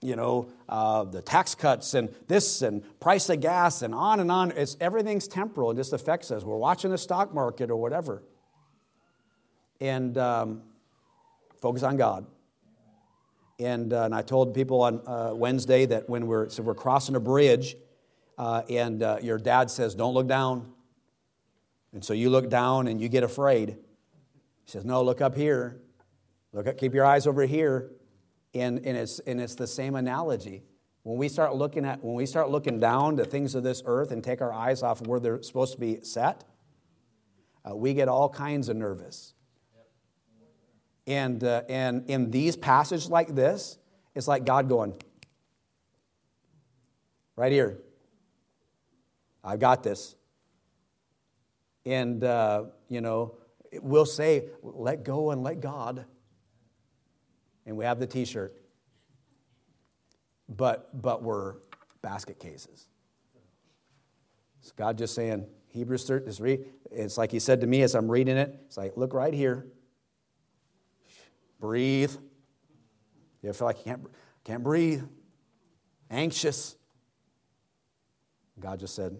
you 0.00 0.16
know, 0.16 0.48
uh, 0.68 1.04
the 1.04 1.22
tax 1.22 1.54
cuts 1.54 1.94
and 1.94 2.08
this 2.26 2.62
and 2.62 2.82
price 2.98 3.28
of 3.28 3.40
gas 3.40 3.82
and 3.82 3.94
on 3.94 4.20
and 4.20 4.32
on. 4.32 4.50
It's, 4.52 4.76
everything's 4.80 5.28
temporal. 5.28 5.70
It 5.70 5.76
just 5.76 5.92
affects 5.92 6.30
us. 6.30 6.42
We're 6.42 6.56
watching 6.56 6.90
the 6.90 6.98
stock 6.98 7.32
market 7.32 7.70
or 7.70 7.76
whatever. 7.76 8.22
And 9.80 10.16
um, 10.18 10.62
focus 11.60 11.82
on 11.82 11.96
God. 11.96 12.26
And, 13.60 13.92
and 13.92 14.14
I 14.14 14.22
told 14.22 14.54
people 14.54 14.82
on 14.82 15.38
Wednesday 15.38 15.86
that 15.86 16.08
when 16.08 16.26
we're, 16.26 16.48
so 16.48 16.62
we're 16.64 16.74
crossing 16.74 17.14
a 17.14 17.20
bridge 17.20 17.76
and 18.38 19.00
your 19.22 19.38
dad 19.38 19.70
says, 19.70 19.94
don't 19.94 20.14
look 20.14 20.26
down 20.26 20.72
and 21.92 22.04
so 22.04 22.14
you 22.14 22.30
look 22.30 22.48
down 22.48 22.88
and 22.88 23.00
you 23.00 23.08
get 23.08 23.22
afraid. 23.22 23.68
He 23.68 24.70
says, 24.70 24.84
No, 24.84 25.02
look 25.02 25.20
up 25.20 25.34
here. 25.34 25.80
Look 26.52 26.66
up, 26.66 26.78
keep 26.78 26.94
your 26.94 27.04
eyes 27.04 27.26
over 27.26 27.44
here. 27.46 27.92
And, 28.54 28.78
and, 28.84 28.96
it's, 28.96 29.18
and 29.20 29.40
it's 29.40 29.54
the 29.54 29.66
same 29.66 29.94
analogy. 29.94 30.62
When 31.02 31.18
we 31.18 31.28
start 31.28 31.54
looking 31.54 31.84
at 31.84 32.04
when 32.04 32.14
we 32.14 32.26
start 32.26 32.50
looking 32.50 32.78
down 32.78 33.16
to 33.16 33.24
things 33.24 33.54
of 33.54 33.64
this 33.64 33.82
earth 33.86 34.12
and 34.12 34.22
take 34.22 34.40
our 34.40 34.52
eyes 34.52 34.82
off 34.82 35.04
where 35.06 35.18
they're 35.18 35.42
supposed 35.42 35.72
to 35.72 35.80
be 35.80 36.00
set, 36.02 36.44
uh, 37.68 37.74
we 37.74 37.94
get 37.94 38.08
all 38.08 38.28
kinds 38.28 38.68
of 38.68 38.76
nervous. 38.76 39.34
And, 41.06 41.42
uh, 41.42 41.62
and 41.68 42.08
in 42.08 42.30
these 42.30 42.56
passages 42.56 43.10
like 43.10 43.34
this, 43.34 43.78
it's 44.14 44.28
like 44.28 44.44
God 44.44 44.68
going, 44.68 44.94
right 47.34 47.50
here, 47.50 47.78
I've 49.42 49.58
got 49.58 49.82
this. 49.82 50.14
And, 51.84 52.22
uh, 52.22 52.64
you 52.88 53.00
know, 53.00 53.36
we'll 53.80 54.06
say, 54.06 54.48
let 54.62 55.04
go 55.04 55.30
and 55.30 55.42
let 55.42 55.60
God. 55.60 56.04
And 57.66 57.76
we 57.76 57.84
have 57.84 57.98
the 57.98 58.06
t 58.06 58.24
shirt. 58.24 58.56
But, 60.48 61.00
but 61.00 61.22
we're 61.22 61.54
basket 62.02 62.38
cases. 62.38 62.88
It's 64.60 64.72
God 64.72 64.98
just 64.98 65.14
saying, 65.14 65.46
Hebrews 65.68 66.04
13, 66.04 66.26
just 66.26 66.40
read. 66.40 66.64
It's 66.90 67.16
like 67.16 67.32
he 67.32 67.38
said 67.38 67.62
to 67.62 67.66
me 67.66 67.82
as 67.82 67.94
I'm 67.94 68.10
reading 68.10 68.36
it. 68.36 68.54
It's 68.66 68.76
like, 68.76 68.96
look 68.96 69.14
right 69.14 69.32
here. 69.32 69.66
Breathe. 71.58 72.14
You 73.42 73.52
feel 73.52 73.66
like 73.66 73.78
you 73.78 73.84
can't, 73.84 74.06
can't 74.44 74.62
breathe. 74.62 75.02
Anxious. 76.10 76.76
God 78.60 78.78
just 78.78 78.94
said, 78.94 79.16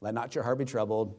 let 0.00 0.14
not 0.14 0.34
your 0.34 0.44
heart 0.44 0.58
be 0.58 0.64
troubled. 0.64 1.16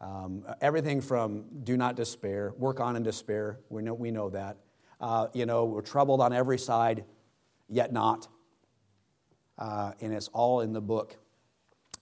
Um, 0.00 0.44
everything 0.62 1.00
from 1.00 1.44
do 1.62 1.76
not 1.76 1.94
despair, 1.94 2.54
work 2.56 2.80
on 2.80 2.96
in 2.96 3.02
despair. 3.02 3.58
We 3.68 3.82
know, 3.82 3.94
we 3.94 4.10
know 4.10 4.30
that. 4.30 4.56
Uh, 4.98 5.28
you 5.34 5.46
know, 5.46 5.66
we're 5.66 5.82
troubled 5.82 6.20
on 6.20 6.32
every 6.32 6.58
side, 6.58 7.04
yet 7.68 7.92
not. 7.92 8.28
Uh, 9.58 9.92
and 10.00 10.12
it's 10.14 10.28
all 10.28 10.60
in 10.60 10.72
the 10.72 10.80
book. 10.80 11.16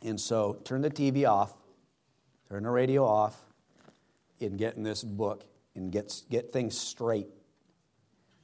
And 0.05 0.21
so 0.21 0.61
turn 0.65 0.81
the 0.81 0.91
TV 0.91 1.29
off, 1.29 1.55
turn 2.49 2.63
the 2.63 2.71
radio 2.71 3.05
off, 3.05 3.37
and 4.41 4.57
get 4.57 4.77
in 4.77 4.85
this 4.85 5.03
book 5.03 5.45
and 5.75 5.91
get, 5.91 6.23
get 6.31 6.53
things 6.53 6.79
straight 6.79 7.27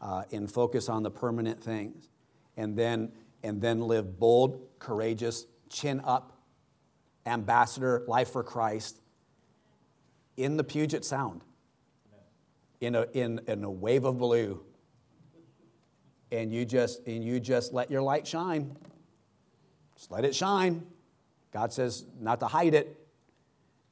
uh, 0.00 0.24
and 0.32 0.50
focus 0.50 0.88
on 0.88 1.04
the 1.04 1.10
permanent 1.10 1.62
things. 1.62 2.08
And 2.56 2.76
then, 2.76 3.12
and 3.44 3.60
then 3.60 3.82
live 3.82 4.18
bold, 4.18 4.66
courageous, 4.80 5.46
chin 5.68 6.00
up, 6.04 6.32
ambassador, 7.24 8.02
life 8.08 8.32
for 8.32 8.42
Christ 8.42 9.00
in 10.36 10.56
the 10.56 10.64
Puget 10.64 11.04
Sound 11.04 11.42
in 12.80 12.94
a, 12.94 13.06
in, 13.12 13.40
in 13.46 13.64
a 13.64 13.70
wave 13.70 14.04
of 14.04 14.18
blue. 14.18 14.62
And 16.30 16.52
you 16.52 16.64
just 16.64 17.06
and 17.06 17.24
you 17.24 17.38
just 17.38 17.72
let 17.72 17.90
your 17.90 18.02
light 18.02 18.26
shine. 18.26 18.76
Just 19.96 20.10
let 20.10 20.24
it 20.24 20.34
shine. 20.34 20.84
God 21.52 21.72
says 21.72 22.04
not 22.20 22.40
to 22.40 22.46
hide 22.46 22.74
it. 22.74 23.00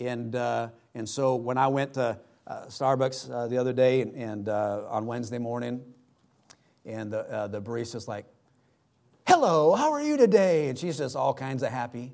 And, 0.00 0.34
uh, 0.34 0.68
and 0.94 1.08
so 1.08 1.36
when 1.36 1.56
I 1.56 1.68
went 1.68 1.94
to 1.94 2.18
uh, 2.46 2.66
Starbucks 2.66 3.30
uh, 3.30 3.46
the 3.46 3.56
other 3.58 3.72
day 3.72 4.00
and, 4.00 4.14
and 4.16 4.48
uh, 4.48 4.82
on 4.88 5.06
Wednesday 5.06 5.38
morning, 5.38 5.82
and 6.84 7.12
the, 7.12 7.20
uh, 7.30 7.46
the 7.46 7.62
barista's 7.62 8.08
like, 8.08 8.26
Hello, 9.28 9.76
how 9.76 9.92
are 9.92 10.02
you 10.02 10.16
today? 10.16 10.68
And 10.68 10.76
she's 10.76 10.98
just 10.98 11.14
all 11.14 11.32
kinds 11.32 11.62
of 11.62 11.70
happy. 11.70 12.12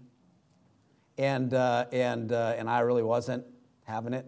And, 1.16 1.55
uh, 1.55 1.87
and, 1.91 2.31
and 2.31 2.68
I 2.68 2.81
really 2.81 3.03
wasn't 3.03 3.45
having 3.89 4.12
it. 4.12 4.26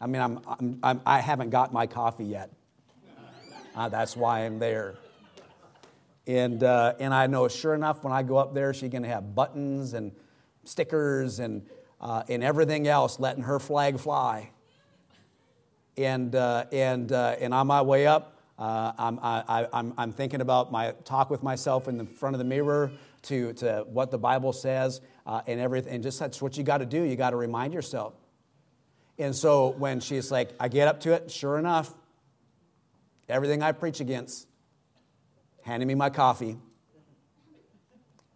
I 0.00 0.06
mean, 0.06 0.22
I'm, 0.22 0.38
I'm, 0.46 0.78
I'm, 0.82 1.00
I 1.04 1.20
have 1.20 1.38
not 1.38 1.50
got 1.50 1.72
my 1.72 1.86
coffee 1.86 2.26
yet. 2.26 2.52
Uh, 3.74 3.88
that's 3.88 4.16
why 4.16 4.40
I'm 4.40 4.58
there. 4.58 4.96
And, 6.26 6.62
uh, 6.62 6.94
and 7.00 7.14
I 7.14 7.26
know 7.26 7.48
sure 7.48 7.74
enough, 7.74 8.04
when 8.04 8.12
I 8.12 8.22
go 8.22 8.36
up 8.36 8.52
there, 8.52 8.74
she's 8.74 8.90
going 8.90 9.02
to 9.02 9.08
have 9.08 9.34
buttons 9.34 9.94
and 9.94 10.12
stickers 10.64 11.38
and, 11.38 11.66
uh, 12.00 12.22
and 12.28 12.44
everything 12.44 12.86
else, 12.86 13.18
letting 13.18 13.44
her 13.44 13.58
flag 13.58 13.98
fly. 13.98 14.50
And, 15.96 16.34
uh, 16.34 16.66
and, 16.70 17.10
uh, 17.10 17.36
and 17.40 17.54
on 17.54 17.66
my 17.66 17.82
way 17.82 18.06
up, 18.06 18.34
Uh, 18.58 18.92
I'm, 18.98 19.20
I, 19.22 19.68
I'm, 19.72 19.94
I'm 19.96 20.12
thinking 20.12 20.40
about 20.40 20.72
my 20.72 20.92
talk 21.04 21.30
with 21.30 21.44
myself 21.44 21.86
in 21.86 21.96
the 21.96 22.04
front 22.04 22.34
of 22.34 22.40
the 22.40 22.44
mirror 22.44 22.90
to, 23.22 23.52
to 23.52 23.86
what 23.86 24.10
the 24.10 24.18
Bible 24.18 24.52
says 24.52 25.00
and 25.46 25.60
everything. 25.60 25.94
And 25.94 26.02
just 26.02 26.18
that's 26.18 26.42
what 26.42 26.56
you 26.56 26.64
got 26.64 26.78
to 26.78 26.86
do. 26.86 27.04
You 27.04 27.14
got 27.14 27.30
to 27.30 27.36
remind 27.36 27.72
yourself. 27.72 28.17
And 29.18 29.34
so 29.34 29.70
when 29.70 30.00
she's 30.00 30.30
like, 30.30 30.50
I 30.60 30.68
get 30.68 30.86
up 30.86 31.00
to 31.00 31.12
it, 31.12 31.30
sure 31.30 31.58
enough, 31.58 31.92
everything 33.28 33.62
I 33.62 33.72
preach 33.72 34.00
against, 34.00 34.46
handing 35.62 35.88
me 35.88 35.94
my 35.94 36.10
coffee. 36.10 36.56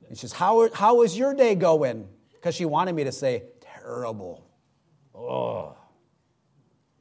And 0.08 0.18
she 0.18 0.22
says, 0.22 0.32
How, 0.32 0.68
how 0.74 1.02
is 1.02 1.16
your 1.16 1.34
day 1.34 1.54
going? 1.54 2.08
Because 2.32 2.54
she 2.54 2.64
wanted 2.64 2.94
me 2.94 3.04
to 3.04 3.12
say, 3.12 3.44
Terrible. 3.60 4.44
Oh. 5.14 5.76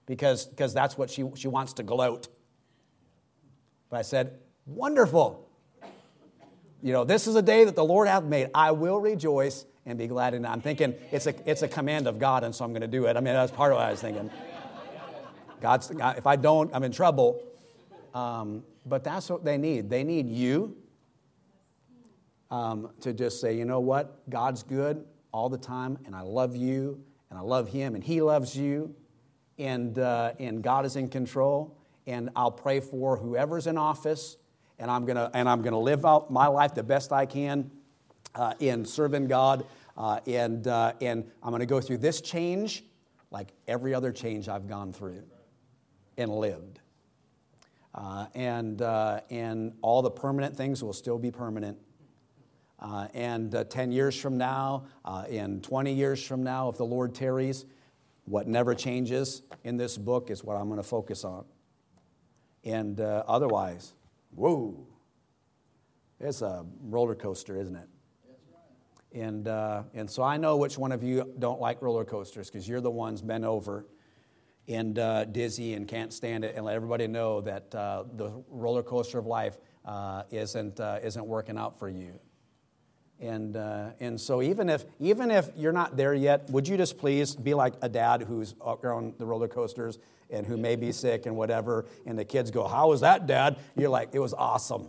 Because, 0.05 0.45
because 0.45 0.73
that's 0.73 0.97
what 0.97 1.09
she, 1.09 1.25
she 1.35 1.47
wants 1.47 1.73
to 1.73 1.83
gloat. 1.83 2.27
But 3.89 3.97
I 3.97 4.01
said, 4.03 4.39
Wonderful. 4.65 5.49
You 6.83 6.93
know, 6.93 7.03
this 7.03 7.27
is 7.27 7.35
a 7.35 7.41
day 7.41 7.65
that 7.65 7.75
the 7.75 7.83
Lord 7.83 8.07
hath 8.07 8.23
made. 8.23 8.49
I 8.55 8.71
will 8.71 8.99
rejoice 8.99 9.65
and 9.85 9.97
be 9.97 10.07
glad 10.07 10.33
in 10.33 10.45
it. 10.45 10.47
I'm 10.47 10.61
thinking 10.61 10.95
it's 11.11 11.27
a, 11.27 11.49
it's 11.49 11.61
a 11.61 11.67
command 11.67 12.07
of 12.07 12.19
God, 12.19 12.43
and 12.43 12.53
so 12.53 12.63
I'm 12.63 12.71
going 12.71 12.81
to 12.81 12.87
do 12.87 13.05
it. 13.05 13.17
I 13.17 13.19
mean, 13.19 13.33
that's 13.33 13.51
part 13.51 13.71
of 13.71 13.77
what 13.77 13.87
I 13.87 13.91
was 13.91 14.01
thinking. 14.01 14.29
God's, 15.59 15.87
God, 15.87 16.17
if 16.17 16.27
I 16.27 16.35
don't, 16.35 16.73
I'm 16.73 16.83
in 16.83 16.91
trouble. 16.91 17.41
Um, 18.13 18.63
but 18.85 19.03
that's 19.03 19.29
what 19.29 19.43
they 19.43 19.57
need. 19.57 19.89
They 19.89 20.03
need 20.03 20.29
you 20.29 20.75
um, 22.49 22.89
to 23.01 23.13
just 23.13 23.39
say, 23.39 23.55
you 23.55 23.65
know 23.65 23.79
what? 23.79 24.29
God's 24.29 24.63
good 24.63 25.05
all 25.31 25.49
the 25.49 25.57
time, 25.57 25.97
and 26.05 26.15
I 26.15 26.21
love 26.21 26.55
you, 26.55 27.01
and 27.29 27.39
I 27.39 27.41
love 27.41 27.69
Him, 27.69 27.95
and 27.95 28.03
He 28.03 28.21
loves 28.21 28.55
you, 28.55 28.93
and, 29.57 29.97
uh, 29.97 30.33
and 30.39 30.61
God 30.61 30.85
is 30.85 30.95
in 30.95 31.09
control. 31.09 31.77
And 32.07 32.31
I'll 32.35 32.51
pray 32.51 32.79
for 32.79 33.15
whoever's 33.15 33.67
in 33.67 33.77
office, 33.77 34.37
and 34.79 34.89
I'm 34.89 35.05
gonna, 35.05 35.29
and 35.33 35.47
I'm 35.47 35.61
gonna 35.61 35.79
live 35.79 36.05
out 36.05 36.31
my 36.31 36.47
life 36.47 36.73
the 36.73 36.83
best 36.83 37.13
I 37.13 37.25
can 37.27 37.69
uh, 38.35 38.53
in 38.59 38.85
serving 38.85 39.27
God. 39.27 39.65
Uh, 39.97 40.19
and, 40.25 40.67
uh, 40.67 40.93
and 41.01 41.29
I'm 41.43 41.51
gonna 41.51 41.65
go 41.65 41.81
through 41.81 41.97
this 41.99 42.21
change 42.21 42.83
like 43.29 43.53
every 43.67 43.93
other 43.93 44.11
change 44.11 44.49
I've 44.49 44.67
gone 44.67 44.93
through 44.93 45.23
and 46.17 46.31
lived. 46.31 46.79
Uh, 47.93 48.27
and, 48.35 48.81
uh, 48.81 49.21
and 49.29 49.73
all 49.81 50.01
the 50.01 50.11
permanent 50.11 50.55
things 50.55 50.83
will 50.83 50.93
still 50.93 51.17
be 51.19 51.31
permanent. 51.31 51.77
Uh, 52.79 53.07
and 53.13 53.53
uh, 53.53 53.63
10 53.65 53.91
years 53.91 54.19
from 54.19 54.37
now, 54.37 54.85
in 55.29 55.61
20 55.61 55.93
years 55.93 56.25
from 56.25 56.43
now, 56.43 56.69
if 56.69 56.77
the 56.77 56.85
Lord 56.85 57.13
tarries, 57.13 57.65
what 58.25 58.47
never 58.47 58.73
changes 58.73 59.43
in 59.63 59.77
this 59.77 59.97
book 59.97 60.31
is 60.31 60.43
what 60.43 60.55
I'm 60.55 60.67
going 60.67 60.77
to 60.77 60.83
focus 60.83 61.23
on. 61.23 61.45
And 62.63 62.99
otherwise, 62.99 63.93
whoa, 64.35 64.87
it's 66.19 66.41
a 66.41 66.65
roller 66.81 67.15
coaster, 67.15 67.57
isn't 67.57 67.75
it? 67.75 67.90
And, 69.13 69.47
and 69.47 70.09
so 70.09 70.23
I 70.23 70.37
know 70.37 70.57
which 70.57 70.77
one 70.77 70.91
of 70.91 71.03
you 71.03 71.33
don't 71.37 71.59
like 71.59 71.81
roller 71.81 72.05
coasters 72.05 72.49
because 72.49 72.67
you're 72.67 72.81
the 72.81 72.91
ones 72.91 73.21
bent 73.21 73.43
over 73.43 73.85
and 74.67 74.97
uh, 74.99 75.25
dizzy 75.25 75.73
and 75.73 75.87
can't 75.87 76.13
stand 76.13 76.45
it, 76.45 76.55
and 76.55 76.63
let 76.63 76.75
everybody 76.75 77.07
know 77.07 77.41
that 77.41 77.73
uh, 77.75 78.03
the 78.15 78.31
roller 78.47 78.83
coaster 78.83 79.17
of 79.17 79.25
life 79.25 79.57
uh, 79.85 80.23
isn't, 80.31 80.79
uh, 80.79 80.99
isn't 81.03 81.25
working 81.25 81.57
out 81.57 81.77
for 81.77 81.89
you. 81.89 82.19
And, 83.19 83.57
uh, 83.57 83.89
and 83.99 84.19
so 84.19 84.41
even 84.41 84.69
if, 84.69 84.85
even 84.99 85.29
if 85.29 85.49
you're 85.55 85.73
not 85.73 85.97
there 85.97 86.13
yet, 86.13 86.49
would 86.49 86.67
you 86.67 86.77
just 86.77 86.97
please 86.97 87.35
be 87.35 87.53
like 87.53 87.73
a 87.81 87.89
dad 87.89 88.23
who's 88.23 88.55
on 88.61 89.13
the 89.17 89.25
roller 89.25 89.47
coasters 89.47 89.99
and 90.29 90.45
who 90.45 90.57
may 90.57 90.75
be 90.75 90.91
sick 90.91 91.25
and 91.25 91.35
whatever, 91.35 91.85
and 92.05 92.17
the 92.17 92.25
kids 92.25 92.49
go, 92.49 92.65
how 92.67 92.89
was 92.89 93.01
that, 93.01 93.27
dad? 93.27 93.57
You're 93.75 93.89
like, 93.89 94.09
it 94.13 94.19
was 94.19 94.33
awesome. 94.33 94.87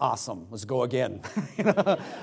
Awesome. 0.00 0.46
Let's 0.50 0.64
go 0.64 0.82
again. 0.82 1.20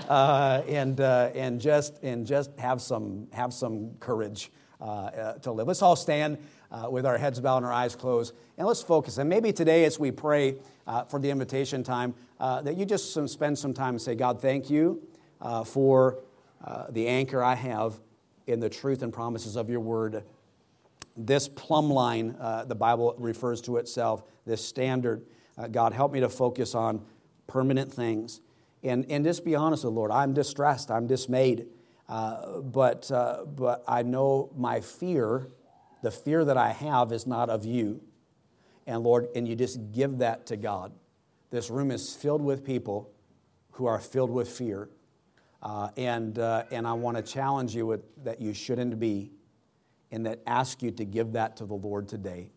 uh, 0.09 0.61
and, 0.67 0.99
uh, 0.99 1.31
and, 1.33 1.59
just, 1.59 2.03
and 2.03 2.25
just 2.25 2.57
have 2.59 2.81
some, 2.81 3.27
have 3.31 3.53
some 3.53 3.95
courage 3.99 4.51
uh, 4.79 4.83
uh, 4.83 5.33
to 5.39 5.51
live. 5.51 5.67
Let's 5.67 5.81
all 5.81 5.95
stand 5.95 6.37
uh, 6.71 6.89
with 6.89 7.05
our 7.05 7.17
heads 7.17 7.39
bowed 7.39 7.57
and 7.57 7.65
our 7.65 7.71
eyes 7.71 7.95
closed, 7.95 8.33
and 8.57 8.67
let's 8.67 8.81
focus. 8.81 9.17
And 9.17 9.29
maybe 9.29 9.53
today, 9.53 9.85
as 9.85 9.99
we 9.99 10.11
pray 10.11 10.55
for 11.09 11.19
the 11.19 11.29
invitation 11.29 11.83
time, 11.83 12.15
that 12.39 12.75
you 12.77 12.85
just 12.85 13.13
some, 13.13 13.27
spend 13.27 13.57
some 13.57 13.73
time 13.73 13.89
and 13.89 14.01
say, 14.01 14.15
God, 14.15 14.41
thank 14.41 14.69
you 14.69 15.01
for 15.65 16.19
the 16.89 17.07
anchor 17.07 17.43
I 17.43 17.55
have 17.55 17.99
in 18.47 18.59
the 18.59 18.69
truth 18.69 19.03
and 19.03 19.13
promises 19.13 19.55
of 19.55 19.69
your 19.69 19.79
word. 19.79 20.23
This 21.15 21.47
plumb 21.47 21.89
line, 21.89 22.35
uh, 22.39 22.65
the 22.65 22.75
Bible 22.75 23.15
refers 23.17 23.61
to 23.61 23.77
itself, 23.77 24.23
this 24.45 24.65
standard. 24.65 25.25
Uh, 25.57 25.67
God, 25.67 25.93
help 25.93 26.11
me 26.11 26.19
to 26.21 26.29
focus 26.29 26.73
on 26.73 27.05
permanent 27.47 27.91
things. 27.91 28.41
And, 28.83 29.05
and 29.09 29.23
just 29.23 29.45
be 29.45 29.55
honest 29.55 29.83
with 29.83 29.93
the 29.93 29.95
Lord. 29.95 30.11
I'm 30.11 30.33
distressed. 30.33 30.91
I'm 30.91 31.07
dismayed. 31.07 31.67
Uh, 32.09 32.59
but, 32.59 33.09
uh, 33.11 33.45
but 33.45 33.83
I 33.87 34.03
know 34.03 34.51
my 34.57 34.81
fear, 34.81 35.47
the 36.01 36.11
fear 36.11 36.43
that 36.43 36.57
I 36.57 36.71
have, 36.71 37.11
is 37.11 37.25
not 37.25 37.49
of 37.49 37.65
you. 37.65 38.01
And 38.85 39.03
Lord, 39.03 39.27
and 39.35 39.47
you 39.47 39.55
just 39.55 39.93
give 39.93 40.17
that 40.17 40.45
to 40.47 40.57
God. 40.57 40.91
This 41.49 41.69
room 41.69 41.91
is 41.91 42.13
filled 42.13 42.41
with 42.41 42.65
people 42.65 43.09
who 43.71 43.85
are 43.85 43.99
filled 43.99 44.31
with 44.31 44.49
fear. 44.49 44.89
Uh, 45.61 45.89
and, 45.95 46.37
uh, 46.37 46.63
and 46.71 46.85
I 46.85 46.91
want 46.93 47.15
to 47.15 47.23
challenge 47.23 47.73
you 47.73 47.85
with, 47.85 48.01
that 48.25 48.41
you 48.41 48.53
shouldn't 48.53 48.99
be, 48.99 49.31
and 50.11 50.25
that 50.25 50.41
ask 50.45 50.83
you 50.83 50.91
to 50.91 51.05
give 51.05 51.31
that 51.31 51.55
to 51.57 51.65
the 51.65 51.73
Lord 51.73 52.09
today. 52.09 52.51